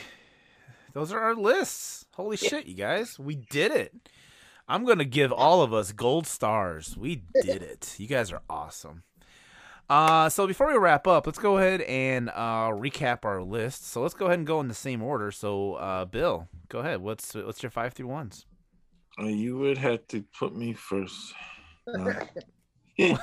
[0.93, 2.05] Those are our lists.
[2.13, 3.19] Holy shit, you guys.
[3.19, 3.93] We did it.
[4.67, 6.95] I'm going to give all of us gold stars.
[6.97, 7.95] We did it.
[7.97, 9.03] You guys are awesome.
[9.89, 13.85] Uh, so before we wrap up, let's go ahead and uh, recap our list.
[13.87, 15.31] So let's go ahead and go in the same order.
[15.31, 17.01] So, uh, Bill, go ahead.
[17.01, 18.45] What's what's your five through ones?
[19.19, 21.33] Uh, you would have to put me first.
[21.87, 22.13] No.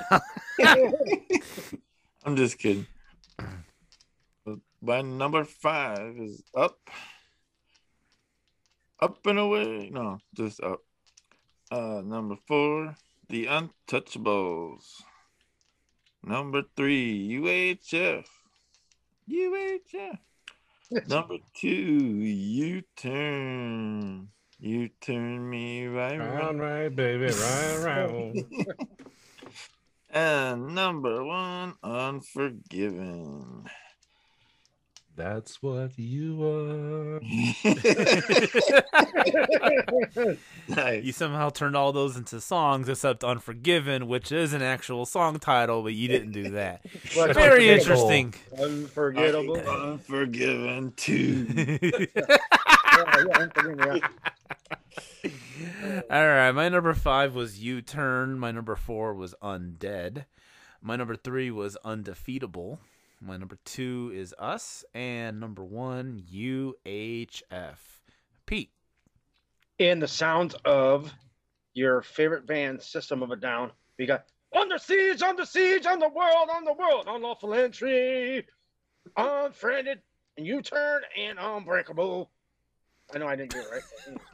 [2.23, 2.85] I'm just kidding.
[4.81, 6.77] My number five is up.
[9.01, 9.89] Up and away.
[9.91, 10.81] No, just up.
[11.71, 12.95] Uh, number four,
[13.27, 15.03] The Untouchables.
[16.23, 18.25] Number three, UHF.
[19.29, 20.17] UHF.
[21.07, 24.29] number two, U Turn.
[24.59, 26.35] You turn me right around.
[26.35, 28.45] Round right, baby, right around.
[30.11, 33.65] And number one, Unforgiven.
[35.19, 37.19] That's what you are.
[40.69, 41.03] nice.
[41.03, 45.83] You somehow turned all those into songs except Unforgiven, which is an actual song title,
[45.83, 46.85] but you didn't do that.
[47.17, 48.33] Well, Very interesting.
[48.57, 49.57] Unforgettable.
[49.57, 51.47] Unforgiven too.
[51.53, 54.07] Yeah, yeah, Unforgettable, yeah.
[56.09, 58.39] All right, my number five was U Turn.
[58.39, 60.23] My number four was Undead.
[60.81, 62.79] My number three was Undefeatable.
[63.21, 67.77] My number two is Us, and number one UHF.
[68.45, 68.71] Pete.
[69.77, 71.13] In the sounds of
[71.73, 74.25] your favorite band, System of a Down, we got
[74.57, 78.45] Under Siege, Under Siege, on the world, on the world, unlawful entry,
[79.17, 79.99] unfriended,
[80.37, 82.29] and U turn, and unbreakable.
[83.13, 83.83] I know I didn't do it right.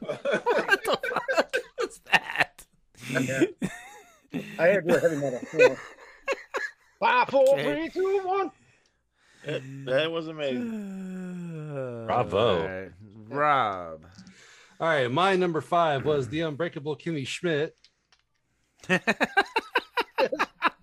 [0.00, 2.66] what the fuck was that?
[4.58, 5.76] I had to do a heavy metal.
[7.00, 7.88] Five, four, Okay.
[7.90, 8.50] three, two, one.
[9.46, 12.04] That, that was amazing.
[12.06, 12.60] Bravo.
[12.60, 12.92] All right,
[13.28, 14.06] Rob.
[14.78, 17.74] All right, my number five was the unbreakable Kimmy Schmidt.
[18.88, 19.00] Wait,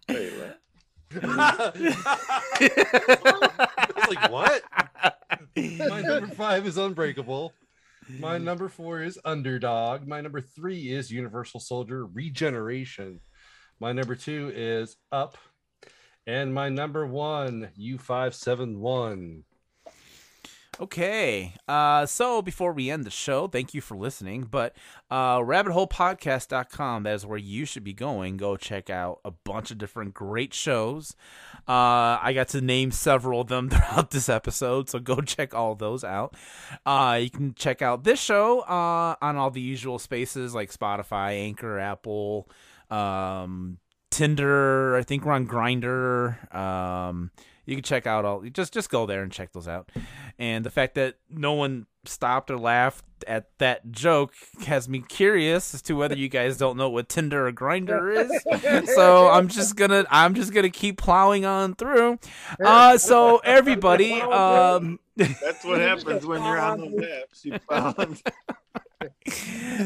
[0.09, 0.59] what?
[1.21, 1.71] I
[3.95, 4.63] was like, what?
[5.55, 7.53] My number five is Unbreakable.
[8.19, 10.07] My number four is Underdog.
[10.07, 13.19] My number three is Universal Soldier Regeneration.
[13.79, 15.37] My number two is Up.
[16.25, 19.43] And my number one, U571.
[20.79, 21.53] Okay.
[21.67, 24.47] Uh, so before we end the show, thank you for listening.
[24.49, 24.75] But
[25.11, 28.37] uh, rabbitholepodcast.com, that is where you should be going.
[28.37, 31.15] Go check out a bunch of different great shows.
[31.67, 35.75] Uh, I got to name several of them throughout this episode, so go check all
[35.75, 36.35] those out.
[36.85, 41.39] Uh, you can check out this show uh, on all the usual spaces like Spotify,
[41.39, 42.49] Anchor, Apple,
[42.89, 43.77] um,
[44.13, 44.95] Tinder.
[44.95, 46.53] I think we're on Grindr.
[46.53, 47.31] Um,
[47.65, 48.41] you can check out all.
[48.41, 49.89] Just just go there and check those out.
[50.37, 54.33] And the fact that no one stopped or laughed at that joke
[54.67, 58.89] has me curious as to whether you guys don't know what Tinder or Grindr is.
[58.95, 62.19] so I'm just gonna I'm just gonna keep plowing on through.
[62.63, 67.45] Uh, so everybody, um, That's what happens when you're on those apps.
[67.45, 68.21] You found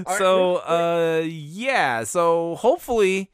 [0.18, 3.32] so uh yeah so hopefully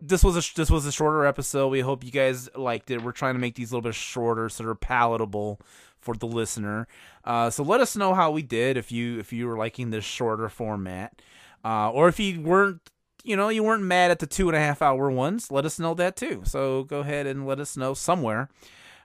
[0.00, 1.68] this was a this was a shorter episode.
[1.68, 3.02] We hope you guys liked it.
[3.02, 5.60] We're trying to make these a little bit shorter so they're palatable
[5.98, 6.86] for the listener.
[7.24, 10.04] Uh so let us know how we did if you if you were liking this
[10.04, 11.20] shorter format.
[11.64, 12.80] Uh or if you weren't
[13.24, 15.78] you know you weren't mad at the two and a half hour ones let us
[15.78, 16.42] know that too.
[16.44, 18.48] So go ahead and let us know somewhere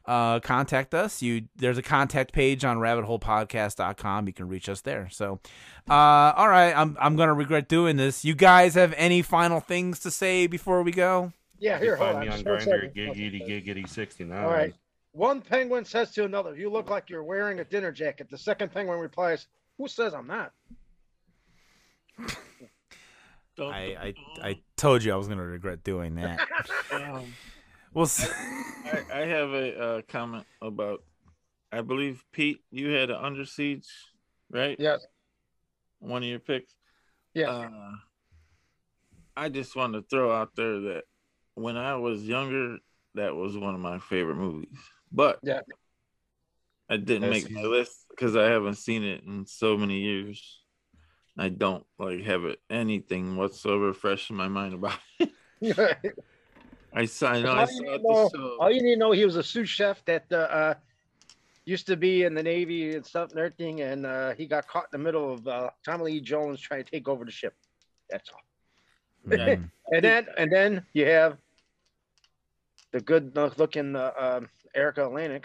[0.06, 1.22] uh, contact us.
[1.22, 4.28] You there's a contact page on rabbitholepodcast.com.
[4.28, 5.08] You can reach us there.
[5.12, 5.40] So,
[5.90, 8.24] uh, all right, I'm I'm gonna regret doing this.
[8.26, 11.32] You guys have any final things to say before we go?
[11.60, 12.34] Yeah, You here, can hold find me on.
[12.34, 13.16] on just one Grindr, second.
[13.16, 14.44] giggity giggity 69.
[14.44, 14.74] All right.
[15.14, 18.72] One penguin says to another, "You look like you're wearing a dinner jacket." The second
[18.74, 19.48] penguin replies,
[19.78, 20.52] "Who says I'm not?"
[23.60, 26.40] I I, I told you I was gonna regret doing that.
[27.94, 28.08] We'll.
[28.86, 31.04] I, I have a uh, comment about.
[31.72, 33.88] I believe Pete, you had an under siege,
[34.52, 34.76] right?
[34.80, 35.06] Yes.
[36.00, 36.76] One of your picks.
[37.34, 37.50] Yeah.
[37.50, 37.92] Uh,
[39.36, 41.04] I just want to throw out there that
[41.56, 42.78] when I was younger,
[43.16, 44.78] that was one of my favorite movies.
[45.12, 45.62] But Yeah.
[46.90, 50.62] I didn't That's make my list because I haven't seen it in so many years.
[51.38, 55.32] I don't like have it anything whatsoever fresh in my mind about it.
[56.96, 58.58] I saw, I know I All saw you, need to know, the show.
[58.60, 60.74] all you need to know, he was a sous chef that uh, uh,
[61.66, 64.86] used to be in the Navy and stuff and everything, and uh, he got caught
[64.94, 67.54] in the middle of uh, Tommy Lee Jones trying to take over the ship.
[68.10, 68.42] That's all.
[69.92, 71.38] And then, and then you have
[72.94, 75.44] the good-looking uh, um, Erika Eleniak.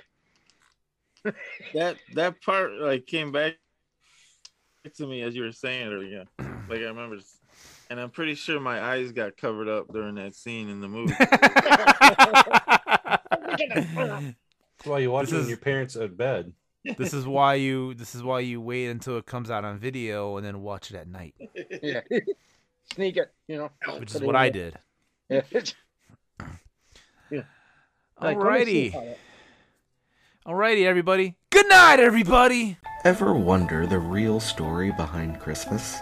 [1.75, 3.57] that that part like came back
[4.95, 6.27] to me as you were saying it again.
[6.69, 7.38] Like I remember, s-
[7.91, 11.15] and I'm pretty sure my eyes got covered up during that scene in the movie.
[13.59, 16.53] That's why you watch This it when is- your parents are at bed.
[16.97, 20.37] this is why you this is why you wait until it comes out on video
[20.37, 21.35] and then watch it at night,
[21.83, 22.01] yeah,
[22.95, 23.71] sneak it, you know.
[23.99, 24.71] which is what I there.
[25.31, 25.45] did.
[25.51, 27.43] Yeah.
[28.21, 29.17] Like, let me Alrighty,
[30.45, 31.37] how alrighty, everybody.
[31.51, 32.77] Good night, everybody.
[33.05, 35.99] Ever wonder the real story behind Christmas?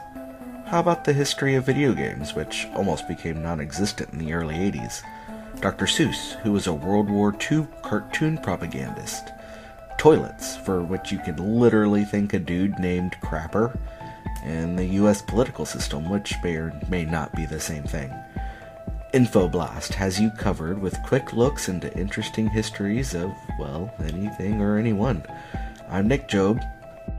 [0.66, 4.56] How about the history of video games, which almost became non existent in the early
[4.56, 5.00] 80s?
[5.60, 5.86] Dr.
[5.86, 9.30] Seuss, who was a World War II cartoon propagandist.
[9.96, 13.78] Toilets, for which you can literally think a dude named Crapper.
[14.42, 18.12] And the US political system, which may or may not be the same thing.
[19.14, 25.24] Infoblast has you covered with quick looks into interesting histories of, well, anything or anyone.
[25.88, 26.60] I'm Nick Job,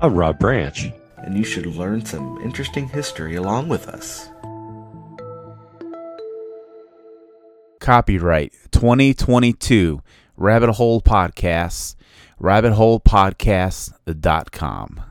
[0.01, 0.91] I'm Rob Branch.
[1.17, 4.29] And you should learn some interesting history along with us.
[7.79, 10.01] Copyright 2022
[10.35, 11.95] Rabbit Hole Podcasts,
[12.39, 15.01] rabbitholepodcasts.com.